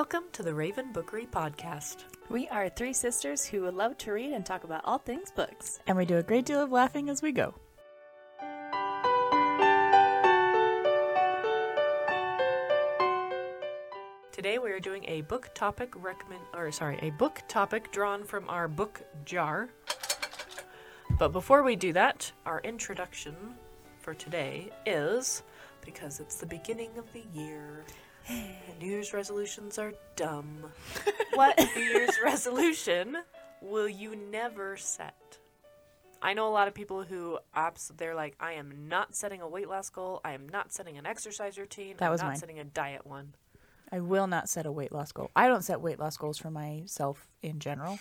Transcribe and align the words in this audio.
Welcome 0.00 0.30
to 0.32 0.42
the 0.42 0.54
Raven 0.54 0.92
Bookery 0.94 1.26
Podcast. 1.26 2.04
We 2.30 2.48
are 2.48 2.70
three 2.70 2.94
sisters 2.94 3.44
who 3.44 3.70
love 3.70 3.98
to 3.98 4.12
read 4.12 4.32
and 4.32 4.46
talk 4.46 4.64
about 4.64 4.80
all 4.86 4.96
things 4.96 5.30
books. 5.30 5.80
And 5.86 5.94
we 5.94 6.06
do 6.06 6.16
a 6.16 6.22
great 6.22 6.46
deal 6.46 6.62
of 6.62 6.72
laughing 6.72 7.10
as 7.10 7.20
we 7.20 7.32
go. 7.32 7.52
Today 14.32 14.56
we 14.56 14.70
are 14.70 14.80
doing 14.80 15.04
a 15.06 15.20
book 15.28 15.50
topic 15.52 15.92
recommend 15.94 16.44
or 16.54 16.72
sorry, 16.72 16.98
a 17.02 17.10
book 17.10 17.42
topic 17.46 17.92
drawn 17.92 18.24
from 18.24 18.48
our 18.48 18.68
book 18.68 19.02
jar. 19.26 19.68
But 21.18 21.28
before 21.28 21.62
we 21.62 21.76
do 21.76 21.92
that, 21.92 22.32
our 22.46 22.62
introduction 22.64 23.34
for 23.98 24.14
today 24.14 24.70
is 24.86 25.42
because 25.84 26.20
it's 26.20 26.36
the 26.36 26.46
beginning 26.46 26.88
of 26.96 27.04
the 27.12 27.24
year. 27.38 27.84
New 28.28 28.86
Year's 28.86 29.12
resolutions 29.12 29.78
are 29.78 29.92
dumb. 30.16 30.64
What? 31.34 31.58
New 31.76 31.82
Year's 31.82 32.18
resolution 32.22 33.16
will 33.62 33.88
you 33.88 34.16
never 34.16 34.76
set? 34.76 35.38
I 36.20 36.34
know 36.34 36.48
a 36.48 36.50
lot 36.50 36.66
of 36.68 36.74
people 36.74 37.02
who 37.04 37.38
abs- 37.54 37.92
they're 37.96 38.16
like, 38.16 38.34
I 38.40 38.54
am 38.54 38.88
not 38.88 39.14
setting 39.14 39.40
a 39.40 39.48
weight 39.48 39.68
loss 39.68 39.88
goal. 39.90 40.20
I 40.24 40.32
am 40.32 40.48
not 40.48 40.72
setting 40.72 40.98
an 40.98 41.06
exercise 41.06 41.56
routine. 41.56 41.94
That 41.98 42.06
I'm 42.06 42.12
was 42.12 42.20
not 42.20 42.28
mine. 42.30 42.36
setting 42.36 42.58
a 42.58 42.64
diet 42.64 43.06
one. 43.06 43.34
I 43.92 44.00
will 44.00 44.26
not 44.26 44.48
set 44.48 44.66
a 44.66 44.72
weight 44.72 44.92
loss 44.92 45.12
goal. 45.12 45.30
I 45.34 45.46
don't 45.48 45.62
set 45.62 45.80
weight 45.80 45.98
loss 45.98 46.16
goals 46.16 46.36
for 46.36 46.50
myself 46.50 47.28
in 47.42 47.58
general. 47.60 48.00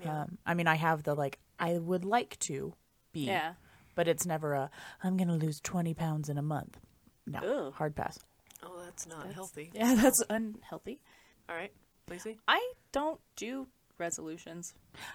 Yeah. 0.00 0.22
Um, 0.22 0.38
I 0.46 0.54
mean, 0.54 0.66
I 0.68 0.76
have 0.76 1.02
the 1.02 1.14
like, 1.14 1.38
I 1.58 1.76
would 1.78 2.04
like 2.04 2.38
to 2.40 2.72
be, 3.12 3.26
yeah. 3.26 3.54
but 3.94 4.08
it's 4.08 4.24
never 4.24 4.54
a, 4.54 4.70
I'm 5.02 5.16
going 5.16 5.28
to 5.28 5.34
lose 5.34 5.60
20 5.60 5.92
pounds 5.92 6.28
in 6.28 6.38
a 6.38 6.42
month. 6.42 6.78
No, 7.26 7.40
Ooh. 7.44 7.70
hard 7.72 7.94
pass. 7.94 8.18
Oh, 8.62 8.80
that's 8.84 9.06
not 9.06 9.18
That's- 9.18 9.34
healthy. 9.34 9.70
Yeah, 9.74 9.94
that's 9.94 10.22
unhealthy. 10.28 11.00
All 11.48 11.56
right, 11.56 11.72
Lacey. 12.08 12.38
I 12.46 12.72
don't 12.92 13.20
do 13.36 13.66
resolutions. 13.98 14.72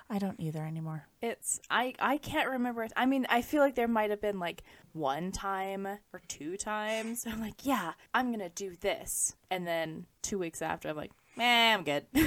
I 0.10 0.20
don't 0.20 0.40
either 0.40 0.62
anymore. 0.64 1.08
It's 1.22 1.60
I 1.70 1.94
I 2.00 2.18
can't 2.18 2.50
remember 2.50 2.84
it. 2.84 2.94
I 2.96 3.06
mean, 3.06 3.26
I 3.30 3.42
feel 3.42 3.62
like 3.62 3.76
there 3.76 3.88
might 3.88 4.10
have 4.12 4.22
been 4.22 4.40
like 4.40 4.64
one 4.94 5.32
time 5.32 5.86
or 5.88 6.22
two 6.28 6.56
times. 6.58 7.26
I'm 7.28 7.42
like, 7.42 7.66
yeah, 7.66 7.94
I'm 8.14 8.32
gonna 8.32 8.50
do 8.50 8.76
this, 8.82 9.36
and 9.50 9.66
then 9.66 10.06
two 10.22 10.38
weeks 10.38 10.62
after, 10.62 10.90
I'm 10.90 10.96
like, 10.98 11.12
man, 11.36 11.80
I'm 11.80 11.84
good. 11.84 12.06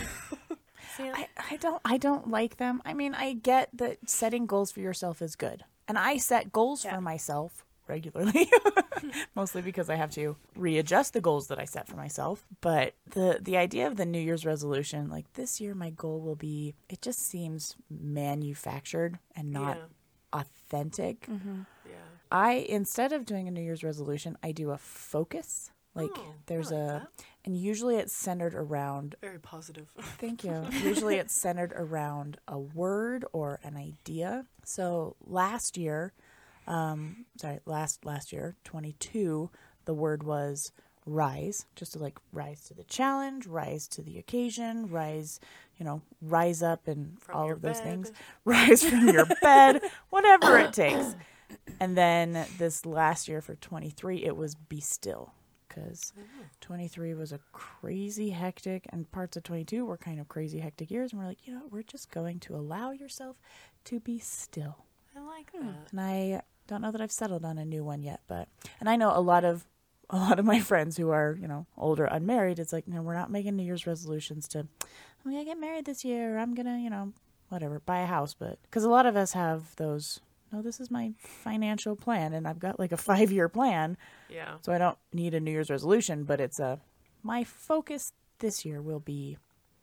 I, 0.98 1.28
I 1.50 1.56
don't 1.56 1.80
I 1.84 1.97
don't 1.97 2.28
like 2.30 2.56
them. 2.56 2.82
I 2.84 2.94
mean, 2.94 3.14
I 3.14 3.34
get 3.34 3.69
that 3.75 3.98
setting 4.08 4.47
goals 4.47 4.72
for 4.72 4.80
yourself 4.80 5.22
is 5.22 5.36
good. 5.36 5.64
And 5.86 5.97
I 5.98 6.16
set 6.19 6.53
goals 6.53 6.84
Yeah. 6.84 6.94
for 6.97 7.00
myself 7.00 7.64
regularly. 7.89 8.50
Mostly 9.34 9.62
because 9.62 9.89
I 9.89 9.94
have 9.94 10.11
to 10.12 10.36
readjust 10.56 11.12
the 11.12 11.20
goals 11.20 11.48
that 11.48 11.58
I 11.58 11.64
set 11.64 11.86
for 11.89 11.97
myself. 11.97 12.44
But 12.61 12.94
the 13.11 13.39
the 13.41 13.56
idea 13.56 13.86
of 13.86 13.97
the 13.97 14.05
New 14.06 14.20
Year's 14.20 14.44
resolution, 14.44 15.08
like 15.08 15.33
this 15.34 15.61
year 15.61 15.75
my 15.75 15.91
goal 15.91 16.20
will 16.20 16.36
be 16.36 16.75
it 16.89 17.00
just 17.03 17.20
seems 17.20 17.77
manufactured 17.89 19.19
and 19.36 19.50
not 19.53 19.77
Yeah. 19.77 20.41
authentic. 20.41 21.27
Mm-hmm. 21.27 21.61
Yeah. 21.86 21.92
I 22.31 22.53
instead 22.69 23.12
of 23.12 23.25
doing 23.25 23.48
a 23.48 23.50
New 23.50 23.62
Year's 23.62 23.84
resolution, 23.84 24.36
I 24.42 24.53
do 24.53 24.70
a 24.70 24.78
focus. 24.78 25.70
Like 25.94 26.11
Oh, 26.14 26.34
there's 26.47 26.70
like 26.70 26.81
a 26.81 26.86
that. 26.86 27.09
and 27.44 27.56
usually 27.56 27.97
it's 27.97 28.12
centered 28.12 28.55
around 28.55 29.16
Very 29.20 29.39
positive. 29.41 29.89
Thank 30.19 30.44
you. 30.44 30.64
Usually 30.84 31.16
it's 31.16 31.34
centered 31.34 31.72
around 31.75 32.39
a 32.47 32.59
word 32.59 33.25
or 33.33 33.59
an 33.64 33.77
idea. 33.77 34.44
So 34.64 35.16
last 35.25 35.77
year, 35.78 36.12
um, 36.69 37.24
sorry, 37.41 37.58
last 37.66 38.05
last 38.05 38.33
year, 38.33 38.55
22, 38.64 39.50
the 39.86 39.94
word 39.94 40.22
was 40.22 40.70
rise, 41.06 41.64
just 41.75 41.94
to 41.94 41.98
like 41.98 42.19
rise 42.33 42.64
to 42.64 42.75
the 42.75 42.84
challenge, 42.84 43.47
rise 43.47 43.88
to 43.88 44.02
the 44.02 44.19
occasion, 44.19 44.88
rise, 44.91 45.41
you 45.78 45.84
know, 45.84 46.03
rise 46.20 46.62
up 46.62 46.87
and 46.87 47.20
From 47.22 47.34
all 47.34 47.50
of 47.50 47.62
those 47.62 47.78
bed. 47.81 47.84
things. 47.84 48.12
Rise 48.44 48.84
from 48.84 49.09
your 49.09 49.26
bed, 49.43 49.81
whatever 50.10 50.59
it 50.59 50.72
takes. 50.75 51.16
And 51.81 51.97
then 51.97 52.44
this 52.59 52.84
last 52.84 53.26
year 53.28 53.41
for 53.41 53.54
23, 53.54 54.25
it 54.25 54.37
was 54.37 54.54
be 54.54 54.81
still 54.81 55.32
because 55.69 56.12
23 56.60 57.14
was 57.14 57.32
a 57.32 57.41
crazy 57.53 58.31
hectic 58.31 58.87
and 58.91 59.10
parts 59.12 59.37
of 59.37 59.43
22 59.44 59.84
were 59.87 59.97
kind 59.97 60.19
of 60.20 60.28
crazy 60.28 60.59
hectic 60.60 60.91
years 60.91 61.12
and 61.12 61.20
we're 61.20 61.28
like 61.28 61.47
you 61.47 61.53
know 61.54 61.62
we're 61.70 61.82
just 61.82 62.10
going 62.10 62.41
to 62.41 62.56
allow 62.56 62.91
yourself 62.91 63.37
to 63.84 64.00
be 64.00 64.19
still 64.19 64.78
I 65.14 65.20
like 65.20 65.53
that. 65.53 65.91
and 65.93 66.00
i 66.00 66.41
don't 66.69 66.81
know 66.83 66.93
that 66.93 67.01
i've 67.01 67.11
settled 67.11 67.45
on 67.45 67.59
a 67.59 67.65
new 67.65 67.83
one 67.83 68.03
yet 68.03 68.21
but 68.29 68.47
and 68.79 68.89
i 68.89 68.95
know 68.95 69.11
a 69.17 69.21
lot 69.21 69.45
of 69.45 69.65
a 70.11 70.17
lot 70.17 70.39
of 70.39 70.45
my 70.45 70.61
friends 70.61 70.97
who 70.97 71.11
are 71.11 71.37
you 71.41 71.49
know 71.49 71.67
older 71.77 72.05
unmarried 72.05 72.59
it's 72.61 72.73
like 72.73 72.87
no 72.87 73.03
we're 73.03 73.15
not 73.15 73.31
making 73.31 73.56
new 73.56 73.65
year's 73.65 73.87
resolutions 73.87 74.47
to 74.47 74.61
i'm 74.61 75.33
gonna 75.33 75.45
get 75.45 75.59
married 75.59 75.84
this 75.84 76.05
year 76.05 76.37
or 76.37 76.39
i'm 76.39 76.55
gonna 76.55 76.79
you 76.79 76.89
know 76.91 77.12
whatever 77.49 77.81
buy 77.81 78.01
a 78.01 78.06
house 78.06 78.34
but 78.34 78.59
because 78.62 78.84
a 78.84 78.89
lot 78.89 79.06
of 79.06 79.17
us 79.17 79.33
have 79.33 79.75
those 79.77 80.21
no 80.53 80.62
this 80.62 80.81
is 80.81 80.91
my 80.91 81.12
financial 81.19 81.97
plan 81.97 82.33
and 82.33 82.47
i've 82.47 82.59
got 82.59 82.79
like 82.79 82.93
a 82.93 82.97
five 82.97 83.33
year 83.33 83.49
plan 83.49 83.97
Yeah. 84.31 84.56
so 84.62 84.73
I 84.73 84.79
don't 84.79 84.99
need 85.12 85.35
a 85.35 85.41
New 85.41 85.50
Year's 85.50 85.71
resolution, 85.71 86.25
but 86.25 86.41
it's 86.41 86.59
a 86.61 86.79
my 87.23 87.45
focus 87.45 88.12
this 88.39 88.65
year 88.65 88.81
will 88.83 89.00
be 89.00 89.37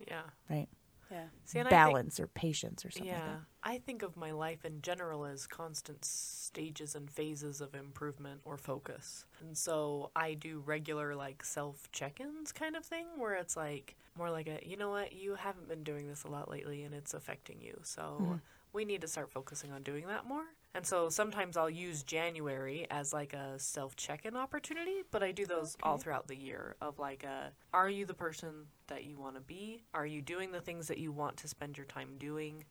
Yeah. 0.08 0.22
right 0.50 0.68
yeah. 1.16 1.26
See, 1.46 1.60
I 1.60 1.64
think- 1.64 1.70
balance 1.70 2.20
or 2.20 2.28
patience 2.28 2.86
or 2.86 2.92
something 2.92 3.12
yeah. 3.12 3.20
like 3.20 3.40
I 3.64 3.78
think 3.80 4.04
of 4.04 4.16
my 4.18 4.32
life 4.32 4.66
in 4.66 4.82
general 4.82 5.26
as 5.26 5.48
constant 5.48 6.04
stages 6.04 6.94
and 6.94 7.10
phases 7.10 7.62
of 7.62 7.74
improvement 7.74 8.42
or 8.46 8.58
focus. 8.58 9.26
And 9.42 9.58
so 9.58 10.12
I 10.16 10.34
do 10.34 10.62
regular 10.66 11.16
like 11.16 11.44
self 11.44 11.90
check-ins 11.92 12.52
kind 12.52 12.76
of 12.76 12.86
thing 12.86 13.08
where 13.18 13.34
it's 13.36 13.56
like 13.58 13.96
more 14.18 14.30
like 14.30 14.48
a 14.48 14.60
you 14.64 14.78
know 14.78 14.90
what, 14.90 15.14
you 15.14 15.36
haven't 15.36 15.68
been 15.68 15.84
doing 15.84 16.08
this 16.08 16.24
a 16.24 16.28
lot 16.28 16.50
lately 16.52 16.84
and 16.84 16.94
it's 16.94 17.14
affecting 17.14 17.62
you. 17.62 17.80
So 17.84 18.18
hmm. 18.20 18.34
we 18.74 18.86
need 18.86 19.02
to 19.02 19.08
start 19.08 19.32
focusing 19.32 19.72
on 19.72 19.84
doing 19.84 20.08
that 20.08 20.26
more. 20.26 20.46
And 20.76 20.86
so 20.86 21.10
sometimes 21.10 21.56
I'll 21.58 21.70
use 21.70 22.04
January 22.04 22.86
as 22.92 23.14
like 23.14 23.34
a 23.34 23.58
self 23.58 23.96
check-in 23.96 24.36
opportunity, 24.36 25.04
but 25.10 25.24
I 25.24 25.32
do 25.32 25.46
those 25.46 25.78
all 25.82 25.98
throughout 25.98 26.28
the 26.28 26.36
year 26.36 26.76
of 26.82 27.00
like 27.00 27.24
a 27.24 27.52
are 27.74 27.90
you 27.90 28.06
the 28.06 28.14
person 28.14 28.66
that 28.88 29.06
you 29.06 29.18
want 29.18 29.36
to 29.36 29.42
be? 29.42 29.84
Are 29.94 30.06
you 30.06 30.22
doing 30.22 30.52
the 30.52 30.60
things 30.62 30.88
that 30.90 30.98
you 30.98 31.12
want 31.12 31.38
to 31.38 31.48
spend 31.48 31.78
your 31.78 31.86
time 31.88 32.10
doing? 32.20 32.66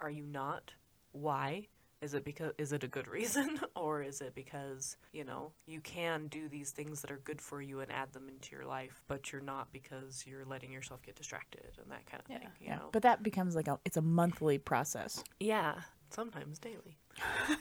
Are 0.00 0.10
you 0.10 0.24
not? 0.24 0.72
Why? 1.12 1.66
Is 2.00 2.14
it 2.14 2.24
because 2.24 2.52
is 2.56 2.72
it 2.72 2.82
a 2.82 2.88
good 2.88 3.06
reason 3.18 3.60
or 3.76 4.02
is 4.02 4.22
it 4.22 4.34
because, 4.34 4.96
you 5.12 5.22
know, 5.24 5.52
you 5.66 5.80
can 5.82 6.28
do 6.28 6.48
these 6.48 6.70
things 6.70 7.02
that 7.02 7.10
are 7.10 7.20
good 7.24 7.42
for 7.42 7.60
you 7.60 7.80
and 7.80 7.92
add 7.92 8.10
them 8.14 8.26
into 8.26 8.56
your 8.56 8.64
life, 8.64 9.02
but 9.06 9.30
you're 9.32 9.42
not 9.42 9.70
because 9.70 10.24
you're 10.26 10.46
letting 10.46 10.72
yourself 10.72 11.02
get 11.02 11.14
distracted 11.14 11.72
and 11.82 11.90
that 11.90 12.06
kind 12.06 12.22
of 12.24 12.30
Yeah. 12.30 12.38
thing, 12.38 12.48
you 12.58 12.68
yeah. 12.68 12.76
know. 12.76 12.88
But 12.90 13.02
that 13.02 13.22
becomes 13.22 13.54
like 13.54 13.68
a 13.68 13.78
it's 13.84 13.98
a 13.98 14.02
monthly 14.02 14.56
process. 14.56 15.22
yeah, 15.40 15.74
sometimes 16.12 16.58
daily. 16.58 16.98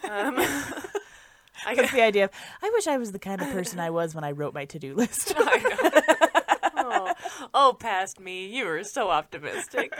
um, 0.09 0.35
I 1.65 1.75
That's 1.75 1.91
the 1.91 2.01
idea 2.01 2.25
of 2.25 2.31
I 2.61 2.69
wish 2.73 2.87
I 2.87 2.97
was 2.97 3.11
the 3.11 3.19
kind 3.19 3.41
of 3.41 3.49
person 3.49 3.79
I 3.79 3.89
was 3.89 4.15
when 4.15 4.23
I 4.23 4.31
wrote 4.31 4.53
my 4.53 4.65
to 4.65 4.79
do 4.79 4.95
list. 4.95 5.33
oh, 5.37 7.13
oh, 7.53 7.75
past 7.77 8.19
me, 8.19 8.47
you 8.47 8.65
were 8.65 8.83
so 8.83 9.09
optimistic. 9.09 9.93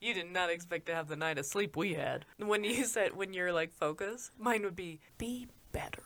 You 0.00 0.14
did 0.14 0.32
not 0.32 0.50
expect 0.50 0.86
to 0.86 0.94
have 0.94 1.08
the 1.08 1.16
night 1.16 1.38
of 1.38 1.46
sleep 1.46 1.76
we 1.76 1.94
had. 1.94 2.24
When 2.38 2.64
you 2.64 2.84
said 2.84 3.16
when 3.16 3.34
you're 3.34 3.52
like 3.52 3.72
focus, 3.72 4.30
mine 4.38 4.62
would 4.62 4.76
be 4.76 5.00
be 5.18 5.48
better. 5.72 6.04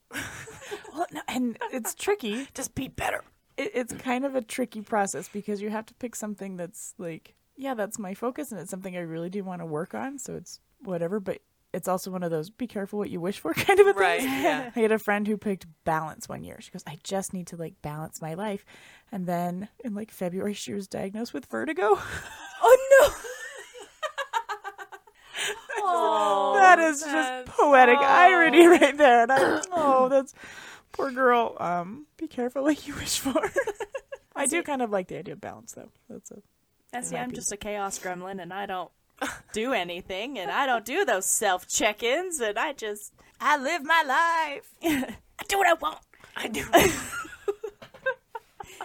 well, 0.92 1.06
no, 1.12 1.20
and 1.28 1.58
it's 1.72 1.94
tricky. 1.94 2.48
Just 2.54 2.74
be 2.74 2.88
better. 2.88 3.22
It, 3.56 3.70
it's 3.74 3.92
kind 3.92 4.24
of 4.24 4.34
a 4.34 4.42
tricky 4.42 4.80
process 4.80 5.28
because 5.28 5.60
you 5.62 5.70
have 5.70 5.86
to 5.86 5.94
pick 5.94 6.16
something 6.16 6.56
that's 6.56 6.94
like 6.98 7.34
yeah, 7.56 7.74
that's 7.74 7.98
my 7.98 8.14
focus 8.14 8.52
and 8.52 8.60
it's 8.60 8.70
something 8.70 8.96
I 8.96 9.00
really 9.00 9.28
do 9.28 9.42
want 9.44 9.60
to 9.60 9.66
work 9.66 9.94
on. 9.94 10.18
So 10.18 10.36
it's 10.36 10.60
whatever, 10.80 11.18
but 11.20 11.40
it's 11.72 11.88
also 11.88 12.10
one 12.10 12.22
of 12.22 12.30
those 12.30 12.50
be 12.50 12.66
careful 12.66 12.98
what 12.98 13.10
you 13.10 13.20
wish 13.20 13.38
for 13.38 13.52
kind 13.54 13.80
of 13.80 13.86
a 13.86 13.92
thing. 13.92 14.02
Right, 14.02 14.22
yeah. 14.22 14.70
I 14.74 14.80
had 14.80 14.92
a 14.92 14.98
friend 14.98 15.26
who 15.26 15.36
picked 15.36 15.66
balance 15.84 16.28
one 16.28 16.44
year. 16.44 16.58
She 16.60 16.70
goes, 16.70 16.84
I 16.86 16.98
just 17.02 17.32
need 17.32 17.48
to 17.48 17.56
like 17.56 17.80
balance 17.82 18.22
my 18.22 18.34
life. 18.34 18.64
And 19.12 19.26
then 19.26 19.68
in 19.84 19.94
like 19.94 20.10
February, 20.10 20.54
she 20.54 20.72
was 20.72 20.88
diagnosed 20.88 21.34
with 21.34 21.46
vertigo. 21.46 21.98
Oh 22.60 22.76
no. 22.90 23.14
that 26.60 26.80
is 26.80 27.00
just 27.02 27.46
poetic 27.46 27.98
oh. 28.00 28.04
irony 28.04 28.66
right 28.66 28.98
there. 28.98 29.22
And 29.22 29.30
I, 29.32 29.62
oh, 29.70 30.08
that's 30.08 30.34
poor 30.90 31.12
girl. 31.12 31.56
Um, 31.60 32.06
be 32.16 32.26
careful 32.26 32.64
what 32.64 32.84
you 32.88 32.96
wish 32.96 33.20
for. 33.20 33.48
I 34.34 34.46
do 34.46 34.62
kind 34.64 34.82
of 34.82 34.90
like 34.90 35.06
the 35.06 35.18
idea 35.18 35.34
of 35.34 35.40
balance, 35.40 35.72
though. 35.72 35.90
That's 36.08 36.32
a 36.32 36.42
And 36.92 37.06
see, 37.06 37.16
I'm 37.16 37.32
just 37.32 37.52
a 37.52 37.56
chaos 37.56 37.98
gremlin, 37.98 38.42
and 38.42 38.52
I 38.52 38.66
don't 38.66 38.90
do 39.52 39.72
anything, 39.72 40.38
and 40.38 40.50
I 40.50 40.66
don't 40.66 40.84
do 40.84 41.04
those 41.04 41.26
self 41.26 41.66
check-ins, 41.66 42.40
and 42.40 42.58
I 42.58 42.72
just 42.72 43.12
I 43.40 43.56
live 43.56 43.84
my 43.84 44.02
life. 44.06 44.74
I 45.38 45.44
do 45.46 45.58
what 45.58 45.68
I 45.68 45.74
want. 45.74 45.98
I 46.36 46.48
do. 46.48 46.64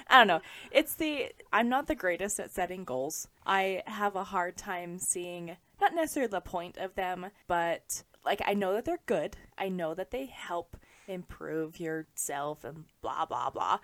I 0.07 0.17
don't 0.19 0.27
know. 0.27 0.41
It's 0.71 0.93
the 0.95 1.31
I'm 1.51 1.69
not 1.69 1.87
the 1.87 1.95
greatest 1.95 2.39
at 2.39 2.51
setting 2.51 2.83
goals. 2.83 3.27
I 3.45 3.81
have 3.87 4.15
a 4.15 4.23
hard 4.23 4.57
time 4.57 4.99
seeing 4.99 5.57
not 5.81 5.95
necessarily 5.95 6.29
the 6.29 6.41
point 6.41 6.77
of 6.77 6.95
them, 6.95 7.27
but 7.47 8.03
like 8.25 8.41
I 8.45 8.53
know 8.53 8.73
that 8.73 8.85
they're 8.85 8.99
good. 9.05 9.37
I 9.57 9.69
know 9.69 9.93
that 9.93 10.11
they 10.11 10.27
help 10.27 10.77
improve 11.07 11.79
yourself 11.79 12.63
and 12.63 12.85
blah 13.01 13.25
blah 13.25 13.49
blah. 13.49 13.79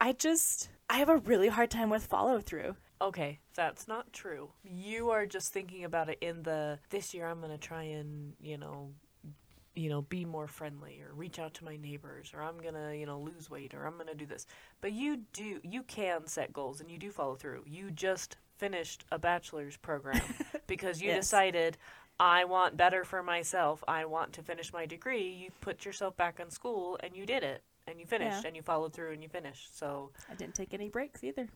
I 0.00 0.12
just 0.12 0.68
I 0.90 0.98
have 0.98 1.08
a 1.08 1.16
really 1.16 1.48
hard 1.48 1.70
time 1.70 1.88
with 1.88 2.04
follow 2.04 2.40
through. 2.40 2.76
Okay, 3.02 3.40
that's 3.54 3.88
not 3.88 4.12
true. 4.12 4.50
You 4.62 5.10
are 5.10 5.26
just 5.26 5.52
thinking 5.52 5.82
about 5.84 6.08
it 6.08 6.18
in 6.20 6.42
the 6.44 6.78
this 6.90 7.12
year 7.12 7.26
I'm 7.26 7.40
going 7.40 7.50
to 7.50 7.58
try 7.58 7.82
and, 7.82 8.34
you 8.40 8.56
know, 8.56 8.92
you 9.74 9.88
know, 9.88 10.02
be 10.02 10.24
more 10.24 10.46
friendly 10.46 11.00
or 11.00 11.12
reach 11.14 11.38
out 11.40 11.54
to 11.54 11.64
my 11.64 11.76
neighbors 11.76 12.30
or 12.32 12.42
I'm 12.42 12.58
going 12.58 12.74
to, 12.74 12.96
you 12.96 13.06
know, 13.06 13.18
lose 13.18 13.50
weight 13.50 13.74
or 13.74 13.86
I'm 13.86 13.94
going 13.94 14.06
to 14.06 14.14
do 14.14 14.26
this. 14.26 14.46
But 14.80 14.92
you 14.92 15.22
do 15.32 15.58
you 15.64 15.82
can 15.82 16.26
set 16.28 16.52
goals 16.52 16.80
and 16.80 16.88
you 16.90 16.96
do 16.98 17.10
follow 17.10 17.34
through. 17.34 17.64
You 17.66 17.90
just 17.90 18.36
finished 18.56 19.04
a 19.10 19.18
bachelor's 19.18 19.76
program 19.76 20.20
because 20.68 21.02
you 21.02 21.08
Yes. 21.08 21.24
decided 21.24 21.78
I 22.20 22.44
want 22.44 22.76
better 22.76 23.02
for 23.02 23.20
myself. 23.22 23.82
I 23.88 24.04
want 24.04 24.32
to 24.34 24.42
finish 24.42 24.72
my 24.72 24.86
degree. 24.86 25.28
You 25.28 25.50
put 25.60 25.84
yourself 25.84 26.16
back 26.16 26.38
in 26.38 26.50
school 26.50 26.98
and 27.02 27.16
you 27.16 27.26
did 27.26 27.42
it. 27.42 27.64
And 27.88 27.98
you 27.98 28.06
finished 28.06 28.44
Yeah. 28.44 28.48
and 28.48 28.54
you 28.56 28.62
followed 28.62 28.92
through 28.92 29.10
and 29.12 29.22
you 29.24 29.28
finished. 29.28 29.76
So, 29.76 30.12
I 30.30 30.34
didn't 30.36 30.54
take 30.54 30.72
any 30.72 30.88
breaks 30.88 31.24
either. 31.24 31.48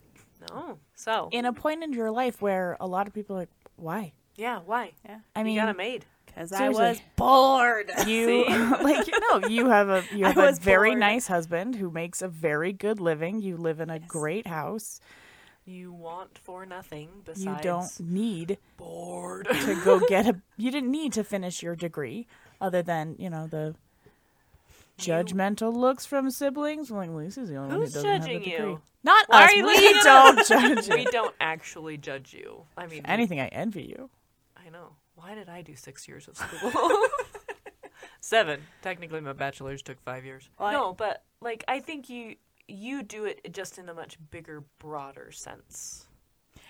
No. 0.49 0.79
So, 0.95 1.29
In 1.31 1.45
a 1.45 1.53
point 1.53 1.83
in 1.83 1.93
your 1.93 2.11
life 2.11 2.41
where 2.41 2.77
a 2.79 2.87
lot 2.87 3.07
of 3.07 3.13
people 3.13 3.35
are 3.35 3.39
like, 3.39 3.49
why? 3.75 4.13
yeah, 4.35 4.59
why? 4.65 4.91
Yeah. 5.05 5.19
I 5.35 5.43
mean, 5.43 5.55
you 5.55 5.61
got 5.61 5.69
a 5.69 5.73
maid. 5.73 6.05
Because 6.27 6.51
I 6.51 6.69
was 6.69 7.01
bored. 7.15 7.89
you 8.07 8.45
like 8.83 9.07
you 9.07 9.13
know 9.31 9.47
you 9.47 9.69
have 9.69 9.89
a 9.89 10.03
you 10.13 10.25
have 10.31 10.37
a 10.37 10.51
very 10.51 10.91
bored. 10.91 10.99
nice 10.99 11.25
husband 11.27 11.75
who 11.75 11.89
makes 11.89 12.21
a 12.21 12.27
very 12.27 12.71
good 12.71 12.99
living. 12.99 13.41
You 13.41 13.57
live 13.57 13.79
in 13.79 13.89
a 13.89 13.95
Yes. 13.97 14.03
great 14.07 14.45
house. 14.45 14.99
You 15.65 15.91
want 15.91 16.37
for 16.37 16.65
nothing 16.65 17.09
besides 17.25 17.43
You 17.43 17.57
don't 17.63 17.99
need 17.99 18.57
bored. 18.77 19.47
to 19.49 19.81
go 19.83 19.99
get 20.07 20.27
a. 20.27 20.39
You 20.57 20.69
didn't 20.69 20.91
need 20.91 21.13
to 21.13 21.23
finish 21.23 21.63
your 21.63 21.75
degree, 21.75 22.27
other 22.61 22.83
than 22.83 23.15
you 23.17 23.29
know 23.31 23.47
the 23.47 23.73
judgmental 24.99 25.73
looks 25.75 26.05
from 26.05 26.29
siblings. 26.29 26.91
Like 26.91 27.09
Lisa's 27.09 27.49
the 27.49 27.55
only 27.55 27.69
one 27.77 27.79
who 27.85 27.91
doesn't 27.91 28.05
have 28.05 28.25
a 28.29 28.39
degree. 28.39 28.51
you? 28.51 28.81
Not 29.07 29.25
Why 29.29 29.45
us. 29.45 29.51
we 29.53 30.03
don't 30.03 30.47
judge 30.47 30.87
you. 30.89 30.95
we 30.95 31.05
don't 31.11 31.33
actually 31.39 31.97
judge 31.97 32.33
you. 32.33 32.63
I 32.77 32.85
mean, 32.87 33.05
Anything, 33.05 33.39
I 33.39 33.47
envy 33.47 33.83
you. 33.83 34.09
I 34.55 34.69
know. 34.69 34.95
Why 35.15 35.33
did 35.33 35.49
I 35.49 35.61
do 35.61 35.75
six 35.75 36.07
years 36.07 36.27
of 36.27 36.37
school? 36.37 36.71
Seven. 38.19 38.61
Technically, 38.81 39.21
my 39.21 39.33
bachelor's 39.33 39.81
took 39.81 39.99
five 40.01 40.25
years. 40.25 40.49
Well, 40.59 40.67
I- 40.67 40.73
no, 40.73 40.93
but 40.93 41.23
like 41.41 41.63
I 41.67 41.79
think 41.79 42.09
you 42.09 42.35
you 42.67 43.01
do 43.03 43.25
it 43.25 43.53
just 43.53 43.77
in 43.77 43.87
a 43.87 43.93
much 43.93 44.17
bigger, 44.29 44.63
broader 44.79 45.31
sense. 45.31 46.05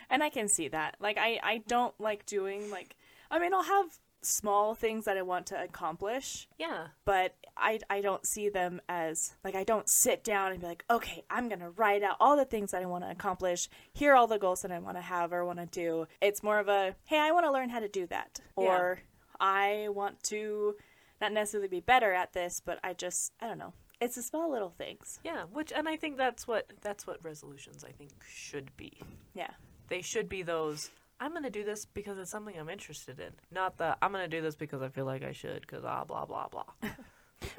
and 0.10 0.22
I 0.22 0.30
can 0.30 0.48
see 0.48 0.68
that. 0.68 0.96
Like 1.00 1.18
I, 1.18 1.40
I 1.42 1.64
don't 1.68 2.00
like 2.00 2.26
doing 2.26 2.70
like 2.70 2.96
I 3.32 3.40
mean 3.40 3.54
I'll 3.54 3.64
have 3.64 3.98
small 4.28 4.76
things 4.76 5.06
that 5.06 5.18
I 5.18 5.22
want 5.22 5.46
to 5.48 5.62
accomplish, 5.62 6.48
Yeah. 6.58 6.88
but 7.06 7.36
I 7.56 7.80
I 7.90 8.02
don't 8.02 8.26
see 8.26 8.50
them 8.50 8.82
as 8.90 9.36
like 9.44 9.56
I 9.56 9.64
don't 9.64 9.90
sit 9.90 10.24
down 10.24 10.52
and 10.52 10.62
be 10.62 10.68
like, 10.68 10.84
okay, 10.90 11.24
I'm 11.30 11.50
gonna 11.50 11.72
write 11.72 12.04
out 12.04 12.18
all 12.20 12.36
the 12.36 12.46
things 12.46 12.72
that 12.72 12.82
I 12.82 12.86
want 12.86 13.04
to 13.04 13.10
accomplish. 13.12 13.70
Here 13.94 14.14
are 14.14 14.16
all 14.16 14.28
the 14.28 14.38
goals 14.40 14.62
that 14.62 14.72
I 14.72 14.80
want 14.80 14.98
to 14.98 15.02
have 15.02 15.34
or 15.34 15.46
want 15.46 15.60
to 15.60 15.66
do. 15.66 16.08
It's 16.22 16.44
more 16.44 16.60
of 16.60 16.68
a 16.68 16.96
hey, 17.06 17.20
I 17.20 17.32
want 17.32 17.46
to 17.46 17.52
learn 17.52 17.70
how 17.70 17.80
to 17.80 17.88
do 17.88 18.06
that, 18.08 18.40
or 18.56 19.00
I 19.40 19.88
want 19.90 20.22
to 20.24 20.76
not 21.22 21.32
necessarily 21.34 21.68
be 21.68 21.80
better 21.80 22.14
at 22.14 22.34
this, 22.34 22.62
but 22.64 22.80
I 22.84 22.94
just 22.94 23.34
I 23.42 23.48
don't 23.48 23.58
know. 23.58 23.74
It's 24.00 24.14
the 24.16 24.22
small 24.22 24.52
little 24.52 24.70
things. 24.70 25.20
Yeah. 25.24 25.46
Which, 25.52 25.74
and 25.76 25.90
I 25.90 25.96
think 25.96 26.18
that's 26.18 26.48
what 26.48 26.72
that's 26.82 27.08
what 27.08 27.24
resolutions 27.24 27.84
I 27.84 27.92
think 27.92 28.12
should 28.30 28.76
be. 28.78 29.02
Yeah. 29.34 29.50
They 29.88 30.02
should 30.02 30.30
be 30.30 30.44
those. 30.44 30.92
I'm 31.20 31.34
gonna 31.34 31.50
do 31.50 31.64
this 31.64 31.86
because 31.86 32.18
it's 32.18 32.30
something 32.32 32.56
I'm 32.58 32.70
interested 32.70 33.20
in, 33.20 33.32
not 33.52 33.78
the 33.78 33.98
I'm 34.02 34.12
gonna 34.12 34.28
do 34.28 34.42
this 34.42 34.56
because 34.56 34.82
I 34.82 34.90
feel 34.90 35.06
like 35.06 35.24
I 35.24 35.32
should 35.32 35.62
because 35.62 35.84
ah 35.86 36.04
blah 36.06 36.26
blah 36.26 36.48
blah. 36.48 36.66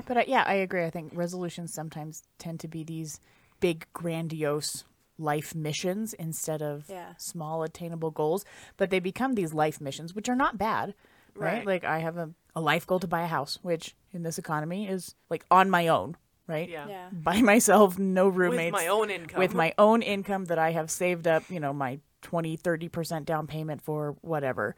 But 0.07 0.17
uh, 0.17 0.25
yeah, 0.27 0.43
I 0.47 0.55
agree. 0.55 0.85
I 0.85 0.91
think 0.91 1.13
resolutions 1.15 1.73
sometimes 1.73 2.25
tend 2.39 2.59
to 2.61 2.69
be 2.69 2.83
these 2.83 3.21
big, 3.61 3.87
grandiose 3.93 4.85
life 5.19 5.55
missions 5.55 6.15
instead 6.15 6.63
of 6.63 6.85
Yeah. 6.89 7.13
small, 7.17 7.63
attainable 7.63 8.11
goals. 8.11 8.45
But 8.77 8.91
they 8.91 8.99
become 8.99 9.35
these 9.35 9.55
life 9.55 9.81
missions, 9.81 10.15
which 10.15 10.29
are 10.29 10.35
not 10.35 10.59
bad, 10.59 10.95
right? 11.37 11.59
Right. 11.59 11.67
Like 11.67 11.85
I 11.85 11.99
have 12.01 12.17
a, 12.17 12.31
a 12.57 12.61
life 12.61 12.87
goal 12.89 12.99
to 13.01 13.07
buy 13.07 13.23
a 13.23 13.27
house, 13.29 13.59
which 13.63 13.95
in 14.13 14.23
this 14.25 14.37
economy 14.39 14.89
is 14.89 15.15
like 15.31 15.45
on 15.51 15.71
my 15.71 15.87
own, 15.87 16.17
right? 16.49 16.69
Yeah. 16.69 16.89
Yeah. 16.89 17.09
By 17.13 17.41
myself, 17.53 17.99
no 17.99 18.29
roommates. 18.29 18.73
With 18.73 18.83
my 18.83 18.89
own 18.89 19.11
income. 19.11 19.39
with 19.39 19.55
my 19.55 19.75
own 19.79 20.03
income 20.03 20.47
that 20.47 20.59
I 20.59 20.73
have 20.73 20.91
saved 20.91 21.29
up, 21.29 21.45
you 21.51 21.61
know, 21.61 21.73
my 21.73 22.01
20, 22.23 22.57
30% 22.57 23.25
down 23.25 23.47
payment 23.47 23.83
for 23.83 24.17
whatever, 24.21 24.75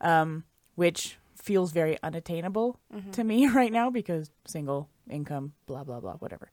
um, 0.00 0.44
which 0.74 1.18
feels 1.40 1.72
very 1.72 1.98
unattainable 2.02 2.78
to 3.12 3.24
me 3.24 3.46
right 3.60 3.72
now 3.72 3.90
because 3.90 4.30
single 4.46 4.88
income, 5.10 5.52
blah, 5.66 5.84
blah, 5.84 6.00
blah, 6.00 6.14
whatever. 6.14 6.50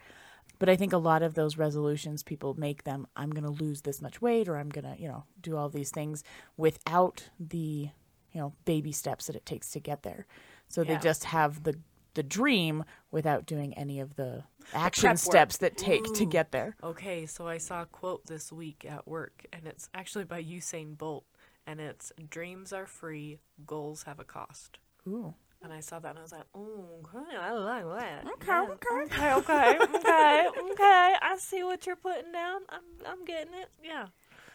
But 0.57 0.68
I 0.68 0.75
think 0.75 0.91
a 0.91 0.97
lot 0.97 1.21
of 1.24 1.36
those 1.36 1.57
resolutions, 1.57 2.21
people 2.21 2.53
make 2.59 2.83
them, 2.83 3.07
I'm 3.15 3.30
going 3.30 3.45
to 3.45 3.63
lose 3.63 3.81
this 3.81 4.01
much 4.01 4.21
weight 4.21 4.50
or 4.50 4.57
I'm 4.57 4.69
going 4.69 4.83
to, 4.83 5.01
you 5.01 5.07
know, 5.07 5.24
do 5.41 5.56
all 5.56 5.69
these 5.69 5.89
things 5.89 6.24
without 6.57 7.30
the, 7.39 7.89
you 8.33 8.41
know, 8.41 8.53
baby 8.65 8.91
steps 8.91 9.27
that 9.27 9.36
it 9.38 9.45
takes 9.45 9.71
to 9.71 9.80
get 9.80 10.03
there. 10.03 10.25
So 10.68 10.83
they 10.83 10.97
just 11.01 11.24
have 11.25 11.63
the, 11.63 11.80
the 12.19 12.24
dream 12.24 12.83
without 13.12 13.45
doing 13.45 13.74
any 13.75 14.01
of 14.01 14.16
the 14.18 14.44
action 14.74 15.04
prep 15.04 15.13
work. 15.13 15.19
steps 15.19 15.56
that 15.57 15.77
take 15.77 16.04
to 16.16 16.25
get 16.25 16.51
there. 16.51 16.75
Okay, 16.83 17.25
so 17.25 17.48
I 17.48 17.57
saw 17.60 17.83
a 17.83 17.86
quote 17.86 18.25
this 18.25 18.51
week 18.51 18.86
at 18.88 19.07
work, 19.07 19.45
and 19.54 19.66
it's 19.66 19.89
actually 19.94 20.25
by 20.25 20.44
Usain 20.44 20.98
Bolt, 20.98 21.24
and 21.66 21.80
it's 21.80 22.12
"Dreams 22.30 22.74
are 22.74 22.86
free, 22.86 23.39
goals 23.66 24.04
have 24.04 24.19
a 24.19 24.25
cost." 24.25 24.80
Ooh. 25.07 25.33
And 25.62 25.71
I 25.71 25.80
saw 25.80 26.00
that, 26.00 26.10
and 26.10 26.19
I 26.19 26.21
was 26.24 26.33
like, 26.33 26.48
"Oh, 26.54 26.86
okay, 27.06 27.38
I 27.38 27.51
like 27.54 27.86
that." 28.00 28.25
Okay, 28.33 28.48
Yeah, 28.51 28.68
okay. 28.74 28.88
okay, 29.06 29.33
okay, 29.39 29.77
okay, 29.95 30.48
okay. 30.74 31.13
I 31.22 31.36
see 31.39 31.63
what 31.63 31.86
you're 31.86 31.95
putting 31.95 32.33
down. 32.33 32.62
I'm, 32.68 32.83
I'm 33.06 33.24
getting 33.24 33.54
it. 33.54 33.69
Yeah, 33.81 34.07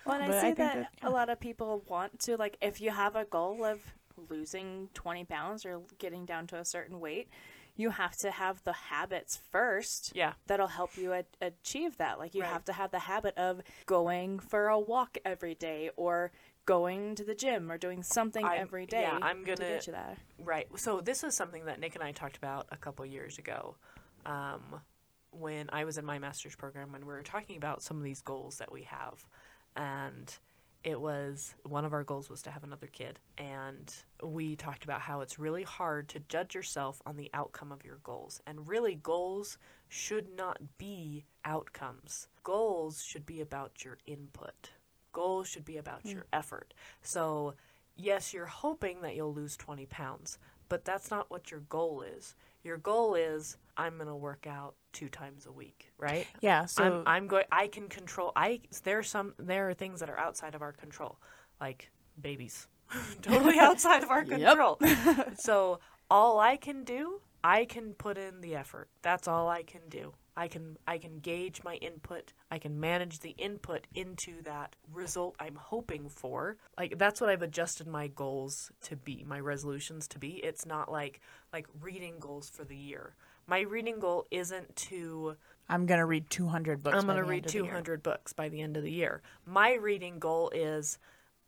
Well, 0.04 0.20
and 0.20 0.26
But 0.28 0.34
I 0.34 0.38
I 0.38 0.40
see 0.40 0.46
think 0.48 0.58
that, 0.58 0.74
that- 0.76 0.90
yeah. 1.02 1.08
a 1.08 1.10
lot 1.10 1.30
of 1.30 1.40
people 1.40 1.82
want 1.88 2.18
to 2.26 2.36
like 2.36 2.58
if 2.60 2.80
you 2.82 2.90
have 2.90 3.16
a 3.16 3.24
goal 3.24 3.64
of 3.64 3.80
losing 4.30 4.88
20 4.94 5.24
pounds 5.24 5.66
or 5.66 5.80
getting 5.98 6.24
down 6.24 6.46
to 6.46 6.56
a 6.56 6.64
certain 6.64 7.00
weight, 7.00 7.28
you 7.76 7.90
have 7.90 8.16
to 8.18 8.30
have 8.30 8.62
the 8.64 8.72
habits 8.72 9.36
first. 9.50 10.12
yeah, 10.14 10.34
That'll 10.46 10.66
help 10.68 10.96
you 10.96 11.12
a- 11.12 11.24
achieve 11.40 11.96
that. 11.98 12.18
Like 12.18 12.34
you 12.34 12.42
Right. 12.42 12.52
have 12.52 12.64
to 12.66 12.72
have 12.72 12.90
the 12.92 13.00
habit 13.00 13.36
of 13.36 13.60
going 13.86 14.38
for 14.38 14.68
a 14.68 14.78
walk 14.78 15.18
every 15.24 15.54
day 15.54 15.90
or 15.96 16.30
going 16.66 17.14
to 17.16 17.24
the 17.24 17.34
gym 17.34 17.70
or 17.70 17.76
doing 17.76 18.02
something 18.02 18.44
I'm- 18.44 18.60
every 18.60 18.86
day. 18.86 19.02
yeah, 19.02 19.18
I'm 19.20 19.44
gonna- 19.44 19.56
get 19.56 19.86
you 19.86 19.92
that. 19.92 20.18
right. 20.38 20.66
So 20.78 21.00
this 21.00 21.22
is 21.24 21.36
something 21.36 21.64
that 21.66 21.78
Nick 21.80 21.94
and 21.94 22.02
I 22.04 22.12
talked 22.12 22.36
about 22.36 22.66
a 22.70 22.76
couple 22.76 23.04
years 23.04 23.38
ago, 23.38 23.76
um, 24.24 24.80
when 25.30 25.68
I 25.70 25.84
was 25.84 25.98
in 25.98 26.04
my 26.04 26.18
master's 26.20 26.54
program, 26.54 26.92
when 26.92 27.02
we 27.04 27.12
were 27.12 27.22
talking 27.24 27.56
about 27.56 27.82
some 27.82 27.96
of 27.98 28.02
these 28.04 28.22
goals 28.22 28.58
that 28.58 28.70
we 28.72 28.84
have, 28.84 29.26
and 29.76 30.38
it 30.84 31.00
was 31.00 31.54
one 31.62 31.86
of 31.86 31.94
our 31.94 32.04
goals 32.04 32.28
was 32.28 32.42
to 32.42 32.50
have 32.50 32.62
another 32.62 32.86
kid 32.86 33.18
and 33.38 33.94
we 34.22 34.54
talked 34.54 34.84
about 34.84 35.00
how 35.00 35.22
it's 35.22 35.38
really 35.38 35.62
hard 35.62 36.08
to 36.08 36.20
judge 36.28 36.54
yourself 36.54 37.00
on 37.06 37.16
the 37.16 37.30
outcome 37.32 37.72
of 37.72 37.84
your 37.84 37.98
goals 38.04 38.40
and 38.46 38.68
really 38.68 38.94
goals 38.94 39.58
should 39.88 40.26
not 40.36 40.58
be 40.78 41.24
outcomes. 41.44 42.28
Goals 42.42 43.02
should 43.02 43.24
be 43.24 43.40
about 43.40 43.84
your 43.84 43.98
input. 44.06 44.70
Goals 45.12 45.48
should 45.48 45.64
be 45.64 45.78
about 45.78 46.04
your 46.04 46.22
hmm. 46.22 46.34
effort. 46.34 46.74
So 47.02 47.54
yes 47.96 48.34
you're 48.34 48.46
hoping 48.46 49.00
that 49.00 49.16
you'll 49.16 49.34
lose 49.34 49.56
20 49.56 49.86
pounds 49.86 50.38
but 50.68 50.84
that's 50.84 51.10
not 51.10 51.30
what 51.30 51.50
your 51.50 51.60
goal 51.60 52.02
is. 52.02 52.34
Your 52.62 52.76
goal 52.76 53.14
is 53.14 53.56
i'm 53.76 53.96
going 53.96 54.08
to 54.08 54.16
work 54.16 54.46
out 54.46 54.74
two 54.92 55.08
times 55.08 55.46
a 55.46 55.52
week 55.52 55.90
right 55.98 56.26
Yeah, 56.40 56.66
so 56.66 56.84
I'm, 56.84 57.02
I'm 57.06 57.26
going. 57.26 57.44
I 57.50 57.66
can 57.66 57.88
control. 57.88 58.32
I 58.36 58.60
there 58.84 58.98
are 58.98 59.02
some. 59.02 59.34
There 59.38 59.68
are 59.68 59.74
things 59.74 60.00
that 60.00 60.08
are 60.10 60.18
outside 60.18 60.54
of 60.54 60.62
our 60.62 60.72
control, 60.72 61.18
like 61.60 61.90
babies, 62.20 62.68
totally 63.22 63.58
outside 63.68 64.02
of 64.02 64.10
our 64.10 64.24
control. 64.24 64.78
so 65.36 65.80
all 66.10 66.38
I 66.38 66.56
can 66.56 66.84
do, 66.84 67.20
I 67.42 67.64
can 67.64 67.94
put 67.94 68.18
in 68.18 68.40
the 68.40 68.54
effort. 68.54 68.88
That's 69.02 69.26
all 69.26 69.48
I 69.48 69.62
can 69.62 69.82
do. 69.88 70.14
I 70.36 70.48
can 70.48 70.76
I 70.86 70.98
can 70.98 71.18
gauge 71.18 71.62
my 71.64 71.74
input. 71.76 72.32
I 72.50 72.58
can 72.58 72.78
manage 72.80 73.20
the 73.20 73.30
input 73.38 73.86
into 73.94 74.42
that 74.42 74.74
result 74.92 75.36
I'm 75.38 75.56
hoping 75.56 76.08
for. 76.08 76.56
Like 76.76 76.98
that's 76.98 77.20
what 77.20 77.30
I've 77.30 77.42
adjusted 77.42 77.86
my 77.86 78.08
goals 78.08 78.70
to 78.82 78.96
be, 78.96 79.24
my 79.26 79.40
resolutions 79.40 80.08
to 80.08 80.18
be. 80.18 80.40
It's 80.44 80.66
not 80.66 80.90
like 80.90 81.20
like 81.52 81.66
reading 81.80 82.16
goals 82.20 82.50
for 82.50 82.64
the 82.64 82.76
year. 82.76 83.14
My 83.46 83.60
reading 83.60 83.98
goal 84.00 84.26
isn't 84.30 84.74
to 84.76 85.36
I'm 85.68 85.86
gonna 85.86 86.06
read 86.06 86.28
200 86.30 86.82
books. 86.82 86.96
I'm 86.96 87.06
going 87.06 87.16
to 87.16 87.24
read 87.24 87.38
end 87.38 87.46
of 87.46 87.52
the 87.52 87.58
year. 87.58 87.66
200 87.66 88.02
books 88.02 88.32
by 88.32 88.48
the 88.48 88.60
end 88.60 88.76
of 88.76 88.82
the 88.82 88.90
year. 88.90 89.22
My 89.46 89.74
reading 89.74 90.18
goal 90.18 90.50
is 90.54 90.98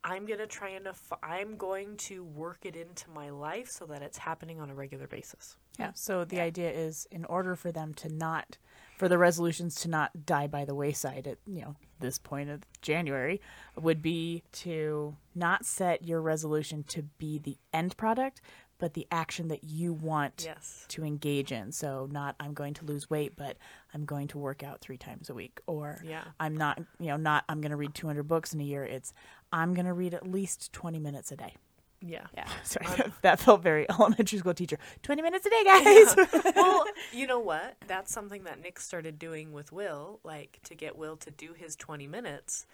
I'm 0.06 0.24
going 0.24 0.38
to 0.38 0.46
try 0.46 0.70
and 0.70 0.86
I'm 1.22 1.56
going 1.56 1.96
to 1.96 2.22
work 2.22 2.60
it 2.62 2.76
into 2.76 3.10
my 3.10 3.30
life 3.30 3.68
so 3.68 3.86
that 3.86 4.02
it's 4.02 4.18
happening 4.18 4.60
on 4.60 4.70
a 4.70 4.74
regular 4.74 5.08
basis. 5.08 5.56
Yeah. 5.80 5.90
So 5.94 6.24
the 6.24 6.40
idea 6.40 6.70
is, 6.70 7.08
in 7.10 7.24
order 7.24 7.56
for 7.56 7.72
them 7.72 7.92
to 7.94 8.08
not, 8.08 8.56
for 8.98 9.08
the 9.08 9.18
resolutions 9.18 9.74
to 9.80 9.88
not 9.88 10.24
die 10.24 10.46
by 10.46 10.64
the 10.64 10.76
wayside 10.76 11.26
at 11.26 11.38
you 11.44 11.60
know 11.60 11.74
this 11.98 12.18
point 12.18 12.50
of 12.50 12.62
January, 12.82 13.40
would 13.74 14.00
be 14.00 14.44
to 14.52 15.16
not 15.34 15.66
set 15.66 16.04
your 16.04 16.22
resolution 16.22 16.84
to 16.84 17.02
be 17.02 17.38
the 17.38 17.58
end 17.72 17.96
product, 17.96 18.40
but 18.78 18.94
the 18.94 19.06
action 19.10 19.48
that 19.48 19.64
you 19.64 19.92
want 19.92 20.42
Yes. 20.44 20.84
to 20.88 21.04
engage 21.04 21.52
in. 21.52 21.72
So 21.72 22.08
not 22.10 22.36
I'm 22.40 22.52
going 22.54 22.74
to 22.74 22.84
lose 22.84 23.08
weight, 23.08 23.34
but 23.36 23.56
I'm 23.94 24.04
going 24.04 24.28
to 24.28 24.38
work 24.38 24.62
out 24.62 24.80
three 24.80 24.98
times 24.98 25.30
a 25.30 25.34
week, 25.34 25.60
or 25.66 25.98
Yeah. 26.04 26.24
I'm 26.38 26.56
not, 26.56 26.78
you 26.98 27.06
know, 27.06 27.16
not 27.16 27.44
I'm 27.48 27.60
going 27.60 27.70
to 27.70 27.76
read 27.76 27.94
200 27.94 28.24
books 28.24 28.52
in 28.52 28.60
a 28.60 28.64
year. 28.64 28.84
It's 28.84 29.12
I'm 29.52 29.74
going 29.74 29.86
to 29.86 29.92
read 29.94 30.12
at 30.14 30.26
least 30.26 30.72
20 30.72 30.98
minutes 30.98 31.32
a 31.32 31.36
day. 31.36 31.54
Yeah. 32.02 32.26
Yeah. 32.34 32.46
Sorry, 32.64 32.86
um, 33.02 33.12
that 33.22 33.40
felt 33.40 33.62
very 33.62 33.88
elementary 33.90 34.38
school 34.38 34.52
teacher. 34.54 34.78
20 35.02 35.22
minutes 35.22 35.46
a 35.46 35.50
day, 35.50 35.64
guys. 35.64 36.52
well, 36.54 36.84
you 37.12 37.26
know 37.26 37.38
what? 37.40 37.76
That's 37.86 38.12
something 38.12 38.44
that 38.44 38.60
Nick 38.60 38.78
started 38.78 39.18
doing 39.18 39.52
with 39.52 39.72
Will, 39.72 40.20
like 40.22 40.60
to 40.64 40.74
get 40.74 40.96
Will 40.98 41.16
to 41.16 41.30
do 41.30 41.54
his 41.54 41.74
20 41.76 42.06
minutes. 42.06 42.66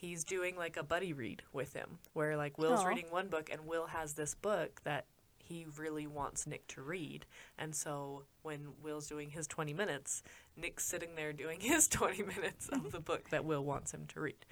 He's 0.00 0.22
doing 0.22 0.54
like 0.56 0.76
a 0.76 0.84
buddy 0.84 1.12
read 1.12 1.42
with 1.52 1.72
him, 1.72 1.98
where 2.12 2.36
like 2.36 2.56
Will's 2.56 2.80
Aw. 2.84 2.86
reading 2.86 3.06
one 3.10 3.26
book 3.26 3.50
and 3.52 3.66
Will 3.66 3.86
has 3.86 4.12
this 4.12 4.36
book 4.36 4.80
that 4.84 5.06
he 5.48 5.66
really 5.76 6.06
wants 6.06 6.46
Nick 6.46 6.66
to 6.68 6.82
read. 6.82 7.24
And 7.58 7.74
so 7.74 8.24
when 8.42 8.68
Will's 8.82 9.08
doing 9.08 9.30
his 9.30 9.46
20 9.46 9.72
minutes, 9.72 10.22
Nick's 10.56 10.84
sitting 10.84 11.14
there 11.16 11.32
doing 11.32 11.60
his 11.62 11.88
20 11.88 12.22
minutes 12.22 12.68
of 12.68 12.92
the 12.92 13.00
book 13.00 13.30
that 13.30 13.44
Will 13.44 13.64
wants 13.64 13.92
him 13.92 14.06
to 14.08 14.20
read. 14.20 14.46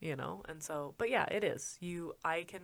You 0.00 0.16
know? 0.16 0.42
And 0.48 0.62
so, 0.62 0.94
but 0.98 1.10
yeah, 1.10 1.26
it 1.30 1.44
is. 1.44 1.76
You, 1.80 2.14
I 2.24 2.44
can 2.44 2.62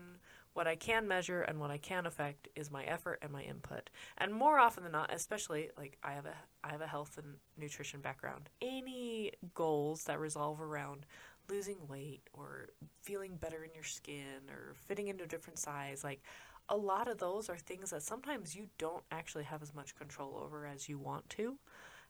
what 0.55 0.66
I 0.66 0.75
can 0.75 1.07
measure 1.07 1.43
and 1.43 1.61
what 1.61 1.71
I 1.71 1.76
can 1.76 2.07
affect 2.07 2.49
is 2.57 2.71
my 2.71 2.83
effort 2.85 3.19
and 3.21 3.31
my 3.31 3.43
input. 3.43 3.90
And 4.16 4.33
more 4.33 4.59
often 4.59 4.85
than 4.85 4.93
not, 4.93 5.12
especially 5.12 5.69
like 5.76 5.99
I 6.02 6.12
have 6.12 6.25
a 6.25 6.35
I 6.64 6.73
have 6.73 6.81
a 6.81 6.87
health 6.87 7.19
and 7.19 7.35
nutrition 7.59 8.00
background. 8.00 8.49
Any 8.62 9.33
goals 9.55 10.05
that 10.05 10.19
resolve 10.19 10.62
around 10.62 11.05
losing 11.50 11.76
weight 11.88 12.23
or 12.33 12.71
feeling 13.02 13.37
better 13.37 13.64
in 13.64 13.71
your 13.75 13.85
skin 13.85 14.49
or 14.50 14.75
fitting 14.87 15.09
into 15.09 15.25
a 15.25 15.28
different 15.28 15.59
size, 15.59 16.02
like 16.02 16.23
a 16.68 16.76
lot 16.76 17.08
of 17.08 17.18
those 17.18 17.49
are 17.49 17.56
things 17.56 17.90
that 17.90 18.02
sometimes 18.02 18.54
you 18.56 18.66
don't 18.78 19.04
actually 19.11 19.44
have 19.44 19.62
as 19.62 19.75
much 19.75 19.94
control 19.96 20.37
over 20.42 20.66
as 20.66 20.88
you 20.88 20.99
want 20.99 21.28
to. 21.30 21.58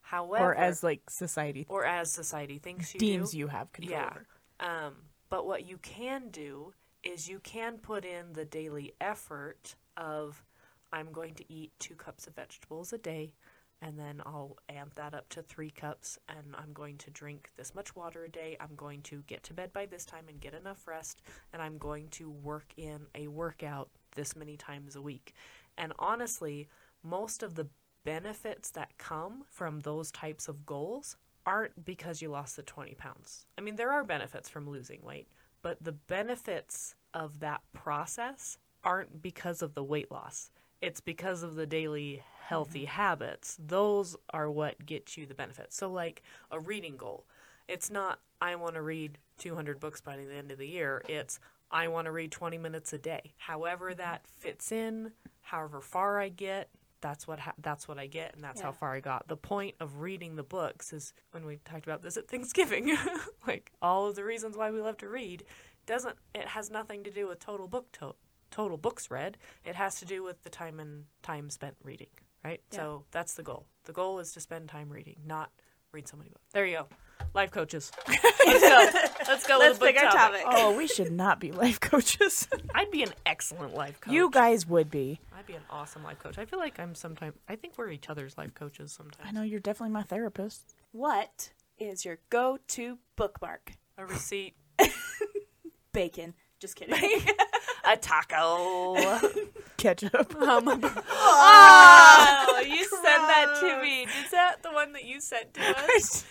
However, 0.03 0.53
or 0.53 0.55
as 0.55 0.83
like 0.83 1.03
society 1.11 1.67
or 1.69 1.85
as 1.85 2.13
society 2.13 2.59
thinks 2.59 2.95
you 2.95 3.01
deems 3.01 3.33
do. 3.33 3.39
you 3.39 3.49
have 3.49 3.73
control 3.73 4.01
Yeah. 4.01 4.11
over. 4.11 4.27
Um, 4.61 4.95
but 5.29 5.47
what 5.47 5.67
you 5.67 5.79
can 5.79 6.29
do 6.31 6.73
is 7.03 7.29
you 7.29 7.41
can 7.41 7.79
put 7.79 8.05
in 8.05 8.33
the 8.33 8.45
daily 8.45 8.95
effort 9.01 9.75
of 9.97 10.45
I'm 10.93 11.11
going 11.13 11.35
to 11.35 11.53
eat 11.53 11.73
two 11.79 11.95
cups 11.95 12.27
of 12.27 12.35
vegetables 12.37 12.93
a 12.93 12.99
day, 12.99 13.33
and 13.83 13.99
then 13.99 14.23
I'll 14.25 14.57
amp 14.69 14.95
that 14.95 15.15
up 15.15 15.29
to 15.31 15.43
three 15.43 15.71
cups, 15.71 16.19
and 16.29 16.55
I'm 16.57 16.73
going 16.73 16.97
to 16.99 17.11
drink 17.11 17.51
this 17.57 17.75
much 17.75 17.95
water 17.97 18.25
a 18.25 18.31
day. 18.31 18.57
I'm 18.61 18.75
going 18.77 19.03
to 19.03 19.23
get 19.27 19.43
to 19.45 19.55
bed 19.55 19.73
by 19.73 19.87
this 19.87 20.05
time 20.07 20.25
and 20.29 20.41
get 20.41 20.55
enough 20.55 20.87
rest, 20.87 21.23
and 21.53 21.61
I'm 21.61 21.79
going 21.79 22.09
to 22.11 22.31
work 22.31 22.73
in 22.77 23.07
a 23.15 23.27
workout 23.29 23.91
this 24.17 24.35
many 24.35 24.57
times 24.57 24.97
a 24.97 25.03
week. 25.03 25.35
And 25.79 25.93
honestly, 25.99 26.69
most 27.03 27.43
of 27.43 27.55
the 27.55 27.69
benefits 28.05 28.71
that 28.71 28.97
come 28.99 29.45
from 29.51 29.81
those 29.81 30.11
types 30.11 30.49
of 30.49 30.67
goals 30.67 31.17
aren't 31.45 31.85
because 31.85 32.21
you 32.21 32.29
lost 32.29 32.57
the 32.57 32.63
20 32.63 32.95
pounds. 32.95 33.47
I 33.57 33.61
mean, 33.61 33.77
there 33.77 33.93
are 33.93 34.05
benefits 34.05 34.49
from 34.49 34.69
losing 34.69 35.03
weight, 35.03 35.29
but 35.63 35.83
the 35.83 35.93
benefits 35.93 36.95
of 37.15 37.41
that 37.41 37.63
process 37.73 38.59
aren't 38.85 39.23
because 39.23 39.63
of 39.63 39.75
the 39.75 39.85
weight 39.85 40.11
loss. 40.11 40.51
It's 40.81 41.01
because 41.01 41.43
of 41.43 41.55
the 41.55 41.67
daily 41.67 42.23
healthy 42.41 42.85
habits. 42.85 43.57
Those 43.65 44.17
are 44.31 44.51
what 44.51 44.85
get 44.85 45.17
you 45.17 45.27
the 45.27 45.35
benefits. 45.35 45.77
So, 45.77 45.91
like 45.91 46.23
a 46.51 46.61
reading 46.61 46.97
goal, 46.97 47.27
it's 47.69 47.91
not, 47.91 48.21
I 48.41 48.55
want 48.57 48.75
to 48.75 48.83
read 48.83 49.19
200 49.39 49.81
books 49.81 50.01
by 50.01 50.17
the 50.17 50.33
end 50.33 50.53
of 50.53 50.59
the 50.59 50.69
year. 50.69 51.03
It's, 51.09 51.41
I 51.71 51.89
want 51.89 52.07
to 52.07 52.13
read 52.13 52.31
20 52.33 52.59
minutes 52.59 52.93
a 52.93 52.99
day. 52.99 53.33
However, 53.39 53.93
that 53.95 54.27
fits 54.39 54.71
in, 54.73 55.13
however 55.43 55.81
far 55.81 56.19
I 56.21 56.29
get, 56.29 56.69
that's 57.01 57.27
what 57.29 57.39
ha- 57.41 57.53
that's 57.59 57.87
what 57.87 57.99
I 57.99 58.07
get, 58.07 58.35
and 58.35 58.43
that's 58.43 58.61
how 58.61 58.73
far 58.73 58.95
I 58.95 59.01
got. 59.01 59.29
The 59.29 59.37
point 59.37 59.75
of 59.81 60.01
reading 60.01 60.37
the 60.37 60.43
books 60.43 60.93
is 60.93 61.13
when 61.33 61.45
we 61.45 61.59
talked 61.65 61.85
about 61.87 62.03
this 62.03 62.17
at 62.17 62.27
Thanksgiving, 62.29 62.97
like 63.47 63.71
all 63.83 64.07
of 64.07 64.17
the 64.17 64.25
reasons 64.25 64.57
why 64.57 64.71
we 64.71 64.81
love 64.81 64.97
to 64.99 65.09
read 65.09 65.45
doesn't 65.87 66.17
it 66.35 66.47
has 66.49 66.71
nothing 66.71 67.05
to 67.05 67.11
do 67.11 67.29
with 67.29 67.39
total 67.39 67.69
book 67.69 67.93
to- 67.93 68.15
total 68.51 68.77
books 68.79 69.11
read. 69.11 69.37
It 69.65 69.75
has 69.77 69.97
to 69.97 70.05
do 70.05 70.23
with 70.23 70.43
the 70.43 70.51
time 70.51 70.81
and 70.81 71.05
time 71.23 71.51
spent 71.51 71.77
reading, 71.85 72.09
right? 72.45 72.61
Yeah. 72.73 72.79
So 72.79 73.05
that's 73.11 73.35
the 73.35 73.43
goal. 73.43 73.67
The 73.85 73.93
goal 73.93 74.19
is 74.19 74.33
to 74.33 74.41
spend 74.41 74.69
time 74.69 74.89
reading, 74.89 75.17
not 75.25 75.51
read 75.93 76.09
so 76.09 76.17
many 76.17 76.31
books. 76.31 76.47
There 76.53 76.65
you 76.67 76.79
go. 76.79 76.87
Life 77.35 77.51
coaches. 77.51 77.93
Let's 78.47 78.61
go. 78.61 79.01
Let's 79.29 79.47
go 79.47 79.59
Let's 79.59 79.79
with 79.79 79.89
a 79.89 79.93
book 79.93 79.95
pick 79.95 80.03
our 80.05 80.11
topic. 80.11 80.43
topic. 80.43 80.59
Oh, 80.59 80.77
we 80.77 80.87
should 80.87 81.13
not 81.13 81.39
be 81.39 81.53
life 81.53 81.81
coaches. 81.81 82.49
I'd 82.75 82.91
be 82.91 83.03
an 83.03 83.13
excellent 83.27 83.75
life 83.75 84.01
coach. 84.01 84.15
you 84.15 84.31
guys 84.31 84.67
would 84.67 84.91
be. 84.91 85.21
I'd 85.37 85.47
be 85.47 85.53
an 85.55 85.63
awesome 85.69 86.03
life 86.03 86.19
coach. 86.19 86.39
I 86.39 86.47
feel 86.47 86.59
like 86.59 86.79
I'm 86.81 86.95
sometimes. 86.95 87.35
I 87.49 87.57
think 87.57 87.75
we're 87.77 87.91
each 87.91 88.09
other's 88.09 88.39
life 88.39 88.55
coaches 88.55 88.91
sometimes. 88.93 89.27
I 89.29 89.33
know 89.33 89.43
you're 89.43 89.61
definitely 89.61 89.93
my 89.93 90.03
therapist. 90.03 90.75
What 90.93 91.53
is 91.79 92.05
your 92.07 92.19
go-to 92.31 92.99
bookmark? 93.17 93.73
A 93.99 94.07
receipt, 94.07 94.55
Bacon. 95.93 96.35
Just 96.59 96.77
kidding. 96.77 97.21
a 97.85 97.97
taco. 97.99 98.97
Ketchup. 99.77 100.35
um, 100.37 100.81
oh, 100.83 102.63
sent 103.03 103.27
that 103.27 103.57
to 103.61 103.83
me. 103.83 104.03
Is 104.03 104.31
that 104.31 104.63
the 104.63 104.71
one 104.71 104.93
that 104.93 105.05
you 105.05 105.21
sent 105.21 105.55
to 105.55 105.61
us? 105.97 106.25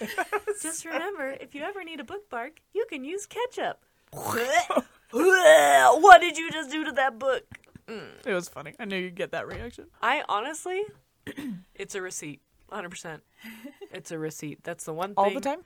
Just 0.62 0.86
remember, 0.86 1.36
if 1.39 1.55
you 1.55 1.63
ever 1.63 1.84
need 1.84 2.00
a 2.00 2.03
bookmark, 2.03 2.62
you 2.74 2.86
can 2.89 3.03
use 3.03 3.25
ketchup. 3.25 3.84
what 4.12 6.22
did 6.22 6.38
you 6.38 6.51
just 6.51 6.72
do 6.72 6.86
to 6.86 6.91
that 6.93 7.19
book? 7.19 7.43
Mm. 7.88 8.07
it 8.25 8.34
was 8.34 8.50
funny. 8.50 8.74
I 8.79 8.86
knew 8.86 8.98
you'd 8.98 9.15
get 9.15 9.31
that 9.31 9.48
reaction. 9.48 9.86
I 10.01 10.24
honestly, 10.27 10.81
it's 11.75 11.93
a 11.93 12.01
receipt. 12.01 12.41
100%. 12.72 13.22
It's 13.91 14.12
a 14.12 14.17
receipt. 14.17 14.63
That's 14.63 14.84
the 14.84 14.93
one 14.93 15.10
thing. 15.10 15.15
All 15.17 15.34
the 15.34 15.41
time? 15.41 15.60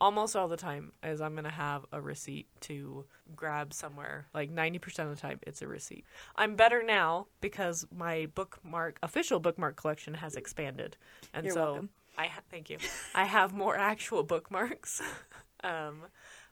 almost 0.00 0.36
all 0.36 0.48
the 0.48 0.56
time 0.56 0.92
is 1.02 1.20
I'm 1.20 1.34
gonna 1.34 1.50
have 1.50 1.84
a 1.92 2.00
receipt 2.00 2.48
to 2.62 3.04
grab 3.34 3.72
somewhere. 3.72 4.26
Like 4.34 4.50
ninety 4.50 4.78
percent 4.78 5.08
of 5.08 5.14
the 5.14 5.20
time, 5.20 5.38
it's 5.46 5.62
a 5.62 5.68
receipt. 5.68 6.04
I'm 6.36 6.56
better 6.56 6.82
now 6.82 7.26
because 7.40 7.86
my 7.94 8.26
bookmark 8.34 8.98
official 9.02 9.40
bookmark 9.40 9.76
collection 9.76 10.14
has 10.14 10.36
expanded, 10.36 10.96
and 11.34 11.44
You're 11.44 11.54
so 11.54 11.64
welcome. 11.64 11.88
I 12.18 12.26
ha- 12.26 12.42
thank 12.50 12.70
you. 12.70 12.78
I 13.14 13.24
have 13.24 13.52
more 13.52 13.76
actual 13.76 14.22
bookmarks. 14.22 15.02
um, 15.64 16.02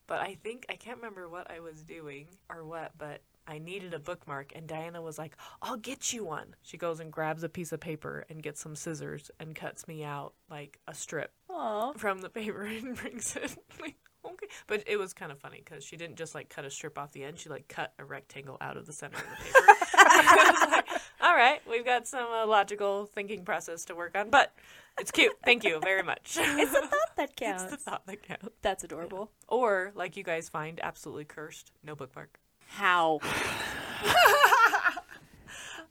but 0.07 0.21
I 0.21 0.37
think 0.43 0.67
I 0.69 0.75
can't 0.75 0.99
remember 0.99 1.29
what 1.29 1.51
I 1.51 1.61
was 1.61 1.83
doing 1.83 2.27
or 2.51 2.65
what, 2.65 2.93
but 2.99 3.21
I 3.47 3.59
needed 3.59 3.93
a 3.95 3.99
bookmark, 3.99 4.53
and 4.55 4.67
Diana 4.67 5.03
was 5.03 5.19
like, 5.19 5.37
"I'll 5.63 5.77
get 5.77 6.13
you 6.13 6.25
one." 6.25 6.55
She 6.63 6.77
goes 6.77 7.01
and 7.01 7.13
grabs 7.13 7.43
a 7.43 7.49
piece 7.49 7.73
of 7.73 7.81
paper 7.81 8.25
and 8.31 8.43
gets 8.43 8.61
some 8.61 8.75
scissors 8.77 9.31
and 9.39 9.55
cuts 9.55 9.87
me 9.89 10.03
out 10.05 10.35
like 10.51 10.79
a 10.89 10.95
strip 10.95 11.33
Aw. 11.51 11.93
from 11.95 12.21
the 12.21 12.31
paper 12.31 12.63
and 12.65 12.97
brings 12.97 13.37
it. 13.37 13.57
like, 13.81 13.97
okay. 14.25 14.47
But 14.67 14.85
it 14.87 14.97
was 14.97 15.13
kind 15.13 15.31
of 15.33 15.39
funny 15.39 15.61
because 15.65 15.85
she 15.85 15.97
didn't 15.97 16.17
just 16.17 16.35
like 16.35 16.49
cut 16.49 16.65
a 16.65 16.71
strip 16.71 16.99
off 16.99 17.13
the 17.13 17.25
end. 17.25 17.39
She 17.39 17.49
like 17.49 17.69
cut 17.69 17.93
a 17.99 18.05
rectangle 18.05 18.57
out 18.61 18.77
of 18.77 18.87
the 18.87 18.93
center 18.93 19.17
of 19.19 19.25
the 19.25 19.45
paper. 19.45 19.59
Like, 20.15 20.87
all 21.21 21.35
right, 21.35 21.61
we've 21.69 21.85
got 21.85 22.07
some 22.07 22.27
uh, 22.31 22.47
logical 22.47 23.07
thinking 23.07 23.45
process 23.45 23.85
to 23.87 23.95
work 23.95 24.17
on, 24.17 24.31
but 24.31 24.53
it's 24.99 25.11
cute. 25.11 25.33
Thank 25.45 25.65
you 25.65 25.81
very 25.81 26.03
much. 26.03 26.37
It's 26.41 26.73
the 26.73 26.81
thought 26.87 27.17
that 27.17 27.31
It's 27.31 27.41
counts. 27.41 27.65
the 27.65 27.77
thought 27.77 28.07
that 28.07 28.23
counts. 28.23 28.49
That's 28.63 28.85
adorable. 28.85 29.31
Or 29.49 29.91
like 29.95 30.17
you 30.17 30.23
guys 30.23 30.49
find 30.49 30.79
absolutely 30.83 31.25
cursed, 31.25 31.73
no 31.83 31.95
bookmark. 31.97 32.39
How? 32.69 33.21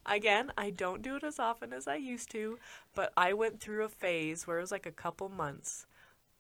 Again, 0.06 0.52
I 0.58 0.70
don't 0.70 1.02
do 1.02 1.16
it 1.16 1.24
as 1.24 1.40
often 1.40 1.72
as 1.74 1.88
I 1.88 1.96
used 1.96 2.30
to, 2.32 2.60
but 2.94 3.14
I 3.16 3.34
went 3.34 3.60
through 3.60 3.84
a 3.84 3.90
phase 3.90 4.46
where 4.46 4.58
it 4.58 4.62
was 4.62 4.72
like 4.72 4.86
a 4.86 4.92
couple 4.92 5.30
months. 5.30 5.86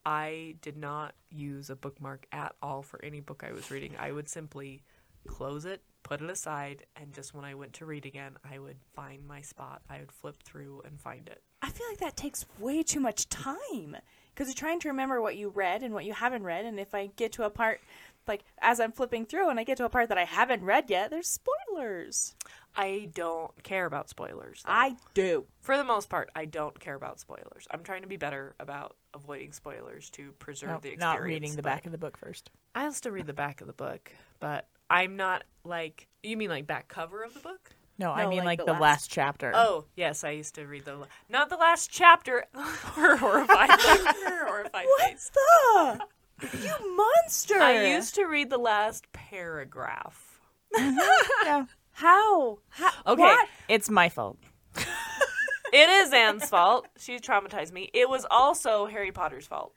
I 0.05 0.55
did 0.61 0.75
not 0.75 1.13
use 1.29 1.69
a 1.69 1.75
bookmark 1.75 2.27
at 2.31 2.55
all 2.61 2.81
for 2.81 3.03
any 3.03 3.21
book 3.21 3.43
I 3.47 3.53
was 3.53 3.71
reading. 3.71 3.95
I 3.97 4.11
would 4.11 4.27
simply 4.27 4.83
close 5.27 5.63
it, 5.63 5.81
put 6.03 6.21
it 6.21 6.29
aside, 6.29 6.85
and 6.97 7.13
just 7.13 7.33
when 7.33 7.45
I 7.45 7.55
went 7.55 7.73
to 7.73 7.85
read 7.85 8.05
again, 8.05 8.33
I 8.49 8.59
would 8.59 8.77
find 8.93 9.25
my 9.25 9.41
spot. 9.41 9.81
I 9.89 9.99
would 9.99 10.11
flip 10.11 10.43
through 10.43 10.81
and 10.85 10.99
find 10.99 11.27
it. 11.27 11.41
I 11.61 11.69
feel 11.69 11.87
like 11.89 11.99
that 11.99 12.17
takes 12.17 12.45
way 12.59 12.83
too 12.83 12.99
much 12.99 13.29
time 13.29 13.95
because 14.33 14.47
you're 14.47 14.55
trying 14.55 14.81
to 14.81 14.89
remember 14.89 15.21
what 15.21 15.37
you 15.37 15.49
read 15.49 15.83
and 15.83 15.93
what 15.93 16.05
you 16.05 16.13
haven't 16.13 16.43
read. 16.43 16.65
And 16.65 16.79
if 16.79 16.93
I 16.93 17.07
get 17.15 17.31
to 17.33 17.43
a 17.43 17.49
part, 17.49 17.79
like 18.27 18.43
as 18.61 18.79
I'm 18.79 18.91
flipping 18.91 19.25
through 19.25 19.49
and 19.49 19.59
I 19.59 19.63
get 19.63 19.77
to 19.77 19.85
a 19.85 19.89
part 19.89 20.09
that 20.09 20.17
I 20.17 20.25
haven't 20.25 20.63
read 20.63 20.89
yet, 20.89 21.09
there's 21.11 21.27
spoilers. 21.27 22.35
I 22.75 23.09
don't 23.13 23.61
care 23.63 23.85
about 23.85 24.09
spoilers. 24.09 24.63
though. 24.65 24.71
I 24.71 24.95
do. 25.13 25.45
for 25.61 25.77
the 25.77 25.83
most 25.83 26.09
part, 26.09 26.29
I 26.35 26.45
don't 26.45 26.79
care 26.79 26.95
about 26.95 27.19
spoilers. 27.19 27.67
I'm 27.71 27.83
trying 27.83 28.01
to 28.01 28.07
be 28.07 28.17
better 28.17 28.55
about 28.59 28.95
avoiding 29.13 29.51
spoilers 29.51 30.09
to 30.11 30.31
preserve 30.39 30.69
No, 30.69 30.79
the 30.81 30.89
experience. 30.89 31.01
not 31.01 31.21
reading 31.21 31.55
the 31.55 31.61
back 31.61 31.85
of 31.85 31.91
the 31.91 31.97
book 31.97 32.17
first. 32.17 32.49
I'll 32.73 32.91
still 32.93 33.11
read 33.11 33.27
the 33.27 33.33
back 33.33 33.61
of 33.61 33.67
the 33.67 33.73
book, 33.73 34.11
but 34.39 34.67
I'm 34.89 35.15
not 35.17 35.43
like 35.63 36.07
you 36.23 36.35
mean 36.37 36.49
like 36.49 36.65
back 36.67 36.87
cover 36.87 37.23
of 37.23 37.33
the 37.33 37.39
book? 37.41 37.71
No, 37.99 38.11
I 38.11 38.25
mean 38.27 38.39
like 38.39 38.45
like, 38.45 38.59
the 38.59 38.65
the, 38.65 38.71
last- 38.73 38.81
last, 38.81 39.11
chapter. 39.11 39.51
Oh 39.53 39.85
yes, 39.95 40.23
I 40.23 40.31
used 40.31 40.55
to 40.55 40.65
read 40.65 40.85
the 40.85 40.95
la- 40.95 41.07
not 41.29 41.49
the 41.49 41.57
last 41.57 41.91
chapter. 41.91 42.45
Her 42.53 43.17
horrified, 43.17 43.69
her 43.79 44.47
horrified 44.47 44.87
face. 44.99 45.31
Stop! 45.31 46.09
You 46.41 46.97
monster! 46.97 47.55
I 47.59 47.93
used 47.95 48.15
to 48.15 48.25
read 48.25 48.49
the 48.49 48.57
last 48.57 49.11
paragraph. 49.13 50.39
Mm-hmm. 50.75 50.97
yeah. 51.45 51.65
How? 51.91 52.57
How? 52.69 52.89
Okay, 53.05 53.21
What? 53.21 53.47
It's 53.69 53.89
my 53.89 54.09
fault. 54.09 54.37
it 54.75 55.89
is 55.89 56.11
Anne's 56.11 56.49
fault. 56.49 56.87
She 56.97 57.17
traumatized 57.19 57.71
me. 57.71 57.89
It 57.93 58.09
was 58.09 58.25
also 58.31 58.87
Harry 58.87 59.11
Potter's 59.11 59.45
fault. 59.45 59.73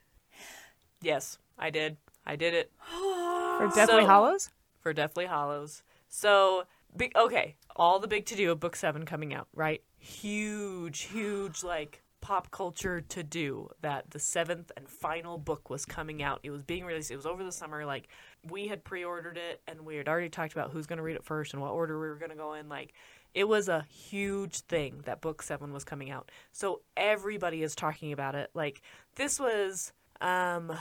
Yes, 1.01 1.37
I 1.59 1.69
did. 1.69 1.97
I 2.25 2.35
did 2.35 2.53
it 2.55 2.71
For 2.89 3.69
Deathly 3.75 4.01
So- 4.01 4.05
Hallows? 4.07 4.49
for 4.81 4.93
Deathly 4.93 5.25
Hallows. 5.27 5.83
So, 6.09 6.63
big, 6.95 7.11
okay, 7.15 7.55
all 7.75 7.99
the 7.99 8.07
big 8.07 8.25
to 8.27 8.35
do 8.35 8.51
of 8.51 8.59
book 8.59 8.75
seven 8.75 9.05
coming 9.05 9.33
out, 9.33 9.47
right? 9.53 9.81
Huge, 9.99 11.01
huge, 11.01 11.63
like 11.63 12.01
pop 12.27 12.51
culture 12.51 12.99
to 12.99 13.23
do 13.23 13.69
that 13.79 14.11
the 14.11 14.19
seventh 14.19 14.69
and 14.75 14.89
final 14.89 15.37
book 15.37 15.69
was 15.69 15.85
coming 15.85 16.21
out. 16.21 16.41
It 16.43 16.49
was 16.49 16.61
being 16.61 16.83
released. 16.83 17.09
It 17.09 17.15
was 17.15 17.25
over 17.25 17.41
the 17.41 17.53
summer. 17.53 17.85
Like, 17.85 18.09
we 18.43 18.67
had 18.67 18.83
pre 18.83 19.05
ordered 19.05 19.37
it 19.37 19.61
and 19.65 19.85
we 19.85 19.95
had 19.95 20.09
already 20.09 20.27
talked 20.27 20.51
about 20.51 20.71
who's 20.71 20.87
going 20.87 20.97
to 20.97 21.03
read 21.03 21.15
it 21.15 21.23
first 21.23 21.53
and 21.53 21.61
what 21.61 21.71
order 21.71 21.97
we 21.97 22.09
were 22.09 22.17
going 22.17 22.31
to 22.31 22.35
go 22.35 22.55
in. 22.55 22.67
Like, 22.67 22.91
it 23.33 23.47
was 23.47 23.69
a 23.69 23.85
huge 23.89 24.59
thing 24.59 25.03
that 25.05 25.21
book 25.21 25.41
seven 25.41 25.71
was 25.71 25.85
coming 25.85 26.11
out. 26.11 26.29
So, 26.51 26.81
everybody 26.97 27.63
is 27.63 27.75
talking 27.75 28.11
about 28.11 28.35
it. 28.35 28.49
Like, 28.53 28.81
this 29.15 29.39
was 29.39 29.93
um 30.21 30.73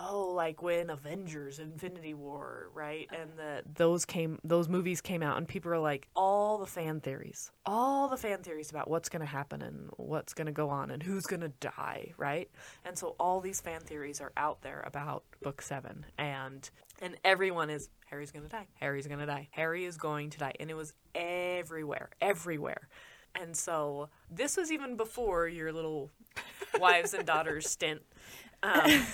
oh 0.00 0.32
like 0.34 0.62
when 0.62 0.90
avengers 0.90 1.58
infinity 1.58 2.14
war 2.14 2.70
right? 2.74 3.08
And 3.12 3.30
the 3.36 3.62
those 3.74 4.04
came 4.04 4.38
those 4.44 4.68
movies 4.68 5.00
came 5.00 5.22
out 5.22 5.36
and 5.36 5.46
people 5.46 5.72
are 5.72 5.78
like 5.78 6.08
all 6.16 6.58
the 6.58 6.66
fan 6.66 7.00
theories 7.00 7.50
all 7.66 8.08
the 8.08 8.16
fan 8.16 8.42
theories 8.42 8.70
about 8.70 8.88
what's 8.88 9.08
going 9.08 9.20
to 9.20 9.26
happen 9.26 9.62
and 9.62 9.90
what's 9.96 10.34
going 10.34 10.46
to 10.46 10.52
go 10.52 10.68
on 10.70 10.90
and 10.90 11.02
who's 11.02 11.24
going 11.24 11.40
to 11.40 11.52
die 11.60 12.12
right? 12.16 12.50
And 12.84 12.98
so 12.98 13.14
all 13.18 13.40
these 13.40 13.60
fan 13.60 13.80
theories 13.80 14.20
are 14.20 14.32
out 14.36 14.62
there 14.62 14.82
about 14.86 15.24
book 15.42 15.62
7 15.62 16.04
and 16.18 16.68
and 17.00 17.16
everyone 17.24 17.70
is 17.70 17.88
harry's 18.06 18.30
going 18.30 18.44
to 18.44 18.50
die 18.50 18.66
harry's 18.74 19.06
going 19.06 19.20
to 19.20 19.26
die 19.26 19.48
harry 19.52 19.84
is 19.84 19.96
going 19.96 20.30
to 20.30 20.38
die. 20.38 20.54
And 20.58 20.70
it 20.70 20.76
was 20.76 20.92
everywhere 21.14 22.10
everywhere. 22.20 22.88
And 23.34 23.56
so 23.56 24.10
this 24.30 24.56
was 24.58 24.70
even 24.70 24.96
before 24.96 25.48
your 25.48 25.72
little 25.72 26.10
wives 26.78 27.14
and 27.14 27.26
daughters 27.26 27.68
stint 27.68 28.02
um, 28.62 29.06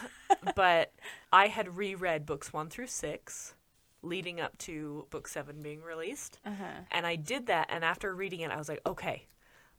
but 0.54 0.92
I 1.32 1.48
had 1.48 1.76
reread 1.76 2.26
books 2.26 2.52
one 2.52 2.68
through 2.68 2.88
six 2.88 3.54
leading 4.02 4.40
up 4.40 4.56
to 4.58 5.06
book 5.10 5.26
seven 5.26 5.62
being 5.62 5.82
released. 5.82 6.38
And 6.92 7.06
I 7.06 7.16
did 7.16 7.46
that. 7.46 7.66
And 7.70 7.84
after 7.84 8.14
reading 8.14 8.40
it, 8.40 8.50
I 8.50 8.56
was 8.56 8.68
like, 8.68 8.80
okay, 8.86 9.26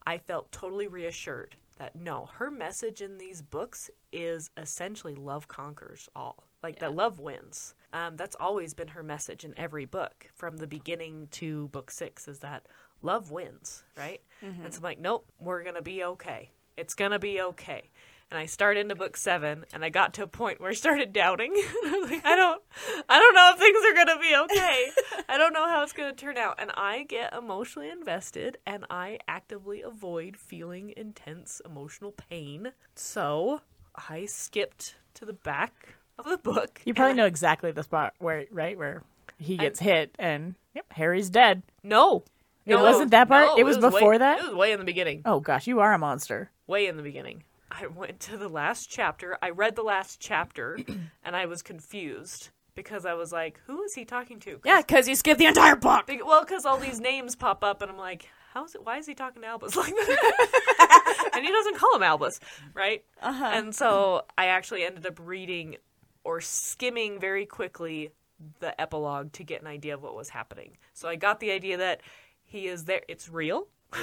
I 0.06 0.18
felt 0.18 0.52
totally 0.52 0.88
reassured 0.88 1.56
that 1.78 1.96
no, 1.96 2.30
her 2.34 2.50
message 2.52 3.02
in 3.02 3.18
these 3.18 3.42
books 3.42 3.90
is 4.12 4.50
essentially 4.58 5.16
love 5.16 5.48
conquers 5.48 6.10
all. 6.16 6.44
Like 6.64 6.80
that 6.80 6.94
love 6.96 7.20
wins. 7.20 7.76
Um, 7.94 8.18
that's 8.18 8.36
always 8.40 8.74
been 8.74 8.90
her 8.90 9.04
message 9.04 9.46
in 9.46 9.54
every 9.58 9.86
book 9.86 10.28
from 10.34 10.58
the 10.58 10.68
beginning 10.68 11.28
to 11.32 11.68
book 11.70 11.92
six 11.92 12.28
is 12.28 12.40
that 12.40 12.66
love 13.02 13.32
wins, 13.32 13.84
right? 13.98 14.22
And 14.66 14.74
so 14.74 14.80
I'm 14.80 14.84
like, 14.84 15.00
nope, 15.00 15.26
we're 15.40 15.64
going 15.64 15.76
to 15.76 15.82
be 15.82 16.04
okay. 16.04 16.52
It's 16.76 16.96
going 16.96 17.12
to 17.12 17.20
be 17.20 17.42
okay 17.42 17.92
and 18.30 18.38
I 18.38 18.46
started 18.46 18.82
into 18.82 18.96
book 18.96 19.16
seven, 19.18 19.66
and 19.74 19.84
I 19.86 19.90
got 19.90 20.14
to 20.16 20.24
a 20.24 20.28
point 20.28 20.60
where 20.60 20.70
I 20.70 20.74
started 20.74 21.14
doubting. 21.14 21.52
I 21.56 22.00
was 22.02 22.12
like, 22.12 22.26
I 22.26 22.36
don't, 22.36 22.62
I 23.08 23.20
don't 23.20 23.36
know 23.36 23.52
if 23.54 23.60
things 23.60 23.80
are 23.86 23.94
gonna 24.06 24.20
be 24.20 24.36
okay. 24.36 24.90
I 25.30 25.38
don't 25.38 25.54
know 25.54 25.68
how 25.68 25.84
it's 25.84 25.94
gonna 25.94 26.14
turn 26.14 26.38
out, 26.38 26.56
and 26.60 26.72
I 26.76 27.04
get 27.04 27.34
emotionally 27.34 27.90
invested, 27.90 28.58
and 28.66 28.86
I 28.90 29.20
actively 29.28 29.82
avoid 29.82 30.36
feeling 30.38 30.94
intense 30.98 31.62
emotional 31.66 32.12
pain. 32.12 32.72
So 32.96 33.62
I 34.10 34.26
skipped 34.26 34.96
to 35.16 35.26
the 35.26 35.34
back 35.34 35.96
of 36.20 36.26
the 36.26 36.38
book. 36.38 36.82
You 36.86 36.94
probably 36.94 37.16
know 37.16 37.26
exactly 37.26 37.72
the 37.72 37.84
spot 37.84 38.14
where, 38.20 38.46
right, 38.52 38.78
where 38.78 39.04
he 39.40 39.56
gets 39.58 39.80
hit 39.80 40.16
and, 40.20 40.56
yep, 40.74 40.86
Harry's 40.92 41.30
dead. 41.30 41.62
No, 41.84 42.24
It 42.66 42.74
No, 42.76 42.84
wasn't 42.84 43.12
that 43.12 43.28
part? 43.28 43.46
no, 43.48 43.58
it 43.58 43.64
was 43.64 43.78
way- 43.78 43.90
before 43.90 44.18
that? 44.18 44.40
It 44.40 44.46
was 44.48 44.56
way 44.56 44.72
in 44.72 44.80
the 44.80 44.86
beginning. 44.86 45.22
Oh, 45.26 45.40
gosh, 45.40 45.68
you 45.68 45.80
are 45.80 45.94
a 45.94 45.98
monster. 46.00 46.50
way 46.68 46.88
in 46.88 46.98
the 46.98 47.04
beginning. 47.04 47.44
I 47.80 47.88
went 47.88 48.20
to 48.22 48.38
the 48.38 48.50
last 48.50 48.90
chapter. 48.90 49.38
I 49.42 49.52
read 49.52 49.76
the 49.76 49.84
last 49.84 50.20
chapter 50.20 50.80
and 51.24 51.36
I 51.36 51.46
was 51.46 51.62
confused 51.62 52.50
because 52.76 53.06
I 53.06 53.14
was 53.14 53.32
like, 53.32 53.60
who 53.68 53.82
is 53.84 53.94
he 53.96 54.06
talking 54.06 54.40
to? 54.42 54.54
'Cause- 54.54 54.62
Yeah, 54.66 54.82
because 54.82 55.08
you 55.08 55.16
skipped 55.16 55.40
the 55.40 55.46
entire 55.46 55.76
book. 55.76 56.08
be- 56.08 56.22
Well, 56.22 56.42
because 56.44 56.66
all 56.66 56.78
these 56.78 57.00
names 57.00 57.36
pop 57.36 57.64
up 57.64 57.82
and 57.82 57.92
I'm 57.92 57.98
like, 57.98 58.30
how 58.54 58.66
is 58.66 58.74
it? 58.76 58.84
Why 58.86 58.98
is 58.98 59.06
he 59.06 59.14
talking 59.14 59.42
to 59.44 59.48
Albus 59.48 59.76
like 59.78 59.94
that? 59.94 61.30
and 61.36 61.46
he 61.46 61.52
doesn't 61.52 61.78
call 61.78 61.96
him 61.96 62.04
Albus, 62.04 62.40
right? 62.74 63.04
Uh-huh. 63.22 63.46
And 63.54 63.76
so 63.76 64.26
I 64.38 64.48
actually 64.48 64.84
ended 64.84 65.06
up 65.06 65.20
reading 65.22 65.78
or 66.24 66.42
skimming 66.42 67.20
very 67.20 67.46
quickly 67.46 68.12
the 68.60 68.80
epilogue 68.80 69.32
to 69.34 69.44
get 69.44 69.62
an 69.62 69.68
idea 69.68 69.94
of 69.94 70.02
what 70.04 70.16
was 70.16 70.30
happening. 70.30 70.78
So 70.94 71.08
I 71.10 71.16
got 71.16 71.40
the 71.40 71.52
idea 71.52 71.78
that 71.78 72.02
he 72.44 72.68
is 72.68 72.86
there. 72.86 73.02
It's 73.08 73.30
real. 73.30 73.68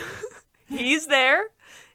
He's 0.66 1.06
there. 1.06 1.48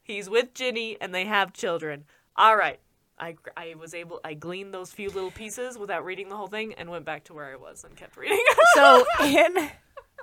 He's 0.09 0.27
with 0.27 0.55
Ginny, 0.55 0.97
and 0.99 1.13
they 1.13 1.25
have 1.25 1.53
children. 1.53 2.05
All 2.35 2.57
right. 2.57 2.79
I, 3.19 3.35
I 3.55 3.75
was 3.79 3.93
able 3.93 4.19
I 4.23 4.33
gleaned 4.33 4.73
those 4.73 4.91
few 4.91 5.11
little 5.11 5.29
pieces 5.29 5.77
without 5.77 6.03
reading 6.03 6.29
the 6.29 6.35
whole 6.35 6.47
thing 6.47 6.73
and 6.73 6.89
went 6.89 7.05
back 7.05 7.25
to 7.25 7.33
where 7.35 7.45
I 7.45 7.57
was 7.57 7.83
and 7.83 7.95
kept 7.95 8.17
reading. 8.17 8.43
So, 8.75 9.05
in, 9.23 9.69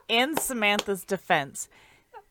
in 0.09 0.37
Samantha's 0.39 1.05
defense, 1.05 1.69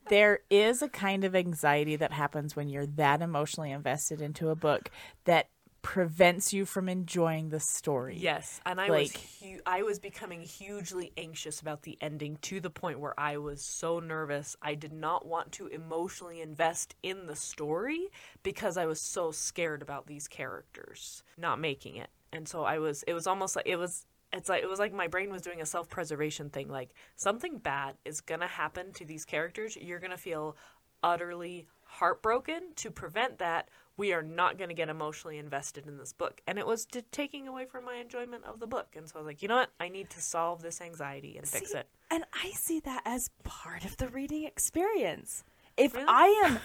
there 0.10 0.40
is 0.50 0.82
a 0.82 0.90
kind 0.90 1.24
of 1.24 1.34
anxiety 1.34 1.96
that 1.96 2.12
happens 2.12 2.58
when 2.58 2.68
you're 2.68 2.88
that 2.88 3.22
emotionally 3.22 3.72
invested 3.72 4.22
into 4.22 4.50
a 4.50 4.56
book 4.56 4.90
that 5.24 5.48
prevents 5.86 6.52
you 6.52 6.66
from 6.66 6.90
enjoying 6.90 7.50
the 7.50 7.60
story. 7.60 8.18
Yes, 8.18 8.60
and 8.66 8.82
I 8.82 8.90
was 8.90 9.14
Like- 9.14 9.22
hu- 9.40 9.62
I 9.68 9.84
was 9.84 10.00
becoming 10.00 10.42
hugely 10.42 11.14
anxious 11.16 11.62
about 11.62 11.84
the 11.84 11.96
ending 12.02 12.38
to 12.38 12.60
the 12.60 12.72
point 12.72 13.00
where 13.00 13.18
I 13.20 13.38
was 13.38 13.62
so 13.62 14.00
nervous. 14.00 14.56
I 14.64 14.74
did 14.74 14.92
not 14.92 15.28
want 15.28 15.52
to 15.54 15.68
emotionally 15.68 16.42
invest 16.42 16.96
in 17.04 17.28
the 17.28 17.36
story 17.36 18.10
because 18.42 18.78
I 18.78 18.88
was 18.88 19.00
so 19.00 19.32
scared 19.32 19.84
about 19.84 20.08
these 20.08 20.28
characters 20.28 21.22
not 21.38 21.60
making 21.60 21.98
it. 21.98 22.10
And 22.34 22.48
so 22.50 22.64
I 22.64 22.80
was 22.80 23.04
it 23.04 23.14
was 23.14 23.28
almost 23.28 23.56
like 23.56 23.68
it 23.68 23.76
was 23.78 24.08
it's 24.34 24.50
like 24.50 24.64
it 24.64 24.68
was 24.68 24.80
like 24.80 24.92
my 24.92 25.08
brain 25.08 25.30
was 25.32 25.44
doing 25.44 25.62
a 25.62 25.66
self-preservation 25.68 26.50
thing 26.50 26.68
like 26.68 26.96
something 27.16 27.60
bad 27.60 27.96
is 28.06 28.22
going 28.22 28.42
to 28.42 28.48
happen 28.48 28.92
to 28.94 29.06
these 29.06 29.24
characters. 29.24 29.76
You're 29.80 30.00
going 30.00 30.10
to 30.10 30.18
feel 30.18 30.58
utterly 31.04 31.68
heartbroken 31.84 32.74
to 32.78 32.90
prevent 32.90 33.38
that 33.38 33.70
we 33.98 34.12
are 34.14 34.22
not 34.22 34.58
going 34.58 34.70
to 34.70 34.74
get 34.76 34.90
emotionally 34.90 35.38
invested 35.38 35.88
in 35.88 35.98
this 35.98 36.14
book 36.14 36.42
and 36.48 36.58
it 36.60 36.68
was 36.68 36.86
t- 36.86 37.04
taking 37.12 37.48
away 37.48 37.66
from 37.66 37.86
my 37.86 37.96
enjoyment 37.96 38.44
of 38.44 38.60
the 38.60 38.68
book 38.68 38.96
and 38.96 39.08
so 39.08 39.16
i 39.16 39.20
was 39.20 39.26
like 39.28 39.42
you 39.42 39.48
know 39.48 39.56
what 39.56 39.72
i 39.80 39.88
need 39.90 40.10
to 40.10 40.22
solve 40.22 40.62
this 40.62 40.82
anxiety 40.82 41.38
and 41.38 41.48
fix 41.48 41.72
it 41.74 41.88
And 42.12 42.24
I 42.44 42.52
see 42.52 42.80
that 42.82 43.02
as 43.06 43.30
part 43.44 43.84
of 43.84 43.98
the 43.98 44.08
reading 44.08 44.44
experience. 44.44 45.44
If 45.76 45.96
Really? 45.96 46.06
I 46.08 46.28
am 46.46 46.60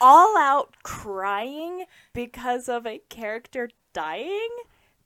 all 0.00 0.36
out 0.36 0.74
crying 0.82 1.84
because 2.12 2.68
of 2.68 2.84
a 2.86 3.00
character 3.08 3.70
dying, 3.92 4.48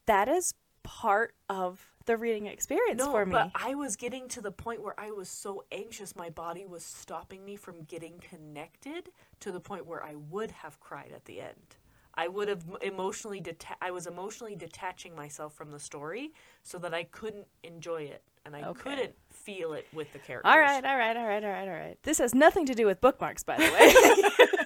that 0.07 0.29
is 0.29 0.55
part 0.83 1.35
of 1.49 1.93
the 2.07 2.17
reading 2.17 2.47
experience 2.47 2.99
no 2.99 3.11
for 3.11 3.27
me. 3.27 3.33
but 3.33 3.51
i 3.55 3.75
was 3.75 3.97
getting 3.97 4.29
to 4.29 4.41
the 4.41 4.51
point 4.53 4.83
where 4.83 4.99
i 4.99 5.11
was 5.11 5.29
so 5.29 5.65
anxious 5.73 6.17
my 6.17 6.31
body 6.31 6.65
was 6.65 6.85
stopping 6.85 7.45
me 7.45 7.57
from 7.57 7.83
getting 7.85 8.15
connected 8.21 9.11
to 9.41 9.53
the 9.53 9.61
point 9.61 9.87
where 9.87 10.03
i 10.05 10.15
would 10.31 10.51
have 10.51 10.81
cried 10.81 11.13
at 11.15 11.25
the 11.27 11.41
end 11.41 11.77
I 12.19 12.29
would 12.29 12.49
have 12.49 12.65
emotionally 12.81 13.43
deta- 13.43 13.77
I 13.83 13.91
was 13.91 14.07
emotionally 14.07 14.57
detaching 14.57 15.15
myself 15.15 15.53
from 15.53 15.71
the 15.71 15.79
story 15.79 16.33
so 16.63 16.79
that 16.79 16.95
I 16.95 17.03
couldn't 17.05 17.47
enjoy 17.63 18.05
it 18.05 18.23
and 18.47 18.57
I 18.57 18.63
Okay. 18.63 18.81
couldn't 18.81 19.15
feel 19.29 19.75
it 19.75 19.87
with 19.93 20.11
the 20.15 20.19
characters. 20.19 20.51
all 20.51 20.59
right, 20.59 20.83
all 20.83 20.97
right, 20.97 21.15
all 21.15 21.27
right, 21.27 21.45
all 21.45 21.51
right, 21.51 21.69
all 21.69 21.75
right. 21.75 21.99
This 22.05 22.17
has 22.17 22.35
nothing 22.35 22.65
to 22.67 22.75
do 22.75 22.87
with 22.87 23.03
bookmarks, 23.03 23.43
by 23.45 23.59
the 23.59 23.65
way. 23.65 24.65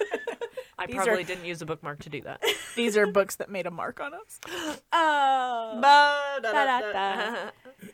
I 0.81 0.87
These 0.87 0.95
probably 0.95 1.21
are- 1.21 1.25
didn't 1.27 1.45
use 1.45 1.61
a 1.61 1.65
bookmark 1.67 1.99
to 1.99 2.09
do 2.09 2.21
that. 2.21 2.41
These 2.75 2.97
are 2.97 3.05
books 3.05 3.35
that 3.35 3.51
made 3.51 3.67
a 3.67 3.71
mark 3.71 3.99
on 3.99 4.15
us. 4.15 4.39
oh. 4.91 5.79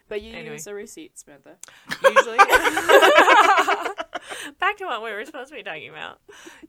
But 0.08 0.21
you 0.21 0.34
Anyway. 0.34 0.54
use 0.54 0.67
a 0.67 0.73
receipt, 0.73 1.19
Samantha. 1.19 1.58
usually 2.04 2.38
back 4.60 4.78
to 4.78 4.86
what 4.86 5.04
we 5.04 5.12
were 5.12 5.26
supposed 5.26 5.50
to 5.50 5.56
be 5.56 5.63
talking 5.63 5.89
about 5.89 6.19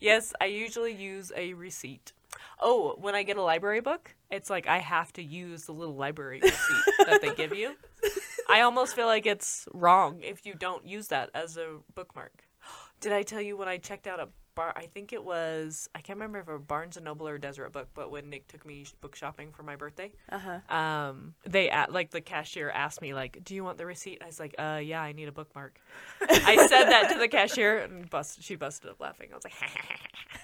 yes 0.00 0.32
i 0.40 0.46
usually 0.46 0.92
use 0.92 1.32
a 1.36 1.52
receipt 1.54 2.12
oh 2.60 2.96
when 3.00 3.14
i 3.14 3.22
get 3.22 3.36
a 3.36 3.42
library 3.42 3.80
book 3.80 4.14
it's 4.30 4.50
like 4.50 4.66
i 4.66 4.78
have 4.78 5.12
to 5.12 5.22
use 5.22 5.64
the 5.64 5.72
little 5.72 5.94
library 5.96 6.40
receipt 6.42 7.06
that 7.06 7.20
they 7.22 7.34
give 7.34 7.54
you 7.54 7.74
i 8.48 8.60
almost 8.60 8.94
feel 8.94 9.06
like 9.06 9.26
it's 9.26 9.66
wrong 9.72 10.20
if 10.22 10.44
you 10.46 10.54
don't 10.54 10.86
use 10.86 11.08
that 11.08 11.30
as 11.34 11.56
a 11.56 11.76
bookmark 11.94 12.44
did 13.00 13.12
i 13.12 13.22
tell 13.22 13.40
you 13.40 13.56
when 13.56 13.68
i 13.68 13.76
checked 13.76 14.06
out 14.06 14.20
a 14.20 14.28
bar 14.58 14.72
i 14.76 14.86
think 14.86 15.12
it 15.12 15.24
was 15.24 15.88
i 15.94 16.00
can't 16.00 16.16
remember 16.18 16.38
if 16.40 16.48
it 16.48 16.52
was 16.52 16.62
barnes 16.66 16.96
and 16.96 17.04
noble 17.04 17.28
or 17.28 17.36
a 17.36 17.40
deseret 17.40 17.72
book 17.72 17.88
but 17.94 18.10
when 18.10 18.28
nick 18.28 18.46
took 18.48 18.66
me 18.66 18.84
book 19.00 19.14
shopping 19.14 19.52
for 19.52 19.62
my 19.62 19.76
birthday 19.76 20.10
Uh 20.30 20.38
huh. 20.38 20.74
um 20.76 21.34
they 21.46 21.70
a 21.70 21.86
like 21.88 22.10
the 22.10 22.20
cashier 22.20 22.68
asked 22.70 23.00
me 23.00 23.14
like 23.14 23.42
do 23.44 23.54
you 23.54 23.62
want 23.64 23.78
the 23.78 23.86
receipt? 23.86 24.18
I 24.22 24.26
was 24.26 24.40
like 24.40 24.54
uh 24.58 24.80
yeah 24.82 25.00
i 25.00 25.12
need 25.12 25.28
a 25.28 25.32
bookmark. 25.32 25.78
I 26.28 26.66
said 26.66 26.84
that 26.86 27.10
to 27.12 27.18
the 27.18 27.28
cashier 27.28 27.78
and 27.78 28.10
bust 28.10 28.42
she 28.42 28.56
busted 28.56 28.90
up 28.90 29.00
laughing. 29.00 29.28
I 29.32 29.34
was 29.36 29.44
like 29.44 29.54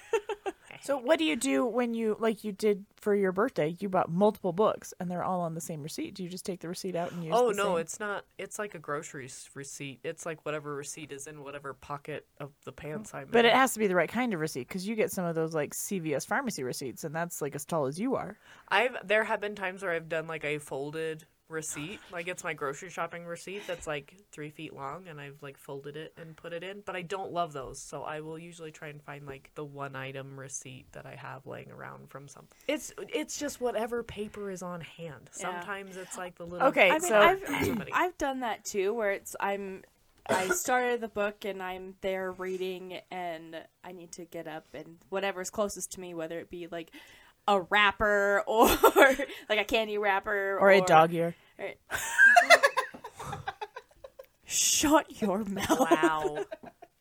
So 0.84 0.98
what 0.98 1.18
do 1.18 1.24
you 1.24 1.34
do 1.34 1.64
when 1.64 1.94
you 1.94 2.14
like 2.20 2.44
you 2.44 2.52
did 2.52 2.84
for 2.96 3.14
your 3.14 3.32
birthday? 3.32 3.74
You 3.80 3.88
bought 3.88 4.10
multiple 4.10 4.52
books 4.52 4.92
and 5.00 5.10
they're 5.10 5.24
all 5.24 5.40
on 5.40 5.54
the 5.54 5.60
same 5.62 5.82
receipt. 5.82 6.14
Do 6.14 6.22
you 6.22 6.28
just 6.28 6.44
take 6.44 6.60
the 6.60 6.68
receipt 6.68 6.94
out 6.94 7.10
and 7.10 7.24
use? 7.24 7.32
Oh 7.34 7.52
no, 7.52 7.72
same? 7.72 7.78
it's 7.78 7.98
not. 8.00 8.26
It's 8.36 8.58
like 8.58 8.74
a 8.74 8.78
grocery 8.78 9.24
s- 9.24 9.48
receipt. 9.54 10.00
It's 10.04 10.26
like 10.26 10.44
whatever 10.44 10.74
receipt 10.74 11.10
is 11.10 11.26
in 11.26 11.42
whatever 11.42 11.72
pocket 11.72 12.26
of 12.38 12.50
the 12.66 12.72
pants 12.72 13.14
I'm 13.14 13.28
But 13.30 13.46
in. 13.46 13.52
it 13.52 13.54
has 13.54 13.72
to 13.72 13.78
be 13.78 13.86
the 13.86 13.94
right 13.94 14.10
kind 14.10 14.34
of 14.34 14.40
receipt 14.40 14.68
because 14.68 14.86
you 14.86 14.94
get 14.94 15.10
some 15.10 15.24
of 15.24 15.34
those 15.34 15.54
like 15.54 15.72
CVS 15.72 16.26
pharmacy 16.26 16.62
receipts, 16.62 17.02
and 17.04 17.14
that's 17.14 17.40
like 17.40 17.54
as 17.54 17.64
tall 17.64 17.86
as 17.86 17.98
you 17.98 18.16
are. 18.16 18.36
I've 18.68 18.94
there 19.06 19.24
have 19.24 19.40
been 19.40 19.54
times 19.54 19.82
where 19.82 19.92
I've 19.92 20.10
done 20.10 20.26
like 20.26 20.44
a 20.44 20.58
folded 20.58 21.24
receipt, 21.48 22.00
like 22.12 22.28
it's 22.28 22.42
my 22.44 22.54
grocery 22.54 22.90
shopping 22.90 23.24
receipt 23.24 23.66
that's 23.66 23.86
like 23.86 24.14
three 24.32 24.50
feet 24.50 24.74
long, 24.74 25.08
and 25.08 25.20
I've 25.20 25.42
like 25.42 25.58
folded 25.58 25.96
it 25.96 26.12
and 26.16 26.36
put 26.36 26.52
it 26.52 26.62
in. 26.62 26.82
But 26.84 26.96
I 26.96 27.02
don't 27.02 27.32
love 27.32 27.52
those, 27.52 27.78
so 27.80 28.02
I 28.02 28.20
will 28.20 28.38
usually 28.38 28.70
try 28.70 28.88
and 28.88 29.02
find 29.02 29.26
like 29.26 29.50
the 29.54 29.64
one 29.64 29.96
item 29.96 30.38
receipt 30.38 30.86
that 30.92 31.06
I 31.06 31.16
have 31.16 31.46
laying 31.46 31.70
around 31.70 32.10
from 32.10 32.28
something. 32.28 32.56
It's 32.68 32.92
it's 32.98 33.38
just 33.38 33.60
whatever 33.60 34.02
paper 34.02 34.50
is 34.50 34.62
on 34.62 34.80
hand. 34.80 35.30
Yeah. 35.38 35.60
Sometimes 35.60 35.96
it's 35.96 36.16
like 36.16 36.36
the 36.36 36.46
little 36.46 36.68
Okay, 36.68 36.88
I 36.88 36.98
mean, 36.98 37.00
so- 37.00 37.20
I've 37.20 37.88
I've 37.92 38.18
done 38.18 38.40
that 38.40 38.64
too, 38.64 38.94
where 38.94 39.12
it's 39.12 39.36
I'm 39.40 39.82
I 40.26 40.48
started 40.48 41.00
the 41.02 41.08
book 41.08 41.44
and 41.44 41.62
I'm 41.62 41.96
there 42.00 42.32
reading, 42.32 43.00
and 43.10 43.56
I 43.82 43.92
need 43.92 44.12
to 44.12 44.24
get 44.24 44.46
up 44.48 44.66
and 44.72 44.96
whatever's 45.10 45.50
closest 45.50 45.92
to 45.92 46.00
me, 46.00 46.14
whether 46.14 46.38
it 46.38 46.48
be 46.48 46.66
like 46.70 46.90
a 47.46 47.60
wrapper 47.60 48.42
or 48.46 48.66
like 49.48 49.58
a 49.58 49.64
candy 49.64 49.98
wrapper 49.98 50.58
Or 50.60 50.70
a 50.70 50.80
dog 50.80 51.12
ear. 51.14 51.34
Shut 54.46 55.20
your 55.20 55.44
mouth. 55.44 55.68
Wow. 55.90 56.44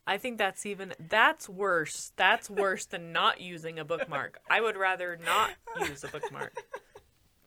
I 0.07 0.17
think 0.17 0.37
that's 0.37 0.65
even 0.65 0.93
that's 0.99 1.47
worse. 1.47 2.11
That's 2.15 2.49
worse 2.49 2.85
than 2.85 3.11
not 3.13 3.41
using 3.41 3.79
a 3.79 3.85
bookmark. 3.85 4.39
I 4.49 4.59
would 4.61 4.75
rather 4.75 5.17
not 5.23 5.51
use 5.87 6.03
a 6.03 6.07
bookmark. 6.07 6.53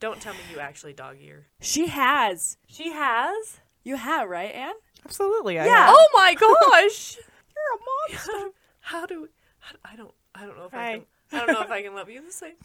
Don't 0.01 0.21
tell 0.21 0.35
me 0.35 0.41
you 0.53 0.61
actually 0.61 0.93
dog 0.93 1.17
ear. 1.21 1.47
She 1.61 1.87
has. 1.89 2.59
She 2.67 2.93
has? 2.93 3.61
You 3.83 3.97
have, 3.97 4.29
right, 4.29 4.53
Anne? 4.55 4.75
Absolutely, 5.05 5.59
I 5.59 5.65
Yeah. 5.67 5.87
have. 5.87 5.95
Oh 5.97 6.09
my 6.15 6.35
gosh. 6.35 7.17
You're 7.55 8.35
a 8.35 8.39
mom. 8.43 8.53
How 8.81 9.07
do 9.07 9.29
how- 9.61 9.77
I 9.85 9.97
don't 9.97 10.15
I 10.35 10.47
don't 10.47 10.57
know 10.57 10.67
if 10.67 10.75
I 10.75 10.77
Hi. 10.85 10.93
can 10.99 11.07
I 11.33 11.39
don't 11.39 11.53
know 11.53 11.63
if 11.63 11.71
I 11.71 11.83
can 11.83 11.95
love 11.95 12.09
you 12.09 12.23
the 12.23 12.33
same. 12.33 12.55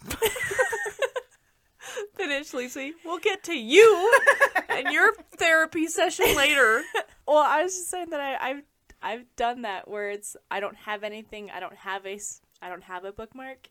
Finish, 2.16 2.54
Lacey. 2.54 2.94
We'll 3.04 3.18
get 3.18 3.42
to 3.44 3.54
you 3.54 4.12
and 4.68 4.92
your 4.92 5.12
therapy 5.36 5.86
session 5.86 6.34
later. 6.36 6.82
Well, 7.24 7.38
I 7.38 7.62
was 7.62 7.72
just 7.72 7.88
saying 7.88 8.10
that 8.10 8.20
I, 8.20 8.50
I've 8.50 8.62
I've 9.00 9.36
done 9.36 9.62
that 9.62 9.88
where 9.88 10.10
it's 10.10 10.36
I 10.50 10.58
don't 10.58 10.76
have 10.76 11.04
anything, 11.04 11.50
I 11.50 11.60
don't 11.60 11.76
have 11.76 12.04
a 12.04 12.18
I 12.60 12.68
don't 12.68 12.82
have 12.82 13.04
a 13.04 13.12
bookmark, 13.12 13.68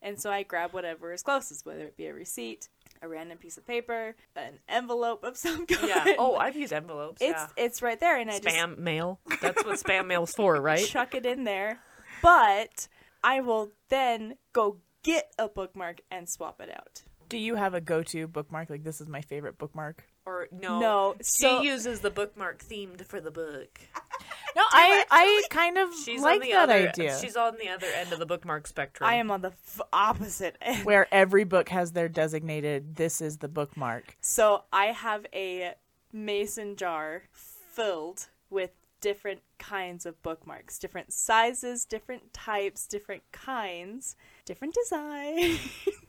and 0.00 0.20
so 0.20 0.30
I 0.30 0.44
grab 0.44 0.72
whatever 0.72 1.12
is 1.12 1.22
closest, 1.22 1.66
whether 1.66 1.82
it 1.82 1.96
be 1.96 2.06
a 2.06 2.14
receipt, 2.14 2.68
a 3.02 3.08
random 3.08 3.38
piece 3.38 3.58
of 3.58 3.66
paper, 3.66 4.14
an 4.36 4.60
envelope 4.68 5.24
of 5.24 5.36
some 5.36 5.66
kind. 5.66 5.88
Yeah. 5.88 6.14
Oh, 6.16 6.36
I've 6.36 6.56
used 6.56 6.72
envelopes. 6.72 7.20
it's 7.20 7.32
yeah. 7.32 7.48
it's 7.56 7.82
right 7.82 7.98
there, 7.98 8.18
and 8.18 8.30
I 8.30 8.38
spam 8.38 8.78
mail. 8.78 9.18
That's 9.40 9.64
what 9.64 9.78
spam 9.80 10.06
mail's 10.06 10.32
for, 10.32 10.60
right? 10.60 10.78
chuck 10.86 11.14
it 11.14 11.26
in 11.26 11.44
there. 11.44 11.80
But 12.22 12.86
I 13.24 13.40
will 13.40 13.70
then 13.88 14.36
go 14.52 14.78
get 15.02 15.32
a 15.38 15.48
bookmark 15.48 16.00
and 16.10 16.28
swap 16.28 16.60
it 16.60 16.70
out. 16.70 17.02
Do 17.28 17.38
you 17.38 17.54
have 17.56 17.72
a 17.74 17.80
go-to 17.80 18.26
bookmark? 18.26 18.68
Like 18.70 18.84
this 18.84 19.00
is 19.00 19.08
my 19.08 19.22
favorite 19.22 19.56
bookmark. 19.58 20.04
Or 20.26 20.48
no, 20.52 20.78
No, 20.78 21.14
She 21.18 21.42
so- 21.42 21.62
uses 21.62 22.00
the 22.00 22.10
bookmark 22.10 22.62
themed 22.62 23.04
for 23.06 23.20
the 23.20 23.30
book. 23.30 23.80
No, 24.54 24.62
I 24.70 25.06
I 25.10 25.42
kind 25.48 25.78
of 25.78 25.88
She's 26.04 26.20
like 26.20 26.42
on 26.42 26.46
the 26.46 26.52
that 26.52 26.62
other. 26.64 26.88
idea. 26.90 27.18
She's 27.18 27.36
on 27.36 27.56
the 27.56 27.70
other 27.70 27.86
end 27.86 28.12
of 28.12 28.18
the 28.18 28.26
bookmark 28.26 28.66
spectrum. 28.66 29.08
I 29.08 29.14
am 29.14 29.30
on 29.30 29.40
the 29.40 29.48
f- 29.48 29.80
opposite 29.94 30.58
end. 30.60 30.84
where 30.84 31.08
every 31.10 31.44
book 31.44 31.70
has 31.70 31.92
their 31.92 32.06
designated 32.10 32.96
this 32.96 33.22
is 33.22 33.38
the 33.38 33.48
bookmark. 33.48 34.14
So 34.20 34.64
I 34.70 34.86
have 34.88 35.24
a 35.32 35.72
mason 36.12 36.76
jar 36.76 37.22
filled 37.32 38.26
with 38.50 38.72
different 39.02 39.40
kinds 39.58 40.06
of 40.06 40.22
bookmarks, 40.22 40.78
different 40.78 41.12
sizes, 41.12 41.84
different 41.84 42.32
types, 42.32 42.86
different 42.86 43.22
kinds, 43.32 44.16
different 44.46 44.74
designs. 44.74 45.60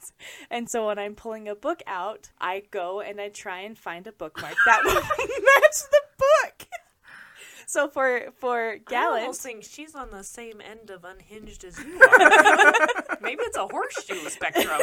and 0.50 0.70
so 0.70 0.88
when 0.88 0.98
I'm 0.98 1.16
pulling 1.16 1.50
a 1.50 1.56
book 1.56 1.82
out, 1.86 2.30
I 2.40 2.64
go 2.72 3.02
and 3.02 3.20
I 3.20 3.28
try 3.28 3.60
and 3.62 3.78
find 3.78 4.08
a 4.08 4.14
bookmark 4.14 4.56
that 4.66 4.82
will 4.86 4.94
match 5.02 5.78
the 5.92 6.02
book. 6.18 6.68
So 7.66 7.90
for 7.90 8.32
for 8.36 8.74
I 8.74 8.78
Gallant, 8.78 9.22
almost 9.22 9.42
think 9.42 9.64
she's 9.64 9.96
on 9.96 10.12
the 10.12 10.24
same 10.24 10.62
end 10.62 10.90
of 10.90 11.04
unhinged 11.04 11.64
as 11.64 11.80
you 11.80 12.00
are. 12.00 13.18
Maybe 13.22 13.42
it's 13.44 13.58
a 13.58 13.68
horseshoe 13.68 14.30
spectrum. 14.30 14.82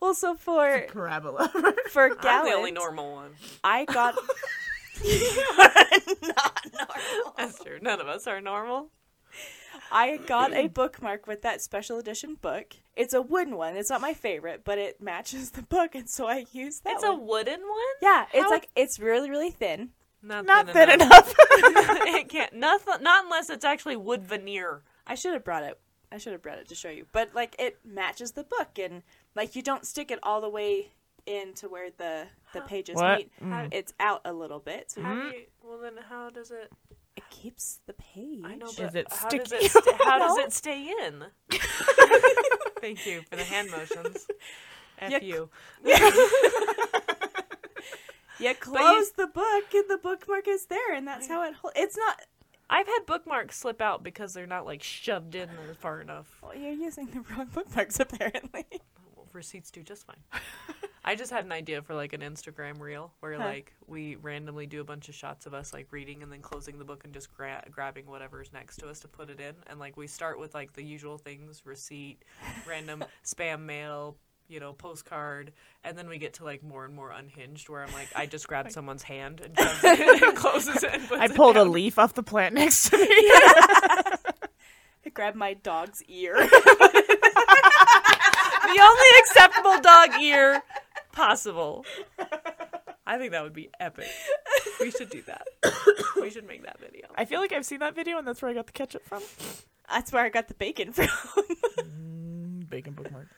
well, 0.00 0.14
so 0.14 0.36
for 0.36 0.86
Parabola. 0.88 1.50
for 1.90 2.16
I'm 2.20 2.44
the 2.44 2.52
only 2.52 2.70
normal 2.70 3.12
one. 3.12 3.32
I 3.64 3.86
got 3.86 4.14
That's 7.36 7.62
true. 7.62 7.78
None 7.80 8.00
of 8.00 8.08
us 8.08 8.26
are 8.26 8.40
normal. 8.40 8.90
I 9.90 10.18
got 10.18 10.52
a 10.52 10.68
bookmark 10.68 11.26
with 11.26 11.42
that 11.42 11.62
special 11.62 11.98
edition 11.98 12.36
book. 12.40 12.74
It's 12.96 13.14
a 13.14 13.22
wooden 13.22 13.56
one. 13.56 13.76
It's 13.76 13.90
not 13.90 14.00
my 14.00 14.14
favorite, 14.14 14.62
but 14.64 14.78
it 14.78 15.00
matches 15.00 15.52
the 15.52 15.62
book, 15.62 15.94
and 15.94 16.08
so 16.08 16.26
I 16.26 16.46
use 16.52 16.80
that. 16.80 16.94
It's 16.94 17.04
a 17.04 17.14
wooden 17.14 17.60
one. 17.60 17.94
yeah. 18.02 18.26
It's 18.32 18.44
How- 18.44 18.50
like 18.50 18.68
it's 18.76 18.98
really 18.98 19.30
really 19.30 19.50
thin. 19.50 19.90
Not, 20.20 20.46
Not 20.46 20.66
thin 20.66 20.74
thin 20.74 20.90
enough. 21.00 21.10
enough. 21.10 21.34
it 21.38 22.28
can't. 22.28 22.52
Not, 22.54 22.80
not 23.00 23.24
unless 23.24 23.50
it's 23.50 23.64
actually 23.64 23.94
wood 23.96 24.24
veneer. 24.24 24.82
I 25.06 25.14
should 25.14 25.32
have 25.32 25.44
brought 25.44 25.62
it. 25.62 25.78
I 26.10 26.18
should 26.18 26.32
have 26.32 26.42
brought 26.42 26.58
it 26.58 26.68
to 26.68 26.74
show 26.74 26.88
you, 26.88 27.06
but 27.12 27.34
like 27.34 27.54
it 27.58 27.78
matches 27.84 28.32
the 28.32 28.42
book, 28.42 28.78
and 28.80 29.02
like 29.36 29.54
you 29.54 29.62
don't 29.62 29.86
stick 29.86 30.10
it 30.10 30.18
all 30.24 30.40
the 30.40 30.48
way 30.48 30.90
into 31.28 31.68
where 31.68 31.90
the 31.96 32.24
the 32.54 32.62
pages 32.62 32.96
What? 32.96 33.18
meet. 33.18 33.30
Mm. 33.42 33.68
It's 33.72 33.92
out 34.00 34.22
a 34.24 34.32
little 34.32 34.58
bit, 34.58 34.90
so 34.90 35.02
How 35.02 35.14
do 35.14 35.20
you, 35.36 35.42
well, 35.62 35.78
then 35.78 35.92
how 36.08 36.30
does 36.30 36.50
it? 36.50 36.72
it 37.16 37.28
keeps 37.30 37.80
the 37.86 37.92
page. 37.94 38.42
I 38.44 38.54
know, 38.54 38.66
Is 38.66 38.76
but 38.76 38.94
it 38.94 39.06
how 39.12 39.28
does 39.28 39.48
sticky? 39.48 39.64
it? 39.66 39.70
St- 39.70 39.96
how 40.04 40.18
does 40.18 40.38
it 40.44 40.52
stay 40.52 40.88
in? 41.04 41.24
Thank 42.80 43.04
you 43.06 43.22
for 43.28 43.36
the 43.36 43.44
hand 43.44 43.70
motions. 43.70 44.26
F 45.00 45.10
Yeah. 45.12 45.20
you. 45.20 45.50
You 48.40 48.54
close 48.54 49.10
the 49.12 49.26
book, 49.26 49.64
and 49.74 49.84
the 49.90 49.98
bookmark 50.00 50.46
is 50.46 50.66
there, 50.66 50.92
and 50.94 51.06
that's 51.08 51.26
how 51.26 51.42
it. 51.42 51.54
Hol- 51.54 51.72
it's 51.74 51.96
not. 51.96 52.20
I've 52.70 52.86
had 52.86 53.00
bookmarks 53.04 53.58
slip 53.58 53.80
out 53.80 54.04
because 54.04 54.32
they're 54.32 54.46
not 54.46 54.64
like 54.64 54.82
shoved 54.82 55.34
in 55.34 55.48
there 55.56 55.74
far 55.74 56.00
enough. 56.00 56.38
Well, 56.42 56.54
you're 56.54 56.72
using 56.72 57.06
the 57.06 57.20
wrong 57.34 57.48
bookmarks 57.52 57.98
apparently. 57.98 58.64
Well, 59.16 59.26
receipts 59.32 59.70
do 59.72 59.82
just 59.82 60.06
fine. 60.06 60.16
I 61.08 61.14
just 61.14 61.30
had 61.30 61.46
an 61.46 61.52
idea 61.52 61.80
for 61.80 61.94
like 61.94 62.12
an 62.12 62.20
Instagram 62.20 62.80
reel 62.80 63.14
where 63.20 63.32
Huh. 63.32 63.42
like 63.46 63.72
we 63.86 64.16
randomly 64.16 64.66
do 64.66 64.82
a 64.82 64.84
bunch 64.84 65.08
of 65.08 65.14
shots 65.14 65.46
of 65.46 65.54
us 65.54 65.72
like 65.72 65.86
reading 65.90 66.22
and 66.22 66.30
then 66.30 66.42
closing 66.42 66.78
the 66.78 66.84
book 66.84 67.04
and 67.04 67.14
just 67.14 67.34
gra- 67.34 67.64
grabbing 67.70 68.04
whatever's 68.04 68.52
next 68.52 68.76
to 68.80 68.88
us 68.88 69.00
to 69.00 69.08
put 69.08 69.30
it 69.30 69.40
in. 69.40 69.54
And 69.68 69.80
like 69.80 69.96
we 69.96 70.06
start 70.06 70.38
with 70.38 70.52
like 70.54 70.74
the 70.74 70.82
usual 70.84 71.16
things: 71.16 71.62
receipt, 71.64 72.22
random 72.68 73.02
spam 73.24 73.60
mail, 73.62 74.18
you 74.48 74.60
know, 74.60 74.74
postcard, 74.74 75.52
and 75.82 75.96
then 75.96 76.10
we 76.10 76.18
get 76.18 76.34
to 76.34 76.44
like 76.44 76.62
more 76.62 76.84
and 76.84 76.94
more 76.94 77.10
unhinged 77.10 77.70
where 77.70 77.82
I'm 77.82 77.92
like, 77.94 78.08
I 78.14 78.26
just 78.26 78.46
grabbed 78.48 78.72
someone's 78.72 79.04
hand 79.04 79.40
and 79.40 79.54
it 79.58 80.22
and 80.22 80.36
closes 80.36 80.84
it. 80.84 80.90
And 80.92 81.08
puts 81.08 81.22
I 81.22 81.24
it 81.24 81.34
pulled 81.34 81.56
a 81.56 81.64
leaf 81.64 81.98
off 81.98 82.12
the 82.12 82.22
plant 82.22 82.54
next 82.54 82.90
to 82.90 82.98
me. 82.98 83.06
I 83.10 84.18
grab 85.14 85.36
my 85.36 85.54
dog's 85.54 86.02
ear. 86.02 86.34
the 86.36 86.50
only 88.82 89.18
acceptable 89.20 89.80
dog 89.80 90.20
ear 90.20 90.62
possible. 91.18 91.84
I 93.06 93.18
think 93.18 93.32
that 93.32 93.42
would 93.42 93.52
be 93.52 93.70
epic. 93.80 94.06
We 94.80 94.90
should 94.90 95.10
do 95.10 95.22
that. 95.22 95.46
We 96.20 96.30
should 96.30 96.46
make 96.46 96.64
that 96.64 96.80
video. 96.80 97.06
I 97.14 97.24
feel 97.24 97.40
like 97.40 97.52
I've 97.52 97.64
seen 97.64 97.78
that 97.78 97.94
video, 97.94 98.18
and 98.18 98.26
that's 98.26 98.42
where 98.42 98.50
I 98.50 98.54
got 98.54 98.66
the 98.66 98.72
ketchup 98.72 99.04
from. 99.06 99.22
That's 99.88 100.12
where 100.12 100.24
I 100.24 100.28
got 100.28 100.48
the 100.48 100.54
bacon 100.54 100.92
from. 100.92 101.06
Mm, 101.78 102.68
bacon 102.68 102.92
bookmark. 102.92 103.28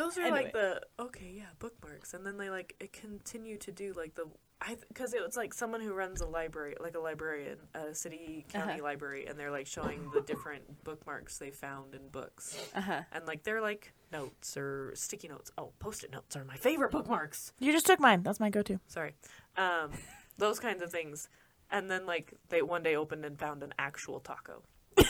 Those 0.00 0.16
are 0.18 0.22
Anyway. 0.22 0.44
like 0.44 0.52
the 0.54 0.80
okay, 0.98 1.30
yeah, 1.36 1.50
bookmarks, 1.58 2.14
and 2.14 2.24
then 2.26 2.38
they 2.38 2.48
like 2.48 2.74
it 2.80 2.92
continue 2.92 3.58
to 3.58 3.70
do 3.70 3.92
like 3.94 4.14
the 4.14 4.24
I 4.62 4.76
because 4.88 5.12
it 5.14 5.22
was 5.24 5.36
like 5.36 5.52
someone 5.54 5.80
who 5.82 5.92
runs 5.92 6.20
a 6.22 6.26
library, 6.26 6.74
like 6.80 6.94
a 6.96 7.00
librarian 7.00 7.58
a 7.74 7.94
city 7.94 8.46
county 8.48 8.72
Uh-huh. 8.74 8.82
library, 8.82 9.26
and 9.26 9.38
they're 9.38 9.50
like 9.50 9.66
showing 9.66 10.10
the 10.14 10.22
different 10.22 10.84
bookmarks 10.84 11.36
they 11.38 11.50
found 11.50 11.94
in 11.94 12.08
books, 12.08 12.58
Uh 12.74 12.80
huh. 12.80 13.02
and 13.12 13.26
like 13.26 13.42
they're 13.42 13.60
like 13.60 13.92
notes 14.10 14.56
or 14.56 14.92
sticky 14.94 15.28
notes. 15.28 15.50
Oh, 15.58 15.72
post-it 15.78 16.10
notes 16.12 16.34
are 16.34 16.44
my 16.44 16.56
favorite 16.56 16.92
bookmarks. 16.92 17.52
You 17.58 17.70
just 17.72 17.86
took 17.86 18.00
mine. 18.00 18.22
That's 18.22 18.40
my 18.40 18.48
go-to. 18.50 18.80
Sorry, 18.86 19.12
um, 19.56 19.90
those 20.38 20.58
kinds 20.60 20.82
of 20.82 20.90
things, 20.90 21.28
and 21.70 21.90
then 21.90 22.06
like 22.06 22.32
they 22.48 22.62
one 22.62 22.82
day 22.82 22.96
opened 22.96 23.24
and 23.26 23.38
found 23.38 23.62
an 23.62 23.74
actual 23.78 24.18
taco. 24.20 24.62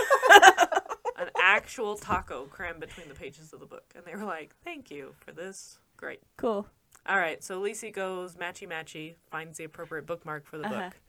an 1.21 1.29
actual 1.43 1.97
taco 1.97 2.47
crammed 2.47 2.81
between 2.81 3.09
the 3.09 3.15
pages 3.15 3.53
of 3.53 3.61
the 3.61 3.67
book. 3.67 3.85
And 3.95 4.05
they 4.05 4.15
were 4.15 4.25
like, 4.25 4.55
thank 4.65 4.91
you 4.91 5.15
for 5.25 5.33
this. 5.33 5.79
Great. 5.97 6.21
Cool. 6.37 6.67
All 7.07 7.17
right, 7.19 7.43
so 7.43 7.59
Lacey 7.61 7.91
goes 7.91 8.35
matchy 8.37 8.69
matchy, 8.69 9.15
finds 9.31 9.59
the 9.59 9.65
appropriate 9.65 10.07
bookmark 10.07 10.45
for 10.47 10.59
the 10.59 10.67
Uh-huh. 10.67 10.83
book. 10.91 11.01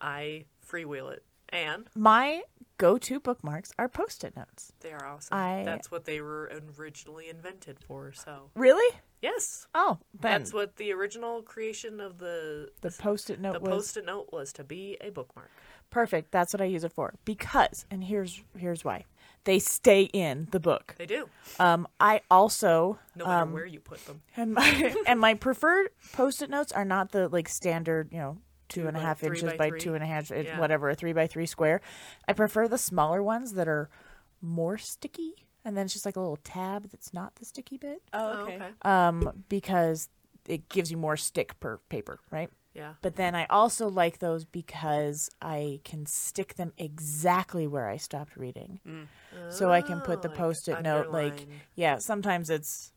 I 0.00 0.44
freewheel 0.66 1.12
it 1.12 1.24
And 1.52 1.88
My 1.96 2.42
go-to 2.78 3.18
bookmarks 3.20 3.72
are 3.78 3.88
post-it 3.88 4.36
notes. 4.36 4.72
they 4.80 4.92
are 4.92 5.04
awesome. 5.04 5.36
I- 5.36 5.62
That's 5.64 5.90
what 5.90 6.04
they 6.04 6.20
were 6.20 6.50
originally 6.78 7.28
invented 7.28 7.80
for. 7.80 8.12
So 8.12 8.50
Really? 8.54 8.96
yes, 9.20 9.66
Oh, 9.74 9.98
then 10.14 10.40
that's 10.42 10.52
what 10.54 10.76
the 10.76 10.92
original 10.92 11.42
creation 11.42 12.00
of 12.00 12.18
the 12.18 12.70
the 12.82 12.90
post-it 12.92 13.40
note 13.40 13.54
the 13.54 13.60
was 13.60 13.68
post-it 13.70 14.04
note 14.06 14.28
was 14.32 14.52
to 14.54 14.64
be 14.64 14.96
a 15.00 15.10
bookmark. 15.10 15.50
perfect. 15.90 16.30
That's 16.30 16.52
what 16.54 16.60
I 16.60 16.66
use 16.66 16.84
it 16.84 16.92
for. 16.92 17.14
Because, 17.24 17.84
and 17.90 18.04
here's 18.04 18.42
here's 18.56 18.84
why. 18.84 19.04
They 19.44 19.58
stay 19.58 20.02
in 20.02 20.48
the 20.50 20.60
book. 20.60 20.94
They 20.98 21.06
do, 21.06 21.28
Um, 21.58 21.88
I 21.98 22.20
also 22.30 22.98
no 23.16 23.24
matter 23.24 23.42
um, 23.42 23.52
where 23.52 23.64
you 23.66 23.80
put 23.80 24.04
them. 24.06 24.20
and 24.36 24.52
my 24.54 24.94
and 25.06 25.18
my 25.18 25.34
preferred 25.34 25.88
post-it 26.12 26.50
notes 26.50 26.72
are 26.72 26.84
not 26.84 27.12
the 27.12 27.28
like 27.28 27.48
standard, 27.48 28.08
you 28.12 28.18
know, 28.18 28.38
two 28.68 28.82
Two 28.82 28.88
and 28.88 28.96
a 28.96 29.00
by- 29.00 29.06
half 29.06 29.18
three 29.20 29.28
inches 29.38 29.54
by 29.54 29.70
by, 29.70 29.78
two 29.78 29.94
and 29.94 30.04
a 30.04 30.06
half, 30.06 30.30
Yeah. 30.30 30.58
whatever, 30.60 30.90
a 30.90 30.94
three 30.94 31.12
by 31.14 31.26
three 31.26 31.46
square. 31.46 31.80
I 32.28 32.34
prefer 32.34 32.68
the 32.68 32.78
smaller 32.78 33.22
ones 33.22 33.54
that 33.54 33.66
are 33.66 33.88
more 34.42 34.76
sticky, 34.78 35.46
and 35.64 35.76
then 35.76 35.86
it's 35.86 35.94
just 35.94 36.04
like 36.06 36.16
a 36.16 36.20
little 36.20 36.36
tab 36.44 36.90
that's 36.90 37.12
not 37.14 37.34
the 37.36 37.44
sticky 37.46 37.78
bit, 37.78 38.02
Oh, 38.12 38.42
okay. 38.42 38.60
um, 38.82 39.44
because 39.48 40.08
it 40.46 40.68
gives 40.68 40.90
you 40.90 40.96
more 40.98 41.16
stick 41.16 41.58
per 41.60 41.78
paper, 41.88 42.18
right? 42.30 42.50
Yeah. 42.74 42.94
But 43.02 43.16
then 43.16 43.34
I 43.34 43.46
also 43.46 43.88
like 43.88 44.18
those 44.18 44.44
because 44.44 45.30
I 45.40 45.80
can 45.84 46.06
stick 46.06 46.54
them 46.54 46.72
exactly 46.78 47.66
where 47.66 47.88
I 47.88 47.96
stopped 47.96 48.36
reading. 48.36 48.80
So 49.48 49.72
I 49.72 49.82
can 49.82 50.00
put 50.00 50.22
the 50.22 50.28
Oh, 50.28 50.32
post-it 50.32 50.80
note 50.80 51.10
like 51.10 51.46
yeah, 51.76 51.98
sometimes 51.98 52.50
it's 52.50 52.92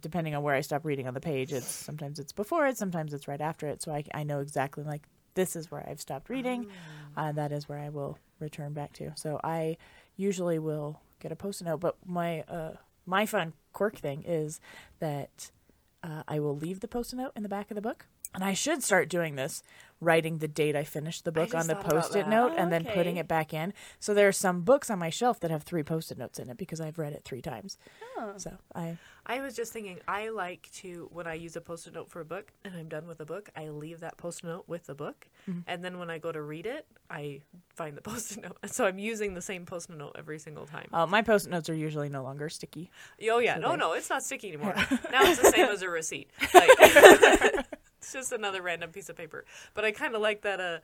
depending 0.00 0.34
on 0.34 0.42
where 0.42 0.54
I 0.54 0.60
stop 0.60 0.84
reading 0.84 1.08
on 1.08 1.14
the 1.14 1.20
page, 1.20 1.52
it's 1.52 1.72
sometimes 1.72 2.18
it's 2.18 2.32
before 2.32 2.66
it, 2.66 2.76
sometimes 2.78 3.12
it's 3.12 3.26
right 3.28 3.40
after 3.40 3.66
it, 3.66 3.82
so 3.82 3.92
I 3.92 4.04
I 4.14 4.22
know 4.22 4.40
exactly 4.40 4.84
like 4.84 5.02
this 5.34 5.56
is 5.56 5.70
where 5.70 5.86
I've 5.88 6.00
stopped 6.00 6.28
reading. 6.30 6.66
Uh, 7.16 7.32
that 7.32 7.52
is 7.52 7.68
where 7.68 7.78
I 7.78 7.88
will 7.88 8.18
return 8.38 8.72
back 8.72 8.92
to. 8.94 9.12
So 9.16 9.40
I 9.42 9.76
usually 10.16 10.58
will 10.58 11.00
get 11.20 11.32
a 11.32 11.36
post-it 11.36 11.64
note, 11.64 11.80
but 11.80 11.96
my 12.06 12.42
uh 12.42 12.72
my 13.06 13.26
fun 13.26 13.54
quirk 13.72 13.96
thing 13.96 14.22
is 14.26 14.60
that 15.00 15.50
uh, 16.02 16.22
I 16.28 16.38
will 16.38 16.56
leave 16.56 16.80
the 16.80 16.88
post-it 16.88 17.16
note 17.16 17.32
in 17.34 17.42
the 17.42 17.48
back 17.48 17.70
of 17.70 17.74
the 17.74 17.80
book. 17.82 18.06
And 18.34 18.44
I 18.44 18.52
should 18.54 18.82
start 18.82 19.08
doing 19.08 19.36
this, 19.36 19.62
writing 20.00 20.38
the 20.38 20.46
date 20.48 20.76
I 20.76 20.84
finished 20.84 21.24
the 21.24 21.32
book 21.32 21.54
on 21.54 21.66
the 21.66 21.74
post-it 21.74 22.28
note 22.28 22.52
Oh, 22.54 22.56
and 22.56 22.70
then 22.70 22.84
putting 22.84 23.16
it 23.16 23.26
back 23.26 23.52
in. 23.52 23.72
So 23.98 24.14
there 24.14 24.28
are 24.28 24.32
some 24.32 24.60
books 24.62 24.90
on 24.90 24.98
my 24.98 25.10
shelf 25.10 25.40
that 25.40 25.50
have 25.50 25.62
three 25.64 25.82
post-it 25.82 26.18
notes 26.18 26.38
in 26.38 26.48
it 26.50 26.56
because 26.56 26.80
I've 26.80 26.98
read 26.98 27.14
it 27.14 27.22
three 27.24 27.42
times. 27.42 27.78
Oh. 28.16 28.34
So 28.36 28.52
I 28.74 28.96
I 29.30 29.40
was 29.40 29.54
just 29.54 29.72
thinking, 29.74 29.98
I 30.08 30.28
like 30.30 30.70
to, 30.76 31.08
when 31.12 31.26
I 31.26 31.34
use 31.34 31.54
a 31.56 31.60
post 31.60 31.86
it 31.86 31.92
note 31.94 32.08
for 32.10 32.20
a 32.20 32.24
book 32.24 32.50
and 32.64 32.74
I'm 32.74 32.88
done 32.88 33.06
with 33.06 33.20
a 33.20 33.26
book, 33.26 33.50
I 33.54 33.68
leave 33.68 34.00
that 34.00 34.16
post 34.16 34.42
it 34.42 34.46
note 34.46 34.64
with 34.66 34.86
the 34.86 34.94
book. 34.94 35.26
Mm-hmm. 35.48 35.60
And 35.66 35.84
then 35.84 35.98
when 35.98 36.08
I 36.08 36.16
go 36.18 36.32
to 36.32 36.40
read 36.40 36.64
it, 36.64 36.86
I 37.10 37.40
find 37.74 37.94
the 37.96 38.00
post 38.10 38.36
it 38.36 38.42
note. 38.44 38.56
So 38.66 38.86
I'm 38.86 38.98
using 38.98 39.34
the 39.34 39.42
same 39.42 39.66
post 39.66 39.90
it 39.90 39.96
note 39.98 40.12
every 40.18 40.38
single 40.38 40.64
time. 40.66 40.88
uh, 40.92 41.06
my 41.06 41.20
post-it 41.22 41.50
notes 41.50 41.68
are 41.68 41.74
usually 41.74 42.08
no 42.08 42.22
longer 42.22 42.48
sticky. 42.48 42.90
oh, 43.30 43.38
yeah. 43.40 43.56
so 43.56 43.60
No, 43.62 43.70
they- 43.72 43.76
no, 43.76 43.92
it's 43.94 44.08
not 44.10 44.22
sticky 44.22 44.48
anymore. 44.48 44.74
now 45.10 45.22
it's 45.24 45.40
the 45.40 45.50
same 45.50 45.66
as 45.68 45.82
a 45.82 45.88
receipt. 45.90 46.30
Like, 46.54 47.66
it's 47.98 48.12
just 48.12 48.32
another 48.32 48.62
random 48.62 48.90
piece 48.90 49.08
of 49.08 49.16
paper. 49.16 49.44
But 49.74 49.84
I 49.84 49.92
kind 49.92 50.14
of 50.14 50.20
like 50.20 50.42
that, 50.42 50.60
uh, 50.60 50.78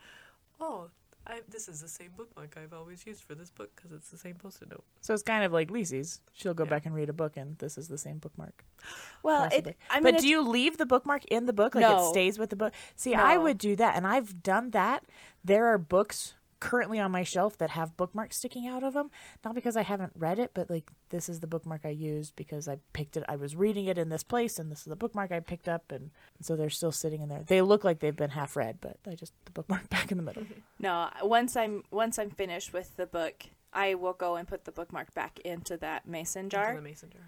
oh, 0.60 0.90
I, 1.26 1.40
this 1.48 1.68
is 1.68 1.80
the 1.80 1.88
same 1.88 2.10
bookmark 2.16 2.56
I've 2.62 2.74
always 2.74 3.06
used 3.06 3.22
for 3.24 3.34
this 3.34 3.50
book 3.50 3.70
because 3.74 3.92
it's 3.92 4.10
the 4.10 4.18
same 4.18 4.34
post 4.34 4.60
it 4.60 4.68
note. 4.70 4.84
So 5.00 5.14
it's 5.14 5.22
kind 5.22 5.42
of 5.42 5.52
like 5.52 5.70
Lisi's. 5.70 6.20
She'll 6.34 6.52
go 6.52 6.64
Yeah. 6.64 6.70
back 6.70 6.84
and 6.86 6.94
read 6.94 7.08
a 7.08 7.14
book, 7.14 7.36
and 7.38 7.56
this 7.58 7.78
is 7.78 7.88
the 7.88 7.96
same 7.98 8.18
bookmark. 8.18 8.64
Well, 9.22 9.48
it, 9.50 9.74
I 9.90 10.00
mean, 10.00 10.12
but 10.12 10.20
do 10.20 10.28
you 10.28 10.42
leave 10.46 10.76
the 10.76 10.84
bookmark 10.84 11.24
in 11.26 11.46
the 11.46 11.54
book? 11.54 11.74
Like 11.74 11.80
No. 11.80 11.96
it 11.96 12.10
stays 12.10 12.38
with 12.38 12.50
the 12.50 12.56
book? 12.56 12.74
See, 12.94 13.14
I 13.14 13.38
would 13.38 13.56
do 13.56 13.74
that, 13.76 13.96
and 13.96 14.06
I've 14.06 14.42
done 14.42 14.70
that. 14.72 15.04
There 15.42 15.64
are 15.68 15.78
books 15.78 16.34
currently 16.64 16.98
on 16.98 17.10
my 17.10 17.22
shelf 17.24 17.58
that 17.58 17.70
have 17.70 17.96
bookmarks 17.96 18.38
sticking 18.38 18.66
out 18.66 18.82
of 18.82 18.94
them. 18.94 19.10
Not 19.44 19.54
because 19.54 19.76
I 19.76 19.82
haven't 19.82 20.12
read 20.16 20.38
it, 20.38 20.52
but 20.54 20.70
like 20.70 20.90
this 21.10 21.28
is 21.28 21.40
the 21.40 21.46
bookmark 21.46 21.82
I 21.84 21.90
used 21.90 22.34
because 22.36 22.66
I 22.68 22.78
picked 22.94 23.16
it. 23.18 23.24
I 23.28 23.36
was 23.36 23.54
reading 23.54 23.84
it 23.86 23.98
in 23.98 24.08
this 24.08 24.22
place, 24.22 24.58
and 24.58 24.70
this 24.72 24.78
is 24.80 24.84
the 24.86 24.96
bookmark 24.96 25.30
I 25.30 25.40
picked 25.40 25.68
up, 25.68 25.92
and 25.92 26.10
so 26.40 26.56
they're 26.56 26.70
still 26.70 26.92
sitting 26.92 27.20
in 27.20 27.28
there. 27.28 27.42
They 27.46 27.60
look 27.60 27.84
like 27.84 28.00
they've 28.00 28.16
been 28.16 28.30
half 28.30 28.56
read, 28.56 28.78
but 28.80 28.96
I 29.06 29.14
just 29.14 29.34
the 29.44 29.50
bookmark 29.52 29.88
back 29.96 30.10
in 30.10 30.16
the 30.16 30.24
middle. 30.24 30.44
no. 30.78 31.10
Once 31.22 31.54
I'm 31.56 31.84
once 31.90 32.18
I'm 32.18 32.30
finished 32.30 32.72
with 32.72 32.96
the 32.96 33.06
book, 33.06 33.44
I 33.72 33.94
will 33.94 34.14
go 34.14 34.36
and 34.36 34.48
put 34.48 34.64
the 34.64 34.72
bookmark 34.72 35.12
back 35.14 35.38
into 35.40 35.76
that 35.78 36.08
mason 36.08 36.48
jar. 36.48 36.70
Into 36.70 36.80
the 36.82 36.88
mason 36.88 37.10
jar. 37.10 37.22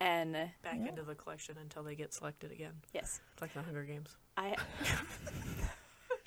And 0.00 0.32
Back 0.32 0.78
Yeah. 0.80 0.88
into 0.88 1.02
the 1.02 1.14
collection 1.14 1.56
until 1.60 1.82
they 1.84 1.94
get 1.94 2.12
selected 2.12 2.50
again. 2.50 2.72
yes, 2.92 3.20
It's 3.34 3.40
like 3.42 3.54
the 3.54 3.62
Hunger 3.62 3.84
Games. 3.84 4.16
I. 4.36 4.56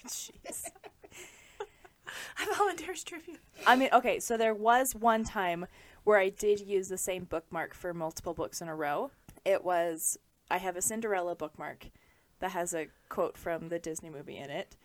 Jeez. 0.07 0.69
I 2.37 2.53
volunteer 2.57 2.91
as 2.91 3.03
tribute. 3.03 3.39
I 3.65 3.75
mean, 3.75 3.89
okay, 3.93 4.19
so 4.19 4.37
there 4.37 4.53
was 4.53 4.95
one 4.95 5.23
time 5.23 5.65
where 6.03 6.19
I 6.19 6.29
did 6.29 6.59
use 6.61 6.87
the 6.87 6.97
same 6.97 7.25
bookmark 7.25 7.73
for 7.73 7.93
multiple 7.93 8.33
books 8.33 8.61
in 8.61 8.67
a 8.67 8.75
row. 8.75 9.11
It 9.43 9.63
was 9.63 10.17
I 10.49 10.57
have 10.57 10.75
a 10.75 10.81
Cinderella 10.81 11.35
bookmark 11.35 11.87
that 12.39 12.51
has 12.51 12.73
a 12.73 12.87
quote 13.09 13.37
from 13.37 13.69
the 13.69 13.79
Disney 13.79 14.09
movie 14.09 14.37
in 14.37 14.49
it. 14.49 14.75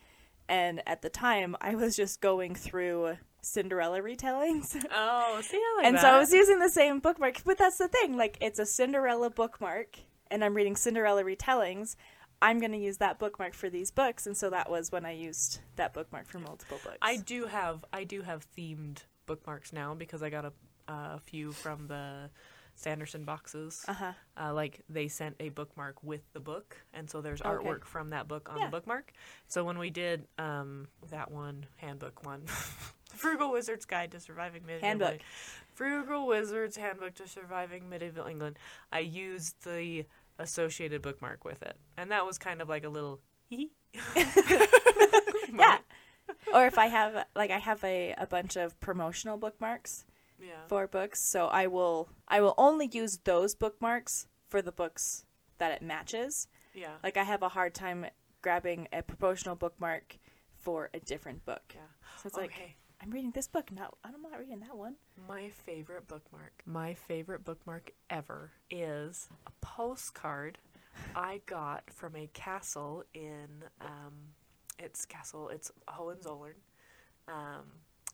And 0.48 0.82
at 0.86 1.02
the 1.02 1.10
time, 1.10 1.56
I 1.60 1.74
was 1.74 1.94
just 1.94 2.20
going 2.20 2.54
through 2.54 3.18
Cinderella 3.42 4.00
retellings. 4.00 4.74
Oh, 4.92 5.40
see, 5.42 5.56
I 5.56 5.74
like 5.76 5.86
and 5.86 5.96
that. 5.96 6.02
so 6.02 6.08
I 6.08 6.18
was 6.18 6.32
using 6.32 6.58
the 6.58 6.68
same 6.68 6.98
bookmark. 6.98 7.42
But 7.44 7.58
that's 7.58 7.78
the 7.78 7.88
thing, 7.88 8.16
like 8.16 8.36
it's 8.40 8.58
a 8.58 8.66
Cinderella 8.66 9.30
bookmark 9.30 9.98
and 10.30 10.44
I'm 10.44 10.54
reading 10.54 10.76
Cinderella 10.76 11.24
retellings. 11.24 11.96
I'm 12.42 12.58
going 12.58 12.72
to 12.72 12.78
use 12.78 12.96
that 12.98 13.18
bookmark 13.18 13.54
for 13.54 13.68
these 13.68 13.90
books, 13.90 14.26
and 14.26 14.36
so 14.36 14.50
that 14.50 14.70
was 14.70 14.90
when 14.90 15.04
I 15.04 15.12
used 15.12 15.60
that 15.76 15.92
bookmark 15.92 16.26
for 16.28 16.38
multiple 16.38 16.78
books. 16.82 16.98
I 17.02 17.16
do 17.16 17.46
have 17.46 17.84
I 17.92 18.04
do 18.04 18.22
have 18.22 18.46
themed 18.56 18.98
bookmarks 19.26 19.72
now 19.72 19.94
because 19.94 20.22
I 20.22 20.30
got 20.30 20.44
a 20.46 20.52
a 20.88 21.20
few 21.20 21.52
from 21.52 21.86
the 21.86 22.30
Sanderson 22.74 23.24
boxes. 23.24 23.84
uh-huh. 23.86 24.12
Uh, 24.40 24.52
like 24.54 24.80
they 24.88 25.06
sent 25.06 25.36
a 25.38 25.50
bookmark 25.50 26.02
with 26.02 26.22
the 26.32 26.40
book, 26.40 26.76
and 26.94 27.08
so 27.10 27.20
there's 27.20 27.40
Okay. 27.42 27.48
artwork 27.68 27.84
from 27.84 28.08
that 28.08 28.26
book 28.26 28.48
on 28.50 28.58
Yeah. 28.58 28.64
the 28.66 28.70
bookmark. 28.70 29.12
So 29.46 29.62
when 29.64 29.78
we 29.78 29.90
did 29.90 30.26
um, 30.38 30.88
that 31.10 31.30
one 31.30 31.66
handbook 31.76 32.24
one, 32.24 32.46
Frugal 33.14 33.52
Wizard's 33.52 33.84
Guide 33.84 34.10
to 34.12 34.20
Surviving 34.20 34.62
Medieval 34.64 34.88
Handbook. 34.88 35.08
England, 35.10 35.22
Frugal 35.74 36.26
Wizard's 36.26 36.76
Handbook 36.76 37.14
to 37.16 37.28
Surviving 37.28 37.88
Medieval 37.88 38.26
England, 38.26 38.58
I 38.90 39.00
used 39.00 39.62
the 39.64 40.06
associated 40.40 41.02
bookmark 41.02 41.44
with 41.44 41.62
it, 41.62 41.76
and 41.96 42.10
that 42.10 42.26
was 42.26 42.38
kind 42.38 42.60
of 42.60 42.68
like 42.68 42.84
a 42.84 42.88
little. 42.88 43.20
Yeah. 45.52 45.78
or 46.54 46.66
if 46.66 46.78
I 46.78 46.86
have 46.86 47.26
like 47.34 47.50
I 47.50 47.58
have 47.58 47.82
a, 47.82 48.14
a 48.16 48.26
bunch 48.26 48.56
of 48.56 48.78
promotional 48.80 49.36
bookmarks 49.36 50.04
yeah. 50.40 50.66
for 50.68 50.86
books, 50.86 51.20
so 51.20 51.46
I 51.46 51.66
will 51.66 52.08
I 52.28 52.40
will 52.40 52.54
only 52.56 52.88
use 52.92 53.18
those 53.24 53.54
bookmarks 53.54 54.26
for 54.48 54.62
the 54.62 54.72
books 54.72 55.24
that 55.58 55.72
it 55.72 55.82
matches. 55.82 56.48
Yeah. 56.74 56.94
Like 57.02 57.16
I 57.16 57.24
have 57.24 57.42
a 57.42 57.48
hard 57.48 57.74
time 57.74 58.06
grabbing 58.42 58.88
a 58.92 59.02
promotional 59.02 59.56
bookmark 59.56 60.18
for 60.58 60.90
a 60.94 61.00
different 61.00 61.44
book. 61.44 61.74
Yeah. 61.74 61.80
So 62.22 62.26
it's 62.28 62.36
like 62.36 62.52
okay. 62.52 62.76
I'm 63.02 63.10
reading 63.10 63.30
this 63.30 63.48
book, 63.48 63.70
not 63.72 63.96
I'm 64.04 64.20
not 64.22 64.38
reading 64.38 64.60
that 64.60 64.76
one. 64.76 64.96
My 65.28 65.48
favorite 65.50 66.06
bookmark, 66.06 66.62
my 66.66 66.94
favorite 66.94 67.44
bookmark 67.44 67.92
ever 68.10 68.50
is 68.70 69.28
a 69.46 69.50
postcard 69.62 70.58
I 71.14 71.40
got 71.46 71.84
from 71.90 72.14
a 72.16 72.26
castle 72.34 73.04
in, 73.14 73.46
um, 73.80 74.12
it's 74.78 75.06
castle, 75.06 75.48
it's 75.48 75.70
Hohenzollern. 75.88 76.56
Um, 77.28 77.64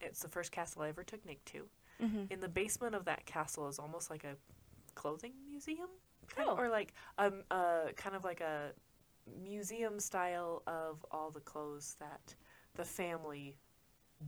it's 0.01 0.20
the 0.20 0.29
first 0.29 0.53
castle 0.53 0.83
I 0.83 0.88
ever 0.90 1.03
took 1.03 1.25
Nick 1.25 1.44
to. 1.46 1.64
Mm-hmm. 2.03 2.25
In 2.31 2.38
the 2.40 2.49
basement 2.49 2.94
of 2.94 3.05
that 3.07 3.25
castle 3.25 3.66
is 3.68 3.79
almost 3.79 4.11
like 4.11 4.25
a 4.25 4.37
clothing 4.94 5.33
museum, 5.49 5.88
kind 6.29 6.49
of, 6.49 6.59
Oh. 6.59 6.62
or 6.62 6.68
like 6.68 6.92
um, 7.18 7.42
uh, 7.51 7.87
kind 7.96 8.14
of 8.14 8.22
like 8.25 8.40
a 8.40 8.70
museum 9.42 9.99
style 9.99 10.62
of 10.66 11.05
all 11.11 11.31
the 11.31 11.40
clothes 11.40 11.96
that 11.99 12.35
the 12.75 12.85
family 12.85 13.57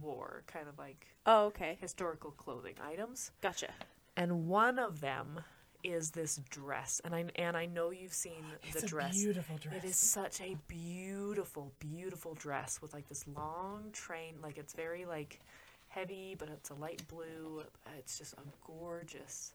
wore, 0.00 0.42
kind 0.46 0.68
of 0.68 0.78
like 0.78 1.06
Oh, 1.26 1.46
okay. 1.46 1.76
historical 1.80 2.30
clothing 2.32 2.74
items. 2.82 3.30
Gotcha. 3.42 3.68
And 4.16 4.46
one 4.48 4.78
of 4.78 5.00
them 5.00 5.40
is 5.84 6.10
this 6.10 6.40
dress. 6.50 7.00
And 7.04 7.14
I 7.14 7.26
and 7.36 7.56
I 7.56 7.66
know 7.66 7.90
you've 7.90 8.12
seen 8.12 8.44
the 8.72 8.86
dress. 8.86 9.16
beautiful 9.16 9.56
dress. 9.58 9.76
It 9.76 9.84
is 9.86 9.96
such 9.96 10.40
a 10.40 10.56
beautiful, 10.66 11.72
beautiful 11.78 12.34
dress 12.34 12.80
with 12.82 12.92
like 12.92 13.08
this 13.08 13.24
long 13.28 13.90
train. 13.92 14.34
Like 14.42 14.58
it's 14.58 14.74
very 14.74 15.04
like 15.04 15.40
heavy, 15.88 16.34
but 16.38 16.48
it's 16.48 16.70
a 16.70 16.74
light 16.74 17.02
blue. 17.08 17.62
It's 17.96 18.18
just 18.18 18.34
a 18.34 18.42
gorgeous, 18.66 19.54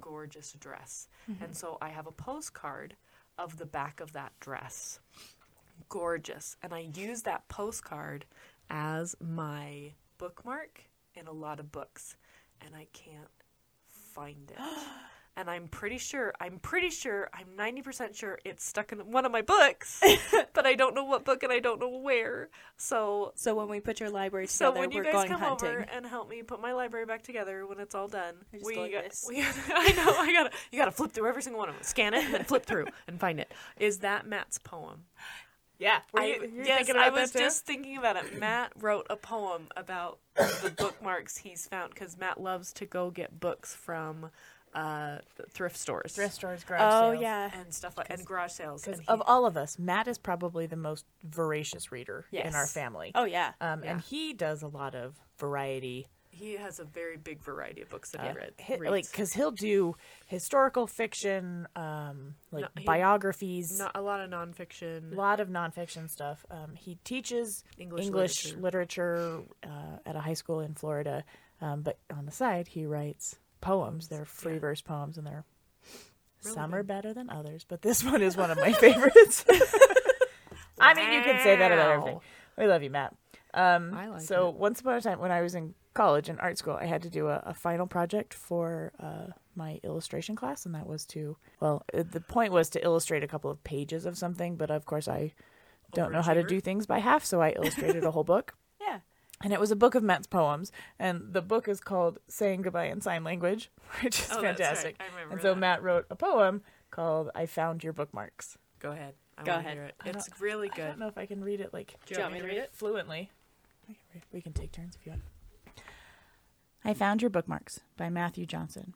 gorgeous 0.00 0.52
dress. 0.60 1.08
And 1.40 1.54
so 1.56 1.76
I 1.82 1.88
have 1.88 2.06
a 2.06 2.12
postcard 2.12 2.94
of 3.38 3.58
the 3.58 3.66
back 3.66 4.00
of 4.00 4.12
that 4.12 4.32
dress. 4.40 5.00
Gorgeous. 5.88 6.56
And 6.62 6.72
I 6.72 6.88
use 6.94 7.22
that 7.22 7.46
postcard 7.48 8.24
as 8.70 9.14
my 9.20 9.92
bookmark 10.18 10.82
in 11.14 11.26
a 11.26 11.32
lot 11.32 11.60
of 11.60 11.72
books. 11.72 12.16
And 12.64 12.74
I 12.74 12.86
can't 12.92 13.28
find 13.86 14.50
it. 14.50 14.58
and 15.36 15.50
I'm 15.50 15.68
pretty 15.68 15.98
sure, 15.98 16.32
I'm 16.40 16.58
pretty 16.58 16.88
sure, 16.88 17.28
I'm 17.34 17.48
90% 17.58 18.14
sure 18.14 18.38
it's 18.44 18.64
stuck 18.64 18.92
in 18.92 18.98
one 19.12 19.26
of 19.26 19.32
my 19.32 19.42
books, 19.42 20.02
but 20.54 20.64
I 20.64 20.74
don't 20.74 20.94
know 20.94 21.04
what 21.04 21.26
book 21.26 21.42
and 21.42 21.52
I 21.52 21.58
don't 21.58 21.78
know 21.78 21.98
where. 21.98 22.48
So, 22.78 23.32
So 23.36 23.54
when 23.54 23.68
we 23.68 23.80
put 23.80 24.00
your 24.00 24.08
library 24.08 24.46
so 24.46 24.68
together, 24.70 24.80
when 24.80 24.90
you 24.92 24.98
we're 24.98 25.04
guys 25.04 25.14
going 25.14 25.28
come 25.28 25.40
hunting. 25.40 25.68
over 25.68 25.78
and 25.80 26.06
help 26.06 26.30
me 26.30 26.42
put 26.42 26.60
my 26.60 26.72
library 26.72 27.04
back 27.04 27.22
together 27.22 27.66
when 27.66 27.78
it's 27.78 27.94
all 27.94 28.08
done, 28.08 28.34
I 28.52 28.56
just 28.56 28.66
we 28.66 28.74
go 28.74 28.80
like 28.82 28.92
got, 28.92 29.04
this. 29.04 29.26
we 29.28 29.42
I 29.42 29.92
know, 29.92 30.14
I 30.18 30.32
gotta, 30.32 30.50
you 30.72 30.78
gotta 30.78 30.90
flip 30.90 31.12
through 31.12 31.28
every 31.28 31.42
single 31.42 31.58
one 31.58 31.68
of 31.68 31.74
them, 31.74 31.84
scan 31.84 32.14
it, 32.14 32.24
and 32.24 32.32
then 32.32 32.44
flip 32.44 32.64
through 32.64 32.86
and 33.06 33.20
find 33.20 33.38
it. 33.38 33.52
Is 33.76 33.98
that 33.98 34.26
Matt's 34.26 34.58
poem? 34.58 35.04
Yeah. 35.78 35.98
Were 36.12 36.20
I, 36.20 36.26
you, 36.26 36.50
you're 36.54 36.64
yes, 36.66 36.90
I 36.90 37.10
was 37.10 37.32
just 37.32 37.66
thinking 37.66 37.96
about 37.98 38.16
it. 38.16 38.38
Matt 38.38 38.72
wrote 38.80 39.06
a 39.10 39.16
poem 39.16 39.68
about 39.76 40.18
the 40.36 40.72
bookmarks 40.76 41.36
he's 41.36 41.66
found 41.66 41.92
because 41.94 42.16
Matt 42.18 42.40
loves 42.40 42.72
to 42.74 42.86
go 42.86 43.10
get 43.10 43.38
books 43.40 43.74
from 43.74 44.30
uh, 44.74 45.18
thrift 45.50 45.76
stores, 45.76 46.12
thrift 46.14 46.34
stores, 46.34 46.62
garage 46.64 46.82
Oh 46.84 47.12
sales. 47.12 47.22
yeah. 47.22 47.50
and 47.58 47.72
stuff 47.72 47.96
like 47.96 48.08
and 48.10 48.24
garage 48.24 48.52
sales. 48.52 48.84
Because 48.84 49.00
of 49.08 49.22
all 49.26 49.46
of 49.46 49.56
us, 49.56 49.78
Matt 49.78 50.06
is 50.06 50.18
probably 50.18 50.66
the 50.66 50.76
most 50.76 51.06
voracious 51.24 51.90
reader 51.90 52.26
in 52.30 52.54
our 52.54 52.66
family. 52.66 53.12
Oh 53.14 53.24
yeah. 53.24 53.52
Um, 53.60 53.82
Yeah. 53.82 53.92
And 53.92 54.00
he 54.00 54.32
does 54.34 54.62
a 54.62 54.68
lot 54.68 54.94
of 54.94 55.14
variety. 55.38 56.06
He 56.36 56.52
has 56.56 56.78
a 56.78 56.84
very 56.84 57.16
big 57.16 57.42
variety 57.42 57.82
of 57.82 57.88
books 57.88 58.10
that 58.10 58.20
Uh, 58.20 58.28
he 58.32 58.36
read. 58.36 58.52
hi- 58.60 58.74
reads. 58.76 58.90
like, 58.90 59.10
because 59.10 59.32
he'll 59.32 59.50
do 59.50 59.96
historical 60.26 60.86
fiction, 60.86 61.66
um, 61.76 62.34
like 62.50 62.62
No, 62.62 62.68
he- 62.78 62.84
biographies, 62.84 63.78
not 63.78 63.92
a 63.94 64.00
lot 64.00 64.20
of 64.20 64.30
nonfiction, 64.30 65.12
a 65.12 65.14
lot 65.14 65.40
of 65.40 65.48
nonfiction 65.48 66.10
stuff. 66.10 66.44
Um, 66.50 66.74
he 66.74 66.96
teaches 67.04 67.64
English 67.78 68.06
English, 68.06 68.54
literature. 68.54 68.60
literature, 68.60 69.42
uh, 69.64 69.98
at 70.04 70.16
a 70.16 70.20
high 70.20 70.34
school 70.34 70.60
in 70.60 70.74
Florida. 70.74 71.24
Um, 71.60 71.82
but 71.82 71.98
on 72.10 72.26
the 72.26 72.32
side, 72.32 72.68
he 72.68 72.84
writes 72.84 73.36
poems. 73.60 74.08
They're 74.08 74.24
free 74.26 74.54
Yeah. 74.54 74.58
verse 74.60 74.82
poems, 74.82 75.16
and 75.18 75.26
they're 75.26 75.44
Really 76.44 76.54
some 76.54 76.70
good. 76.70 76.76
are 76.78 76.82
better 76.82 77.14
than 77.14 77.30
others. 77.30 77.64
But 77.64 77.82
this 77.82 78.04
one 78.04 78.20
is 78.22 78.36
one 78.36 78.50
of 78.50 78.58
my 78.58 78.72
favorites. 78.84 79.44
I 80.78 80.92
mean, 80.94 81.12
you 81.12 81.22
can 81.22 81.42
say 81.42 81.56
that 81.56 81.72
about 81.72 81.90
everything. 81.92 82.20
We 82.58 82.66
love 82.66 82.82
you, 82.82 82.90
Matt. 82.90 83.14
Um, 83.54 83.94
I 83.94 84.08
like 84.08 84.20
so 84.20 84.50
it. 84.50 84.56
once 84.56 84.80
upon 84.80 84.94
a 84.96 85.00
time, 85.00 85.18
when 85.18 85.30
I 85.30 85.40
was 85.40 85.54
in 85.54 85.74
college 85.96 86.28
and 86.28 86.38
art 86.40 86.58
school, 86.58 86.74
I 86.80 86.84
had 86.86 87.02
to 87.02 87.10
do 87.10 87.28
a, 87.28 87.42
a 87.46 87.54
final 87.54 87.86
project 87.86 88.34
for 88.34 88.92
uh, 89.00 89.32
my 89.54 89.80
illustration 89.82 90.36
class, 90.36 90.66
and 90.66 90.74
that 90.74 90.86
was 90.86 91.04
to 91.06 91.36
well, 91.60 91.82
uh, 91.94 92.02
the 92.10 92.20
point 92.20 92.52
was 92.52 92.68
to 92.70 92.84
illustrate 92.84 93.24
a 93.24 93.28
couple 93.28 93.50
of 93.50 93.62
pages 93.64 94.06
of 94.06 94.16
something, 94.18 94.56
but 94.56 94.70
of 94.70 94.84
course 94.84 95.08
I 95.08 95.32
don't 95.94 96.12
know 96.12 96.22
how 96.22 96.34
to 96.34 96.42
do 96.42 96.60
things 96.60 96.86
by 96.86 96.98
half, 96.98 97.24
so 97.24 97.40
I 97.40 97.50
illustrated 97.50 98.04
a 98.04 98.10
whole 98.12 98.24
book. 98.24 98.54
Yeah. 98.80 99.00
And 99.42 99.52
it 99.52 99.60
was 99.60 99.70
a 99.70 99.76
book 99.76 99.94
of 99.94 100.02
Matt's 100.02 100.26
poems, 100.26 100.70
and 100.98 101.32
the 101.32 101.42
book 101.42 101.66
is 101.68 101.80
called 101.80 102.18
"Saying 102.28 102.62
Goodbye 102.62 102.86
in 102.86 103.00
Sign 103.02 103.22
Language," 103.24 103.70
which 104.02 104.20
is 104.20 104.28
Oh, 104.30 104.40
that's 104.40 104.44
right. 104.44 104.56
fantastic. 104.56 104.96
I 105.00 105.04
remember 105.12 105.32
And 105.34 105.42
so 105.42 105.48
that. 105.54 105.60
Matt 105.60 105.82
wrote 105.82 106.06
a 106.10 106.16
poem 106.16 106.62
called 106.90 107.30
"I 107.34 107.44
Found 107.46 107.82
Your 107.84 107.92
Bookmarks." 107.92 108.56
Go 108.80 108.92
ahead. 108.92 109.14
I 109.36 109.42
Go 109.44 109.52
ahead. 109.56 109.74
Hear 109.74 109.84
it. 109.84 109.94
It's 110.06 110.28
really 110.40 110.68
good. 110.70 110.84
I 110.84 110.88
don't 110.88 110.98
know 110.98 111.08
if 111.08 111.18
I 111.18 111.26
can 111.26 111.42
read 111.44 111.60
it 111.60 111.74
like 111.74 111.94
Do 112.06 112.14
you 112.14 112.20
want 112.20 112.32
me 112.34 112.40
to 112.40 112.46
read 112.46 112.56
it? 112.58 112.70
fluently. 112.72 113.30
Can 113.86 113.96
read- 114.14 114.22
We 114.32 114.40
can 114.40 114.52
take 114.54 114.72
turns 114.72 114.94
if 114.98 115.04
you 115.04 115.10
want. 115.12 115.22
I 116.84 116.94
found 116.94 117.22
your 117.22 117.30
bookmarks 117.30 117.80
by 117.96 118.10
Matthew 118.10 118.46
Johnson. 118.46 118.94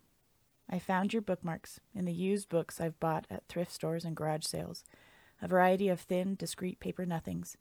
I 0.68 0.78
found 0.78 1.12
your 1.12 1.22
bookmarks 1.22 1.80
in 1.94 2.04
the 2.04 2.12
used 2.12 2.48
books 2.48 2.80
I've 2.80 3.00
bought 3.00 3.26
at 3.28 3.48
thrift 3.48 3.72
stores 3.72 4.04
and 4.04 4.16
garage 4.16 4.44
sales, 4.44 4.84
a 5.42 5.48
variety 5.48 5.88
of 5.88 6.00
thin, 6.00 6.36
discreet 6.36 6.78
paper 6.78 7.04
nothings, 7.04 7.56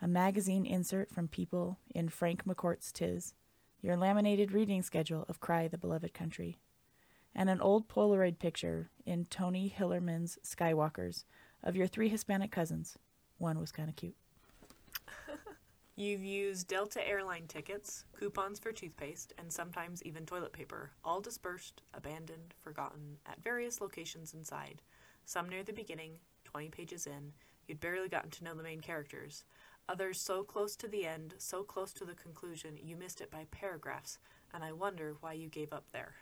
a 0.00 0.06
magazine 0.06 0.66
insert 0.66 1.10
from 1.10 1.28
People 1.28 1.78
in 1.94 2.08
Frank 2.08 2.44
McCourt's 2.44 2.92
Tis, 2.92 3.34
your 3.80 3.96
laminated 3.96 4.52
reading 4.52 4.82
schedule 4.82 5.24
of 5.28 5.40
Cry 5.40 5.66
the 5.68 5.78
Beloved 5.78 6.12
Country, 6.14 6.58
and 7.34 7.48
an 7.48 7.60
old 7.60 7.88
Polaroid 7.88 8.38
picture 8.38 8.90
in 9.04 9.24
Tony 9.26 9.72
Hillerman's 9.76 10.38
Skinwalkers 10.44 11.24
of 11.62 11.74
your 11.76 11.86
three 11.86 12.08
Hispanic 12.08 12.52
cousins. 12.52 12.98
One 13.38 13.58
was 13.58 13.72
kind 13.72 13.88
of 13.88 13.96
cute. 13.96 14.16
You've 15.94 16.24
used 16.24 16.68
Delta 16.68 17.06
airline 17.06 17.46
tickets, 17.48 18.06
coupons 18.18 18.58
for 18.58 18.72
toothpaste, 18.72 19.34
and 19.36 19.52
sometimes 19.52 20.02
even 20.02 20.24
toilet 20.24 20.54
paper, 20.54 20.92
all 21.04 21.20
dispersed, 21.20 21.82
abandoned, 21.92 22.54
forgotten, 22.62 23.18
at 23.26 23.44
various 23.44 23.78
locations 23.78 24.32
inside. 24.32 24.80
Some 25.26 25.50
near 25.50 25.62
the 25.62 25.74
beginning, 25.74 26.12
20 26.44 26.70
pages 26.70 27.06
in, 27.06 27.32
you'd 27.66 27.80
barely 27.80 28.08
gotten 28.08 28.30
to 28.30 28.44
know 28.44 28.54
the 28.54 28.62
main 28.62 28.80
characters. 28.80 29.44
Others 29.86 30.18
so 30.18 30.42
close 30.42 30.76
to 30.76 30.88
the 30.88 31.06
end, 31.06 31.34
so 31.36 31.62
close 31.62 31.92
to 31.92 32.06
the 32.06 32.14
conclusion, 32.14 32.78
you 32.82 32.96
missed 32.96 33.20
it 33.20 33.30
by 33.30 33.44
paragraphs, 33.50 34.18
and 34.54 34.64
I 34.64 34.72
wonder 34.72 35.16
why 35.20 35.34
you 35.34 35.50
gave 35.50 35.74
up 35.74 35.84
there. 35.92 36.14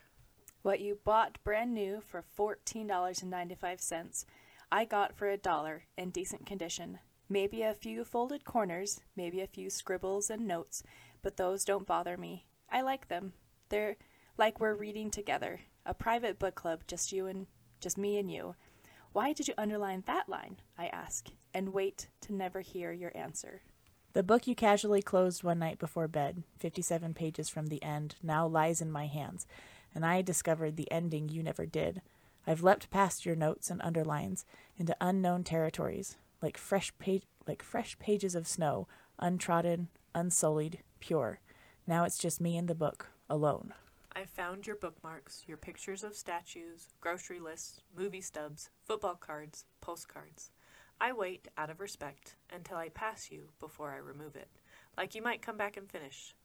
What 0.63 0.81
you 0.81 0.99
bought 1.05 1.41
brand 1.45 1.73
new 1.73 2.01
for 2.01 2.25
$14.95, 2.37 4.25
I 4.69 4.83
got 4.83 5.15
for 5.15 5.29
a 5.29 5.37
dollar 5.37 5.85
in 5.97 6.09
decent 6.09 6.45
condition. 6.45 6.99
Maybe 7.31 7.61
a 7.61 7.73
few 7.73 8.03
folded 8.03 8.43
corners, 8.43 8.99
maybe 9.15 9.39
a 9.39 9.47
few 9.47 9.69
scribbles 9.69 10.29
and 10.29 10.45
notes, 10.45 10.83
but 11.21 11.37
those 11.37 11.63
don't 11.63 11.87
bother 11.87 12.17
me. 12.17 12.45
I 12.69 12.81
like 12.81 13.07
them. 13.07 13.31
They're 13.69 13.95
like 14.37 14.59
we're 14.59 14.73
reading 14.73 15.09
together, 15.09 15.61
a 15.85 15.93
private 15.93 16.39
book 16.39 16.55
club, 16.55 16.81
just 16.87 17.13
you 17.13 17.27
and 17.27 17.47
just 17.79 17.97
me 17.97 18.17
and 18.17 18.29
you. 18.29 18.55
Why 19.13 19.31
did 19.31 19.47
you 19.47 19.53
underline 19.57 20.03
that 20.07 20.27
line? 20.27 20.57
I 20.77 20.87
ask, 20.87 21.29
and 21.53 21.71
wait 21.71 22.09
to 22.19 22.33
never 22.33 22.59
hear 22.59 22.91
your 22.91 23.15
answer. 23.15 23.61
The 24.11 24.23
book 24.23 24.45
you 24.45 24.53
casually 24.53 25.01
closed 25.01 25.41
one 25.41 25.59
night 25.59 25.79
before 25.79 26.09
bed, 26.09 26.43
57 26.59 27.13
pages 27.13 27.47
from 27.47 27.67
the 27.67 27.81
end, 27.81 28.15
now 28.21 28.45
lies 28.45 28.81
in 28.81 28.91
my 28.91 29.07
hands, 29.07 29.47
and 29.95 30.05
I 30.05 30.21
discovered 30.21 30.75
the 30.75 30.91
ending 30.91 31.29
you 31.29 31.43
never 31.43 31.65
did. 31.65 32.01
I've 32.45 32.61
leapt 32.61 32.89
past 32.89 33.25
your 33.25 33.37
notes 33.37 33.69
and 33.69 33.81
underlines 33.81 34.43
into 34.77 34.97
unknown 34.99 35.45
territories, 35.45 36.17
like 36.41 36.57
fresh 36.57 36.91
page, 36.97 37.23
like 37.47 37.63
fresh 37.63 37.97
pages 37.99 38.35
of 38.35 38.47
snow, 38.47 38.87
untrodden, 39.19 39.89
unsullied, 40.15 40.79
pure. 40.99 41.39
Now 41.87 42.03
it's 42.03 42.17
just 42.17 42.41
me 42.41 42.57
and 42.57 42.67
the 42.67 42.75
book, 42.75 43.09
alone. 43.29 43.73
I 44.13 44.25
found 44.25 44.67
your 44.67 44.75
bookmarks, 44.75 45.43
your 45.47 45.57
pictures 45.57 46.03
of 46.03 46.15
statues, 46.15 46.89
grocery 46.99 47.39
lists, 47.39 47.81
movie 47.97 48.21
stubs, 48.21 48.69
football 48.83 49.15
cards, 49.15 49.65
postcards. 49.79 50.51
I 50.99 51.13
wait, 51.13 51.47
out 51.57 51.69
of 51.69 51.79
respect, 51.79 52.35
until 52.53 52.77
I 52.77 52.89
pass 52.89 53.31
you 53.31 53.49
before 53.59 53.91
I 53.91 53.97
remove 53.97 54.35
it, 54.35 54.49
like 54.97 55.15
you 55.15 55.21
might 55.21 55.41
come 55.41 55.57
back 55.57 55.77
and 55.77 55.89
finish. 55.89 56.35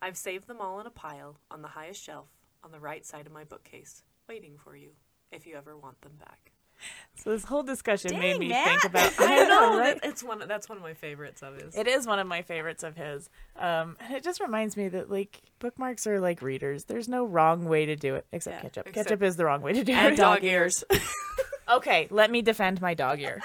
I've 0.00 0.16
saved 0.16 0.46
them 0.46 0.60
all 0.60 0.80
in 0.80 0.86
a 0.86 0.90
pile 0.90 1.40
on 1.50 1.62
the 1.62 1.68
highest 1.68 2.02
shelf 2.02 2.28
on 2.62 2.70
the 2.70 2.80
right 2.80 3.04
side 3.04 3.26
of 3.26 3.32
my 3.32 3.44
bookcase, 3.44 4.02
waiting 4.28 4.56
for 4.56 4.76
you 4.76 4.90
if 5.30 5.46
you 5.46 5.56
ever 5.56 5.76
want 5.76 6.00
them 6.00 6.14
back. 6.18 6.52
So 7.18 7.30
this 7.30 7.44
whole 7.44 7.64
discussion 7.64 8.16
made 8.20 8.38
me 8.38 8.48
Matt. 8.50 8.68
think 8.68 8.84
about. 8.84 9.12
I 9.18 9.44
know 9.48 9.78
right? 9.78 9.98
it's 10.04 10.22
one. 10.22 10.46
That's 10.46 10.68
one 10.68 10.78
of 10.78 10.82
my 10.84 10.94
favorites 10.94 11.42
of 11.42 11.56
his. 11.60 11.74
It 11.76 11.88
is 11.88 12.06
one 12.06 12.20
of 12.20 12.26
my 12.28 12.42
favorites 12.42 12.84
of 12.84 12.94
his. 12.94 13.28
Um, 13.58 13.96
and 13.98 14.14
it 14.14 14.22
just 14.22 14.38
reminds 14.40 14.76
me 14.76 14.88
that 14.90 15.10
like 15.10 15.40
bookmarks 15.58 16.06
are 16.06 16.20
like 16.20 16.40
readers. 16.40 16.84
There's 16.84 17.08
no 17.08 17.24
wrong 17.24 17.64
way 17.64 17.86
to 17.86 17.96
do 17.96 18.14
it 18.14 18.26
except 18.30 18.56
Yeah, 18.58 18.62
ketchup. 18.62 18.86
except- 18.86 19.08
ketchup 19.08 19.22
is 19.24 19.34
the 19.36 19.44
wrong 19.44 19.60
way 19.62 19.72
to 19.72 19.82
do 19.82 19.92
and 19.92 20.12
it. 20.14 20.16
dog 20.18 20.44
ears, 20.44 20.84
Okay, 21.68 22.06
let 22.10 22.30
me 22.30 22.42
defend 22.42 22.80
my 22.80 22.94
dog 22.94 23.20
ear. 23.20 23.42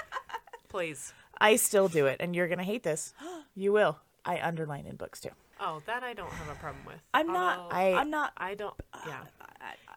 please. 0.68 1.12
I 1.40 1.56
still 1.56 1.88
do 1.88 2.06
it, 2.06 2.18
and 2.20 2.36
you're 2.36 2.46
gonna 2.48 2.62
hate 2.64 2.82
this. 2.84 3.14
You 3.56 3.72
will. 3.72 3.98
I 4.24 4.40
underline 4.40 4.86
in 4.86 4.96
books 4.96 5.20
too. 5.20 5.30
Oh, 5.60 5.82
that 5.86 6.02
I 6.02 6.14
don't 6.14 6.30
have 6.30 6.48
a 6.48 6.58
problem 6.60 6.84
with. 6.86 6.96
I'm 7.12 7.26
not. 7.26 7.72
I- 7.72 7.94
I'm 7.94 8.10
not. 8.10 8.32
I 8.36 8.54
don't. 8.54 8.74
Yeah, 9.06 9.24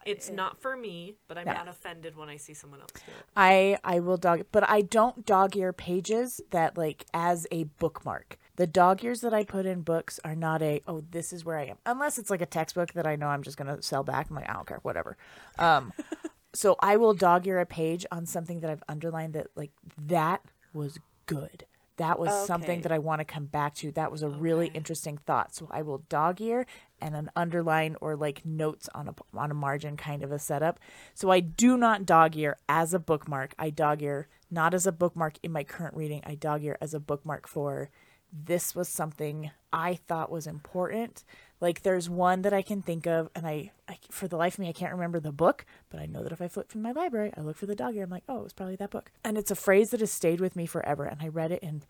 it's 0.05 0.29
not 0.29 0.61
for 0.61 0.77
me, 0.77 1.15
but 1.27 1.37
I'm 1.37 1.45
No. 1.45 1.53
not 1.53 1.67
offended 1.67 2.15
when 2.15 2.29
I 2.29 2.37
see 2.37 2.53
someone 2.53 2.79
else 2.81 2.91
do 2.93 3.11
it. 3.11 3.25
I 3.35 3.77
I 3.83 3.99
will 3.99 4.17
dog, 4.17 4.43
but 4.51 4.67
I 4.69 4.81
don't 4.81 5.25
dog 5.25 5.55
ear 5.57 5.73
pages 5.73 6.39
that 6.51 6.77
like 6.77 7.05
as 7.13 7.47
a 7.51 7.63
bookmark. 7.65 8.37
The 8.57 8.67
dog 8.67 9.03
ears 9.03 9.19
that 9.21 9.33
I 9.33 9.43
put 9.43 9.65
in 9.65 9.81
books 9.81 10.19
are 10.23 10.35
not 10.35 10.61
a 10.61 10.81
oh 10.87 11.03
this 11.11 11.33
is 11.33 11.43
where 11.43 11.57
I 11.57 11.65
am 11.65 11.77
unless 11.85 12.17
it's 12.17 12.29
like 12.29 12.41
a 12.41 12.45
textbook 12.45 12.93
that 12.93 13.05
I 13.07 13.15
know 13.15 13.27
I'm 13.27 13.43
just 13.43 13.57
gonna 13.57 13.81
sell 13.81 14.03
back. 14.03 14.27
I'm 14.29 14.35
like 14.35 14.49
I 14.49 14.53
don't 14.53 14.67
care 14.67 14.79
whatever. 14.83 15.17
Um, 15.59 15.91
so 16.53 16.75
I 16.79 16.97
will 16.97 17.13
dog 17.13 17.45
ear 17.47 17.59
a 17.59 17.65
page 17.65 18.05
on 18.11 18.25
something 18.25 18.59
that 18.61 18.69
I've 18.69 18.83
underlined 18.87 19.33
that 19.33 19.47
like 19.55 19.71
that 19.97 20.41
was 20.73 20.99
good. 21.25 21.65
That 21.97 22.19
was 22.19 22.45
something 22.45 22.81
that 22.81 22.91
I 22.91 22.99
want 22.99 23.19
to 23.19 23.25
come 23.25 23.45
back 23.45 23.73
to. 23.75 23.91
That 23.91 24.11
was 24.11 24.21
a 24.21 24.29
really 24.29 24.67
interesting 24.73 25.17
thought. 25.25 25.55
So 25.55 25.67
I 25.71 25.81
will 25.81 25.99
dog 26.09 26.41
ear 26.41 26.65
and 26.99 27.15
an 27.15 27.31
underline 27.35 27.95
or 28.01 28.15
like 28.15 28.45
notes 28.45 28.89
on 28.93 29.07
a 29.07 29.15
on 29.37 29.51
a 29.51 29.53
margin 29.53 29.95
kind 29.95 30.23
of 30.23 30.31
a 30.31 30.39
setup. 30.39 30.79
So 31.13 31.31
I 31.31 31.39
do 31.39 31.77
not 31.77 32.05
dog 32.05 32.35
ear 32.35 32.57
as 32.67 32.93
a 32.93 32.99
bookmark. 32.99 33.53
I 33.57 33.69
dog 33.69 34.01
ear 34.01 34.27
not 34.51 34.73
as 34.73 34.85
a 34.85 34.91
bookmark 34.91 35.37
in 35.41 35.51
my 35.51 35.63
current 35.63 35.95
reading. 35.95 36.21
I 36.25 36.35
dog 36.35 36.63
ear 36.63 36.77
as 36.81 36.93
a 36.93 36.99
bookmark 36.99 37.47
for 37.47 37.89
this 38.31 38.75
was 38.75 38.89
something 38.89 39.51
I 39.71 39.95
thought 39.95 40.31
was 40.31 40.47
important. 40.47 41.23
Like 41.65 41.81
there's 41.81 42.09
one 42.09 42.39
that 42.43 42.53
I 42.53 42.61
can 42.61 42.81
think 42.81 43.05
of, 43.07 43.21
and 43.35 43.45
I, 43.47 43.71
I 43.89 43.97
for 44.11 44.27
the 44.27 44.37
life 44.37 44.55
of 44.55 44.59
me 44.59 44.69
I 44.69 44.73
can't 44.81 44.93
remember 44.97 45.19
the 45.19 45.31
book, 45.45 45.65
but 45.89 45.99
I 45.99 46.05
know 46.05 46.21
that 46.23 46.31
if 46.31 46.41
I 46.41 46.47
flip 46.47 46.69
from 46.71 46.83
my 46.87 46.91
library, 46.91 47.31
I 47.37 47.41
look 47.41 47.57
for 47.57 47.65
the 47.65 47.75
dog 47.83 47.95
ear. 47.95 48.03
I'm 48.03 48.09
like, 48.17 48.27
oh, 48.29 48.39
it 48.41 48.43
was 48.43 48.53
probably 48.59 48.77
that 48.77 48.91
book, 48.95 49.11
and 49.25 49.37
it's 49.37 49.51
a 49.51 49.55
phrase 49.67 49.89
that 49.91 49.99
has 50.01 50.11
stayed 50.11 50.41
with 50.41 50.55
me 50.55 50.65
forever. 50.67 51.05
And 51.05 51.21
I 51.21 51.29
read 51.39 51.51
it 51.51 51.63
in 51.63 51.81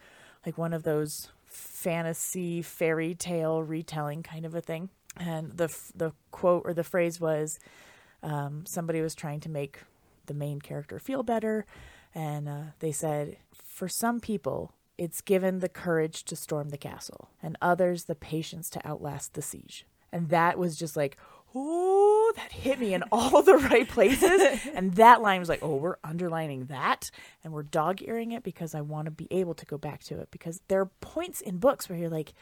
like 0.45 0.57
one 0.57 0.73
of 0.73 0.84
those 0.84 1.30
fantasy 1.45 2.61
fairy 2.61 3.13
tale 3.15 3.61
retelling 3.63 4.23
kind 4.23 4.45
of 4.45 4.55
a 4.55 4.61
thing, 4.61 4.89
and 5.17 5.51
the 5.61 5.67
the 5.95 6.11
quote 6.32 6.63
or 6.65 6.73
the 6.73 6.84
phrase 6.93 7.19
was. 7.19 7.59
um, 8.23 8.65
somebody 8.65 9.01
was 9.01 9.15
trying 9.15 9.39
to 9.41 9.49
make 9.49 9.80
the 10.26 10.34
main 10.34 10.59
character 10.59 10.99
feel 10.99 11.23
better, 11.23 11.65
and 12.15 12.49
uh, 12.49 12.63
they 12.80 12.91
said 12.91 13.38
for 13.53 13.88
some 13.88 14.19
people 14.19 14.71
it's 14.98 15.22
given 15.22 15.60
the 15.60 15.70
courage 15.70 16.24
to 16.26 16.36
storm 16.36 16.70
the 16.70 16.78
castle, 16.78 17.30
and 17.41 17.58
others 17.62 18.06
the 18.06 18.16
patience 18.16 18.70
to 18.72 18.88
outlast 18.88 19.34
the 19.34 19.41
siege. 19.41 19.86
And 20.12 20.30
that 20.30 20.58
was 20.58 20.78
just 20.78 20.96
like, 20.96 21.18
oh, 21.54 22.34
that 22.36 22.52
hit 22.52 22.80
me 22.80 22.93
in 22.93 23.04
all 23.12 23.41
the 23.41 23.58
right 23.58 23.88
places. 23.88 24.41
and 24.74 24.93
that 24.96 25.22
line 25.22 25.39
was 25.39 25.50
like, 25.50 25.64
oh, 25.64 25.76
we're 25.76 25.98
underlining 26.04 26.66
that 26.66 27.10
and 27.43 27.54
we're 27.54 27.64
dog 27.64 28.02
earing 28.02 28.32
it 28.32 28.43
because 28.43 28.76
I 28.76 28.82
want 28.82 29.06
to 29.06 29.12
be 29.12 29.28
able 29.32 29.54
to 29.56 29.66
go 29.66 29.78
back 29.78 30.04
to 30.06 30.20
it. 30.20 30.30
Because 30.32 30.62
there 30.68 30.82
are 30.82 30.91
points 31.02 31.41
in 31.41 31.58
books 31.58 31.89
where 31.89 31.98
you're 31.98 32.10
like, 32.10 32.34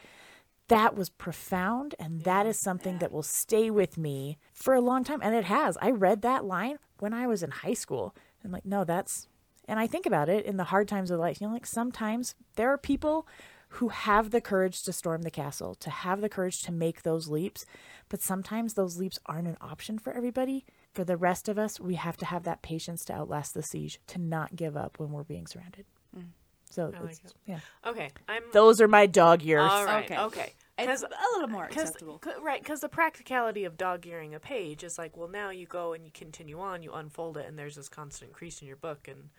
that 0.68 0.96
was 0.96 1.10
profound 1.10 1.94
and 1.98 2.22
that 2.22 2.46
is 2.46 2.58
something 2.58 2.98
that 2.98 3.12
will 3.12 3.22
stay 3.22 3.70
with 3.70 3.98
me 3.98 4.38
for 4.52 4.74
a 4.74 4.80
long 4.80 5.04
time. 5.04 5.20
And 5.22 5.34
it 5.34 5.44
has. 5.44 5.76
I 5.80 5.90
read 5.90 6.22
that 6.22 6.44
line 6.44 6.78
when 6.98 7.12
I 7.12 7.26
was 7.26 7.42
in 7.42 7.50
high 7.50 7.74
school. 7.74 8.14
I'm 8.44 8.50
like, 8.50 8.64
no, 8.64 8.84
that's 8.84 9.28
and 9.68 9.78
I 9.80 9.86
think 9.86 10.06
about 10.06 10.28
it 10.28 10.44
in 10.44 10.56
the 10.56 10.64
hard 10.64 10.88
times 10.88 11.10
of 11.10 11.20
life. 11.20 11.40
You 11.40 11.46
know, 11.46 11.52
like 11.52 11.66
sometimes 11.66 12.34
there 12.56 12.70
are 12.70 12.78
people 12.78 13.26
who 13.68 13.88
have 13.88 14.30
the 14.30 14.40
courage 14.40 14.82
to 14.84 14.92
storm 14.92 15.22
the 15.22 15.30
castle, 15.30 15.74
to 15.74 15.90
have 15.90 16.20
the 16.20 16.28
courage 16.28 16.62
to 16.62 16.70
make 16.70 17.02
those 17.02 17.28
leaps, 17.28 17.66
but 18.08 18.20
sometimes 18.22 18.74
those 18.74 18.98
leaps 18.98 19.18
aren't 19.26 19.48
an 19.48 19.56
option 19.60 19.98
for 19.98 20.12
everybody. 20.12 20.64
For 20.92 21.02
the 21.02 21.16
rest 21.16 21.48
of 21.48 21.58
us, 21.58 21.80
we 21.80 21.96
have 21.96 22.16
to 22.18 22.24
have 22.26 22.44
that 22.44 22.62
patience 22.62 23.04
to 23.06 23.12
outlast 23.14 23.52
the 23.52 23.64
siege, 23.64 23.98
to 24.08 24.20
not 24.20 24.54
give 24.54 24.76
up 24.76 25.00
when 25.00 25.10
we're 25.10 25.24
being 25.24 25.48
surrounded. 25.48 25.86
Mm. 26.16 26.26
So, 26.70 26.92
like 27.00 27.12
it's, 27.12 27.18
it. 27.24 27.34
yeah. 27.46 27.60
Okay, 27.86 28.10
I'm 28.28 28.42
Those 28.52 28.80
are 28.80 28.88
my 28.88 29.06
dog 29.06 29.42
years. 29.42 29.68
all 29.68 29.84
right. 29.84 30.04
Okay. 30.04 30.18
Okay, 30.18 30.52
It's 30.78 31.02
a 31.02 31.08
little 31.34 31.48
more 31.48 31.64
acceptable. 31.64 32.20
c- 32.24 32.30
right, 32.42 32.60
because 32.62 32.80
the 32.80 32.88
practicality 32.88 33.64
of 33.64 33.76
dog 33.76 34.06
earing 34.06 34.34
a 34.34 34.40
page 34.40 34.82
is 34.84 34.98
like, 34.98 35.16
well, 35.16 35.28
now 35.28 35.50
you 35.50 35.66
go 35.66 35.92
and 35.92 36.04
you 36.04 36.10
continue 36.12 36.60
on, 36.60 36.82
you 36.82 36.92
unfold 36.92 37.36
it, 37.36 37.46
and 37.46 37.58
there's 37.58 37.76
this 37.76 37.88
constant 37.88 38.32
crease 38.32 38.60
in 38.60 38.68
your 38.68 38.76
book, 38.76 39.06
and 39.08 39.30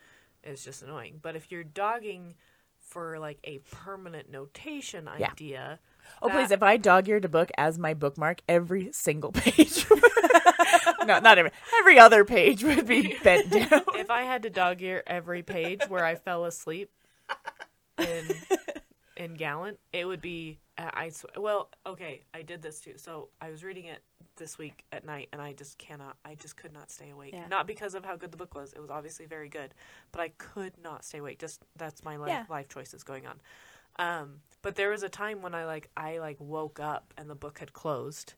it's 0.46 0.64
just 0.64 0.84
annoying. 0.84 1.20
But 1.22 1.36
if 1.36 1.52
you're 1.52 1.64
dogging 1.64 2.36
for 2.80 3.18
like 3.20 3.40
a 3.44 3.60
permanent 3.72 4.32
notation 4.32 5.10
Yeah. 5.20 5.32
idea, 5.32 5.80
Oh, 6.22 6.30
please, 6.30 6.52
if 6.52 6.62
I 6.62 6.78
dog 6.78 7.08
eared 7.10 7.26
a 7.26 7.30
book 7.30 7.50
as 7.58 7.80
my 7.80 7.96
bookmark, 7.96 8.42
every 8.48 8.92
single 8.92 9.32
page. 9.34 9.86
no, 11.06 11.20
not 11.20 11.38
every. 11.40 11.50
Every 11.80 11.98
other 11.98 12.24
page 12.24 12.64
would 12.64 12.86
be 12.86 13.18
bent 13.24 13.50
down. 13.50 13.82
if 13.96 14.12
I 14.12 14.22
had 14.22 14.44
to 14.44 14.52
dog 14.52 14.82
ear 14.84 15.02
every 15.08 15.42
page 15.42 15.82
where 15.90 16.06
I 16.06 16.14
fell 16.16 16.46
asleep 16.46 16.92
in 17.98 18.28
in 19.18 19.34
Gallant, 19.36 19.80
it 19.94 20.06
would 20.06 20.22
be 20.22 20.60
uh, 20.78 20.92
I 20.94 21.10
sw- 21.10 21.26
well, 21.38 21.70
okay, 21.88 22.22
I 22.34 22.42
did 22.44 22.62
this 22.62 22.80
too. 22.82 22.94
So 22.98 23.30
I 23.42 23.50
was 23.50 23.64
reading 23.64 23.86
it 23.86 24.04
this 24.36 24.58
week 24.58 24.84
at 24.92 25.06
night, 25.06 25.30
and 25.32 25.42
I 25.42 25.54
just 25.54 25.78
cannot, 25.78 26.18
I 26.26 26.36
just 26.36 26.58
could 26.58 26.74
not 26.74 26.92
stay 26.92 27.10
awake. 27.10 27.34
Yeah. 27.34 27.48
Not 27.48 27.68
because 27.68 27.96
of 27.96 28.06
how 28.06 28.16
good 28.16 28.32
the 28.32 28.38
book 28.38 28.56
was; 28.56 28.74
it 28.74 28.80
was 28.80 28.90
obviously 28.90 29.26
very 29.26 29.50
good, 29.50 29.74
but 30.12 30.22
I 30.22 30.30
could 30.38 30.74
not 30.82 31.04
stay 31.06 31.20
awake. 31.20 31.40
Just 31.40 31.62
that's 31.76 32.04
my 32.04 32.16
life 32.18 32.30
Yeah. 32.30 32.46
life 32.50 32.70
choices 32.70 33.04
going 33.04 33.26
on. 33.26 33.40
Um, 33.98 34.42
but 34.62 34.76
there 34.76 34.90
was 34.90 35.04
a 35.04 35.10
time 35.10 35.42
when 35.42 35.56
I 35.56 35.66
like 35.66 35.90
I 35.96 36.18
like 36.20 36.38
woke 36.40 36.80
up 36.80 37.14
and 37.18 37.30
the 37.30 37.36
book 37.36 37.60
had 37.60 37.74
closed, 37.74 38.34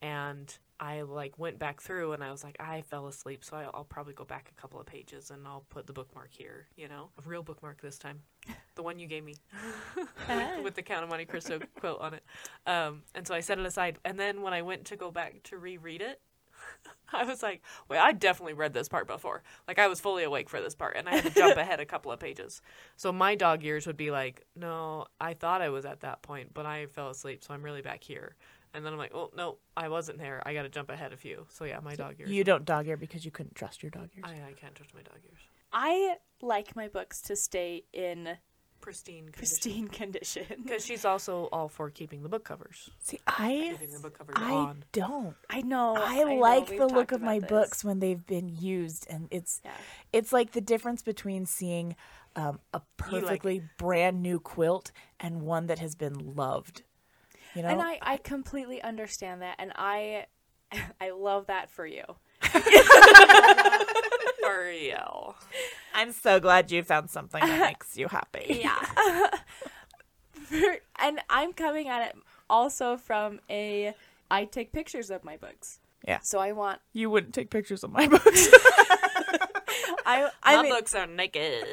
and 0.00 0.56
I 0.80 1.02
like 1.02 1.38
went 1.38 1.58
back 1.58 1.82
through 1.82 2.12
and 2.12 2.24
I 2.24 2.30
was 2.30 2.42
like 2.42 2.56
I 2.58 2.80
fell 2.80 3.06
asleep, 3.06 3.44
so 3.44 3.58
I'll, 3.58 3.70
I'll 3.74 3.84
probably 3.84 4.14
go 4.14 4.24
back 4.24 4.50
a 4.56 4.60
couple 4.60 4.80
of 4.80 4.86
pages 4.86 5.30
and 5.30 5.46
I'll 5.46 5.66
put 5.68 5.86
the 5.86 5.92
bookmark 5.92 6.30
here. 6.32 6.68
You 6.76 6.88
know, 6.88 7.10
a 7.18 7.28
real 7.28 7.42
bookmark 7.42 7.82
this 7.82 7.98
time, 7.98 8.20
the 8.74 8.82
one 8.82 8.98
you 8.98 9.06
gave 9.06 9.22
me 9.22 9.34
with, 9.96 10.64
with 10.64 10.74
the 10.74 10.82
Count 10.82 11.04
of 11.04 11.10
Monte 11.10 11.26
Cristo 11.26 11.60
quote 11.78 12.00
on 12.00 12.14
it. 12.14 12.24
Um, 12.66 13.02
and 13.14 13.26
so 13.26 13.34
I 13.34 13.40
set 13.40 13.58
it 13.58 13.66
aside, 13.66 13.98
and 14.06 14.18
then 14.18 14.40
when 14.40 14.54
I 14.54 14.62
went 14.62 14.86
to 14.86 14.96
go 14.96 15.10
back 15.10 15.42
to 15.44 15.58
reread 15.58 16.00
it. 16.00 16.20
I 17.12 17.24
was 17.24 17.42
like, 17.42 17.62
wait, 17.88 17.98
I 17.98 18.12
definitely 18.12 18.52
read 18.52 18.72
this 18.72 18.88
part 18.88 19.06
before. 19.06 19.42
Like, 19.66 19.78
I 19.78 19.88
was 19.88 19.98
fully 19.98 20.22
awake 20.22 20.48
for 20.48 20.60
this 20.60 20.74
part, 20.74 20.96
and 20.96 21.08
I 21.08 21.16
had 21.16 21.24
to 21.24 21.30
jump 21.30 21.56
ahead 21.56 21.80
a 21.80 21.86
couple 21.86 22.12
of 22.12 22.20
pages. 22.20 22.62
So 22.96 23.10
my 23.12 23.34
dog 23.34 23.64
ears 23.64 23.86
would 23.86 23.96
be 23.96 24.10
like, 24.10 24.44
no, 24.54 25.06
I 25.20 25.34
thought 25.34 25.62
I 25.62 25.70
was 25.70 25.84
at 25.84 26.00
that 26.00 26.22
point, 26.22 26.54
but 26.54 26.66
I 26.66 26.86
fell 26.86 27.10
asleep, 27.10 27.42
so 27.42 27.52
I'm 27.52 27.62
really 27.62 27.82
back 27.82 28.04
here. 28.04 28.36
And 28.74 28.84
then 28.86 28.92
I'm 28.92 28.98
like, 28.98 29.12
oh, 29.14 29.30
no, 29.36 29.58
I 29.76 29.88
wasn't 29.88 30.18
there. 30.18 30.42
I 30.46 30.54
got 30.54 30.62
to 30.62 30.68
jump 30.68 30.90
ahead 30.90 31.12
of 31.12 31.24
you. 31.24 31.46
So 31.50 31.64
yeah, 31.64 31.80
my 31.80 31.94
dog 31.96 32.14
ears. 32.20 32.30
You 32.30 32.44
don't 32.44 32.64
dog 32.64 32.86
ear 32.86 32.96
because 32.96 33.24
you 33.24 33.30
couldn't 33.30 33.54
trust 33.56 33.82
your 33.82 33.90
dog 33.90 34.08
ears. 34.16 34.24
I, 34.24 34.50
I 34.50 34.52
can't 34.52 34.74
trust 34.74 34.94
my 34.94 35.02
dog 35.02 35.18
ears. 35.24 35.40
I 35.72 36.16
like 36.40 36.76
my 36.76 36.88
books 36.88 37.20
to 37.22 37.36
stay 37.36 37.84
in 37.92 38.36
Pristine 38.80 39.24
condition. 39.28 39.32
pristine 39.38 39.88
condition. 39.88 40.46
Because 40.62 40.84
she's 40.86 41.04
also 41.04 41.48
all 41.52 41.68
for 41.68 41.90
keeping 41.90 42.22
the 42.22 42.28
book 42.30 42.44
covers. 42.44 42.88
See, 43.00 43.20
I 43.26 43.76
Keeping 43.78 43.92
the 43.92 44.00
book 44.00 44.16
covers 44.16 44.36
I 44.38 44.52
on. 44.52 44.84
don't. 44.92 45.34
I 45.50 45.60
know. 45.60 45.96
I, 45.98 46.22
know, 46.24 46.36
like 46.36 46.70
we've 46.70 46.78
the 46.78 46.86
look 46.86 47.12
of 47.12 47.20
my 47.20 47.40
this. 47.40 47.48
books 47.50 47.84
when 47.84 47.98
they've 47.98 48.24
been 48.26 48.48
used, 48.48 49.06
and 49.10 49.28
it's 49.30 49.60
Yeah. 49.64 49.72
it's 50.14 50.32
like 50.32 50.52
the 50.52 50.62
difference 50.62 51.02
between 51.02 51.44
seeing 51.44 51.94
um, 52.36 52.58
a 52.72 52.78
like- 52.78 52.82
perfectly 52.96 53.62
brand 53.78 54.22
new 54.22 54.40
quilt 54.40 54.92
and 55.18 55.42
one 55.42 55.66
that 55.66 55.78
has 55.80 55.94
been 55.94 56.34
loved. 56.34 56.82
You 57.54 57.62
know, 57.62 57.68
And 57.68 57.80
I, 57.82 57.98
I 58.02 58.16
completely 58.18 58.80
understand 58.82 59.42
that, 59.42 59.56
and 59.58 59.72
I, 59.76 60.26
I 61.00 61.10
love 61.10 61.46
that 61.46 61.70
for 61.70 61.86
you. 61.86 62.04
Ariel. 64.44 65.36
I'm 65.94 66.12
so 66.12 66.40
glad 66.40 66.70
you 66.70 66.82
found 66.82 67.10
something 67.10 67.40
that 67.40 67.60
makes 67.68 67.96
you 67.96 68.08
happy. 68.08 68.60
Yeah. 68.62 69.30
and 70.98 71.20
I'm 71.28 71.52
coming 71.52 71.88
at 71.88 72.08
it 72.08 72.16
also 72.48 72.96
from 72.96 73.40
a 73.50 73.94
I 74.30 74.44
take 74.44 74.72
pictures 74.72 75.10
of 75.10 75.24
my 75.24 75.36
books. 75.36 75.78
Yeah. 76.06 76.20
So 76.22 76.38
I 76.38 76.52
want 76.52 76.80
You 76.92 77.10
wouldn't 77.10 77.34
take 77.34 77.50
pictures 77.50 77.84
of 77.84 77.90
my 77.92 78.06
books, 78.08 78.48
I 80.06 80.30
I 80.42 80.56
My 80.56 80.62
mean, 80.62 80.72
books 80.72 80.94
are 80.94 81.06
naked. 81.06 81.66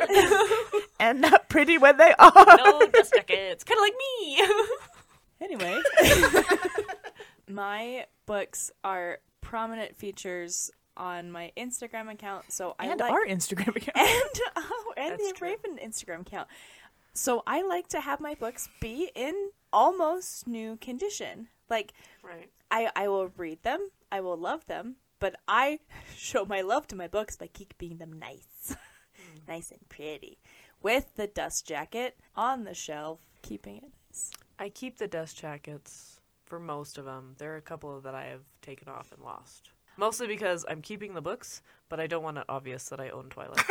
and 0.99 1.21
not 1.21 1.49
pretty 1.49 1.77
when 1.77 1.97
they 1.97 2.13
are. 2.19 2.33
no 2.57 2.85
dust 2.87 3.13
jackets. 3.15 3.63
Kind 3.63 3.77
of 3.77 3.81
like 3.83 3.93
me. 4.19 4.41
Anyway. 5.41 5.79
my 7.47 8.05
books 8.25 8.71
are 8.83 9.19
prominent 9.41 9.95
features 9.95 10.71
on 10.95 11.31
my 11.31 11.51
Instagram 11.55 12.11
account, 12.11 12.51
so 12.51 12.75
I 12.79 12.87
and 12.87 12.99
like 12.99 13.11
our 13.11 13.25
Instagram 13.25 13.75
account. 13.75 13.91
and 13.95 14.41
oh, 14.55 14.93
and 14.97 15.11
That's 15.11 15.27
the 15.27 15.33
true. 15.37 15.47
Raven 15.49 15.79
Instagram 15.83 16.21
account. 16.21 16.47
So 17.13 17.43
I 17.47 17.63
like 17.63 17.87
to 17.89 18.01
have 18.01 18.19
my 18.19 18.35
books 18.35 18.69
be 18.79 19.11
in 19.15 19.51
almost 19.71 20.47
new 20.47 20.77
condition. 20.77 21.47
Like 21.69 21.93
right. 22.23 22.49
I 22.69 22.89
I 22.95 23.07
will 23.07 23.29
read 23.37 23.63
them, 23.63 23.89
I 24.11 24.21
will 24.21 24.37
love 24.37 24.65
them, 24.67 24.95
but 25.19 25.35
I 25.47 25.79
show 26.15 26.45
my 26.45 26.61
love 26.61 26.87
to 26.87 26.95
my 26.95 27.07
books 27.07 27.35
by 27.35 27.47
keeping 27.47 27.97
them 27.97 28.13
nice. 28.13 28.75
Hmm. 29.17 29.39
nice 29.47 29.71
and 29.71 29.87
pretty. 29.89 30.39
With 30.81 31.15
the 31.15 31.27
dust 31.27 31.65
jacket 31.67 32.19
on 32.35 32.63
the 32.63 32.73
shelf, 32.73 33.19
keeping 33.41 33.77
it 33.77 33.83
nice. 34.09 34.31
I 34.59 34.69
keep 34.69 34.97
the 34.97 35.07
dust 35.07 35.37
jackets 35.37 36.19
for 36.45 36.59
most 36.59 36.97
of 36.97 37.05
them. 37.05 37.35
There 37.37 37.53
are 37.53 37.57
a 37.57 37.61
couple 37.61 37.99
that 38.01 38.15
I 38.15 38.25
have 38.25 38.43
taken 38.61 38.87
off 38.87 39.11
and 39.11 39.21
lost. 39.21 39.71
Mostly 39.97 40.27
because 40.27 40.65
I'm 40.69 40.81
keeping 40.81 41.13
the 41.13 41.21
books, 41.21 41.61
but 41.89 41.99
I 41.99 42.07
don't 42.07 42.23
want 42.23 42.37
it 42.37 42.45
obvious 42.47 42.89
that 42.89 42.99
I 42.99 43.09
own 43.09 43.29
Twilight. 43.29 43.63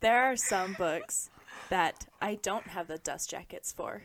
There 0.00 0.22
are 0.22 0.36
some 0.36 0.74
books 0.74 1.28
that 1.70 2.06
I 2.22 2.36
don't 2.36 2.68
have 2.68 2.86
the 2.86 2.98
dust 2.98 3.30
jackets 3.30 3.72
for 3.72 4.02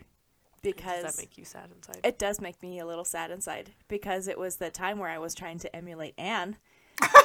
because 0.63 1.03
Does 1.03 1.15
that 1.15 1.21
make 1.21 1.37
you 1.37 1.45
sad 1.45 1.69
inside? 1.75 1.99
It 2.03 2.17
does 2.17 2.41
make 2.41 2.63
me 2.63 2.79
a 2.79 2.85
little 2.85 3.05
sad 3.05 3.29
inside 3.29 3.71
because 3.87 4.27
it 4.27 4.39
was 4.39 4.55
the 4.55 4.71
time 4.71 4.97
where 4.97 5.09
I 5.09 5.19
was 5.19 5.35
trying 5.35 5.59
to 5.59 5.75
emulate 5.75 6.15
Anne. 6.17 6.57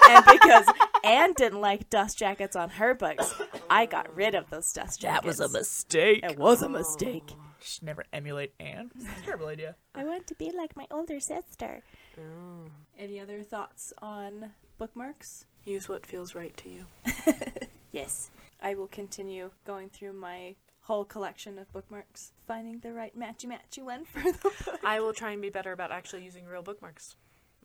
And 0.09 0.25
because 0.25 0.67
Anne 1.05 1.33
didn't 1.35 1.61
like 1.61 1.91
dust 1.91 2.19
jackets 2.19 2.57
on 2.57 2.71
her 2.71 2.95
books, 2.95 3.35
I 3.71 3.87
got 3.87 4.15
rid 4.15 4.35
of 4.35 4.49
those 4.51 4.73
dust 4.73 5.01
jackets. 5.01 5.23
That 5.23 5.27
was 5.27 5.41
a 5.41 5.59
mistake. 5.59 6.21
It 6.25 6.39
was 6.39 6.63
a 6.63 6.69
mistake. 6.69 7.25
Oh. 7.31 7.37
She 7.61 7.75
should 7.75 7.83
never 7.85 8.05
emulate 8.13 8.55
Anne. 8.61 8.91
Terrible 9.25 9.49
idea. 9.49 9.75
I 9.95 10.05
want 10.05 10.27
to 10.29 10.35
be 10.37 10.53
like 10.57 10.77
my 10.77 10.87
older 10.91 11.19
sister. 11.19 11.83
Oh. 12.17 12.71
Any 12.99 13.19
other 13.19 13.43
thoughts 13.43 13.93
on 14.01 14.53
bookmarks? 14.79 15.45
Use 15.65 15.89
what 15.89 16.07
feels 16.07 16.35
right 16.35 16.57
to 16.59 16.69
you. 16.69 16.87
Yes. 17.93 18.31
I 18.61 18.75
will 18.75 18.87
continue 18.89 19.51
going 19.65 19.89
through 19.89 20.13
my 20.13 20.57
whole 20.81 21.05
collection 21.05 21.59
of 21.59 21.73
bookmarks, 21.73 22.33
finding 22.47 22.81
the 22.81 22.93
right 22.93 23.19
matchy 23.19 23.47
matchy 23.47 23.83
one 23.83 24.05
for 24.05 24.21
the 24.21 24.39
book. 24.39 24.81
I 24.85 25.01
will 25.01 25.13
try 25.13 25.31
and 25.33 25.41
be 25.43 25.51
better 25.51 25.73
about 25.73 25.91
actually 25.91 26.25
using 26.25 26.45
real 26.45 26.63
bookmarks 26.63 27.17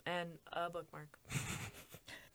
and 0.05 0.29
a 0.51 0.69
bookmark 0.69 1.17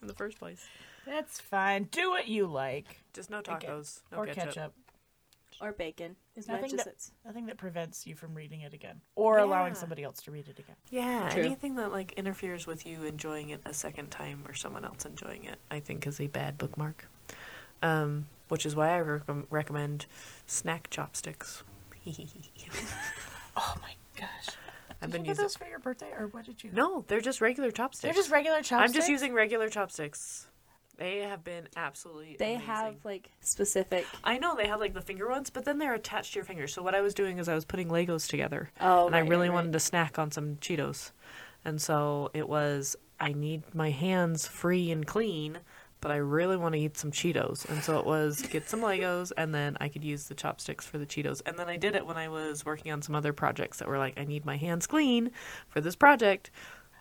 in 0.00 0.08
the 0.08 0.14
first 0.14 0.38
place. 0.38 0.66
That's 1.06 1.40
fine. 1.40 1.84
Do 1.84 2.10
what 2.10 2.28
you 2.28 2.46
like. 2.46 3.02
Just 3.12 3.30
no 3.30 3.38
Okay. 3.38 3.52
tacos, 3.52 4.00
no 4.12 4.18
or 4.18 4.26
ketchup. 4.26 4.44
ketchup. 4.54 4.74
Or 5.60 5.72
bacon. 5.72 6.14
As 6.36 6.46
Nothing 6.46 6.76
that- 6.76 7.10
Nothing 7.24 7.46
that 7.46 7.56
prevents 7.56 8.06
you 8.06 8.14
from 8.14 8.32
reading 8.34 8.60
it 8.60 8.72
again. 8.72 9.00
Or 9.16 9.38
allowing 9.38 9.74
somebody 9.74 10.04
else 10.04 10.22
to 10.22 10.30
read 10.30 10.46
it 10.46 10.58
again. 10.60 10.76
Yeah, 10.90 11.28
True. 11.30 11.42
anything 11.42 11.74
that 11.76 11.90
like 11.90 12.12
interferes 12.12 12.64
with 12.66 12.86
you 12.86 13.02
enjoying 13.02 13.50
it 13.50 13.60
a 13.64 13.74
second 13.74 14.10
time 14.10 14.44
or 14.46 14.54
someone 14.54 14.84
else 14.84 15.04
enjoying 15.04 15.44
it, 15.44 15.58
I 15.68 15.80
think 15.80 16.06
is 16.06 16.20
a 16.20 16.28
bad 16.28 16.58
bookmark. 16.58 17.08
Um, 17.82 18.28
which 18.48 18.64
is 18.66 18.76
why 18.76 18.90
I 18.90 19.00
rec- 19.00 19.22
recommend 19.50 20.06
snack 20.46 20.90
chopsticks. 20.90 21.64
Oh 23.60 23.74
my 23.82 23.94
gosh. 24.16 24.54
I've 25.00 25.10
Did 25.10 25.12
been 25.12 25.20
you 25.22 25.26
get 25.26 25.30
using. 25.32 25.44
those 25.44 25.56
for 25.56 25.66
your 25.68 25.78
birthday, 25.78 26.10
or 26.18 26.26
what 26.28 26.44
did 26.44 26.62
you? 26.64 26.70
No, 26.72 27.04
they're 27.06 27.20
just 27.20 27.40
regular 27.40 27.70
chopsticks. 27.70 28.02
they're 28.02 28.12
just 28.20 28.30
regular 28.32 28.58
chopsticks. 28.58 28.82
I'm 28.90 28.92
just 28.92 29.08
using 29.08 29.32
regular 29.32 29.68
chopsticks. 29.68 30.46
They 30.96 31.18
have 31.18 31.44
been 31.44 31.68
absolutely. 31.76 32.34
They 32.36 32.54
amazing. 32.54 32.66
have 32.66 32.94
like 33.04 33.30
specific. 33.40 34.04
I 34.24 34.38
know 34.38 34.56
they 34.56 34.66
have 34.66 34.80
like 34.80 34.94
the 34.94 35.00
finger 35.00 35.28
ones, 35.28 35.48
but 35.50 35.64
then 35.64 35.78
they're 35.78 35.94
attached 35.94 36.32
to 36.32 36.38
your 36.40 36.44
fingers. 36.44 36.74
So 36.74 36.82
what 36.82 36.96
I 36.96 37.00
was 37.00 37.14
doing 37.14 37.38
is 37.38 37.48
I 37.48 37.54
was 37.54 37.64
putting 37.64 37.88
Legos 37.88 38.28
together, 38.28 38.70
Oh, 38.80 39.06
and 39.06 39.14
I 39.14 39.20
really 39.20 39.48
right, 39.48 39.54
wanted 39.54 39.72
to 39.74 39.80
snack 39.80 40.18
on 40.18 40.32
some 40.32 40.56
Cheetos, 40.56 41.12
and 41.64 41.80
so 41.80 42.30
it 42.34 42.48
was 42.48 42.96
I 43.20 43.32
need 43.32 43.62
my 43.74 43.90
hands 43.90 44.48
free 44.48 44.90
and 44.90 45.06
clean, 45.06 45.58
but 46.00 46.10
I 46.10 46.16
really 46.16 46.56
want 46.56 46.74
to 46.74 46.80
eat 46.80 46.96
some 46.96 47.10
Cheetos, 47.10 47.68
and 47.68 47.82
so 47.82 47.98
it 47.98 48.06
was 48.06 48.42
get 48.42 48.68
some 48.68 48.80
Legos, 48.80 49.32
and 49.36 49.54
then 49.54 49.76
I 49.80 49.88
could 49.88 50.04
use 50.04 50.24
the 50.24 50.34
chopsticks 50.34 50.86
for 50.86 50.98
the 50.98 51.06
Cheetos, 51.06 51.42
and 51.46 51.58
then 51.58 51.68
I 51.68 51.76
did 51.76 51.94
it 51.94 52.06
when 52.06 52.16
I 52.16 52.28
was 52.28 52.64
working 52.64 52.92
on 52.92 53.02
some 53.02 53.14
other 53.14 53.32
projects 53.32 53.78
that 53.78 53.88
were 53.88 53.98
like 53.98 54.18
I 54.18 54.24
need 54.24 54.44
my 54.44 54.56
hands 54.56 54.86
clean 54.86 55.30
for 55.68 55.80
this 55.80 55.96
project. 55.96 56.50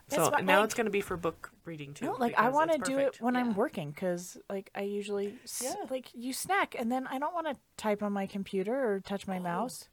So 0.10 0.30
what, 0.30 0.45
now 0.45 0.60
like- 0.60 0.66
it's 0.66 0.74
going 0.74 0.86
to 0.86 0.91
be 0.91 1.02
for 1.02 1.18
book 1.18 1.52
reading 1.66 1.93
too. 1.93 2.06
No, 2.06 2.14
like 2.14 2.38
I 2.38 2.50
want 2.50 2.72
to 2.72 2.78
do 2.78 2.98
it 2.98 3.18
when 3.20 3.36
I'm 3.36 3.56
working 3.56 3.91
because, 3.91 4.38
like, 4.50 4.72
I 4.74 4.82
usually 4.82 5.36
Yeah. 5.62 5.76
like 5.89 6.10
you 6.14 6.32
snack, 6.34 6.76
and 6.78 6.91
then 6.91 7.08
I 7.08 7.20
don't 7.20 7.34
want 7.34 7.48
to 7.48 7.56
type 7.76 8.02
on 8.02 8.14
my 8.14 8.26
computer 8.26 8.74
or 8.74 9.00
touch 9.02 9.28
my 9.28 9.38
oh. 9.38 9.41
mouse. 9.43 9.89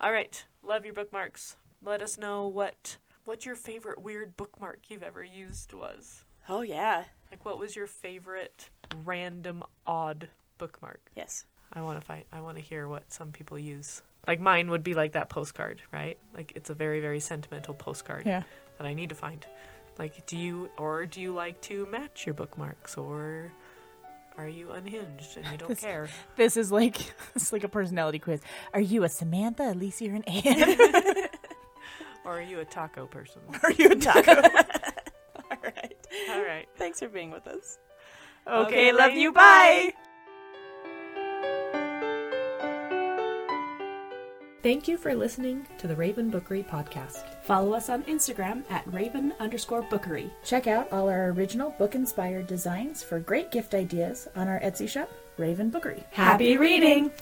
All 0.00 0.12
right, 0.12 0.44
love 0.62 0.84
your 0.84 0.94
bookmarks. 0.94 1.56
Let 1.82 2.02
us 2.02 2.18
know 2.18 2.48
what 2.48 2.96
what 3.24 3.44
your 3.44 3.54
favorite 3.54 4.00
weird 4.00 4.36
bookmark 4.36 4.80
you've 4.88 5.02
ever 5.02 5.22
used 5.22 5.72
was. 5.72 6.24
Oh 6.50 6.62
yeah. 6.62 7.04
Like, 7.30 7.44
what 7.44 7.58
was 7.58 7.76
your 7.76 7.86
favorite 7.86 8.68
random 9.04 9.62
odd 9.86 10.28
bookmark? 10.58 11.00
Yes. 11.16 11.44
I 11.72 11.80
want 11.82 12.00
to 12.00 12.04
find. 12.04 12.24
I 12.32 12.40
want 12.40 12.56
to 12.56 12.62
hear 12.62 12.88
what 12.88 13.12
some 13.12 13.30
people 13.30 13.56
use. 13.58 14.02
Like 14.26 14.40
mine 14.40 14.68
would 14.70 14.82
be 14.82 14.94
like 14.94 15.12
that 15.12 15.28
postcard, 15.28 15.80
right? 15.92 16.18
Like 16.34 16.52
it's 16.56 16.68
a 16.70 16.74
very 16.74 17.00
very 17.00 17.20
sentimental 17.20 17.72
postcard 17.74 18.24
Yeah. 18.26 18.42
that 18.78 18.86
I 18.86 18.94
need 18.94 19.10
to 19.10 19.14
find. 19.14 19.46
Like, 19.98 20.26
do 20.26 20.36
you 20.36 20.70
or 20.76 21.06
do 21.06 21.20
you 21.20 21.32
like 21.32 21.60
to 21.62 21.86
match 21.86 22.26
your 22.26 22.34
bookmarks, 22.34 22.96
or 22.96 23.52
are 24.36 24.48
you 24.48 24.70
unhinged 24.72 25.36
and 25.36 25.46
you 25.52 25.56
don't 25.58 25.68
This- 25.68 25.80
care? 25.80 26.08
This 26.36 26.56
is 26.56 26.72
like 26.72 26.96
it's 27.36 27.52
like 27.52 27.62
a 27.64 27.68
personality 27.68 28.18
quiz. 28.18 28.40
Are 28.74 28.80
you 28.80 29.04
a 29.04 29.08
Samantha, 29.08 29.70
Alicia, 29.70 30.10
or 30.10 30.14
an 30.16 30.24
Anne? 30.24 31.28
Or 32.22 32.38
are 32.38 32.42
you 32.42 32.60
a 32.60 32.66
taco 32.66 33.06
person? 33.06 33.40
Are 33.62 33.72
you 33.72 33.88
a 33.92 33.96
taco? 33.96 34.42
Thanks 36.90 36.98
for 36.98 37.08
being 37.08 37.30
with 37.30 37.46
us. 37.46 37.78
okay, 38.48 38.90
love 38.90 39.12
you. 39.12 39.30
Bye. 39.30 39.92
Thank 44.64 44.88
you 44.88 44.98
for 44.98 45.14
listening 45.14 45.68
to 45.78 45.86
the 45.86 45.94
Raven 45.94 46.30
Bookery 46.30 46.64
podcast. 46.64 47.40
Follow 47.44 47.74
us 47.74 47.88
on 47.88 48.02
Instagram 48.04 48.68
at 48.72 48.92
Raven 48.92 49.32
underscore 49.38 49.82
Bookery. 49.82 50.32
Check 50.42 50.66
out 50.66 50.92
all 50.92 51.08
our 51.08 51.28
original 51.28 51.70
book-inspired 51.78 52.48
designs 52.48 53.04
for 53.04 53.20
great 53.20 53.52
gift 53.52 53.72
ideas 53.72 54.26
on 54.34 54.48
our 54.48 54.58
Etsy 54.58 54.88
shop, 54.88 55.12
Raven 55.38 55.70
Bookery. 55.70 56.02
Happy 56.10 56.56
reading! 56.56 57.12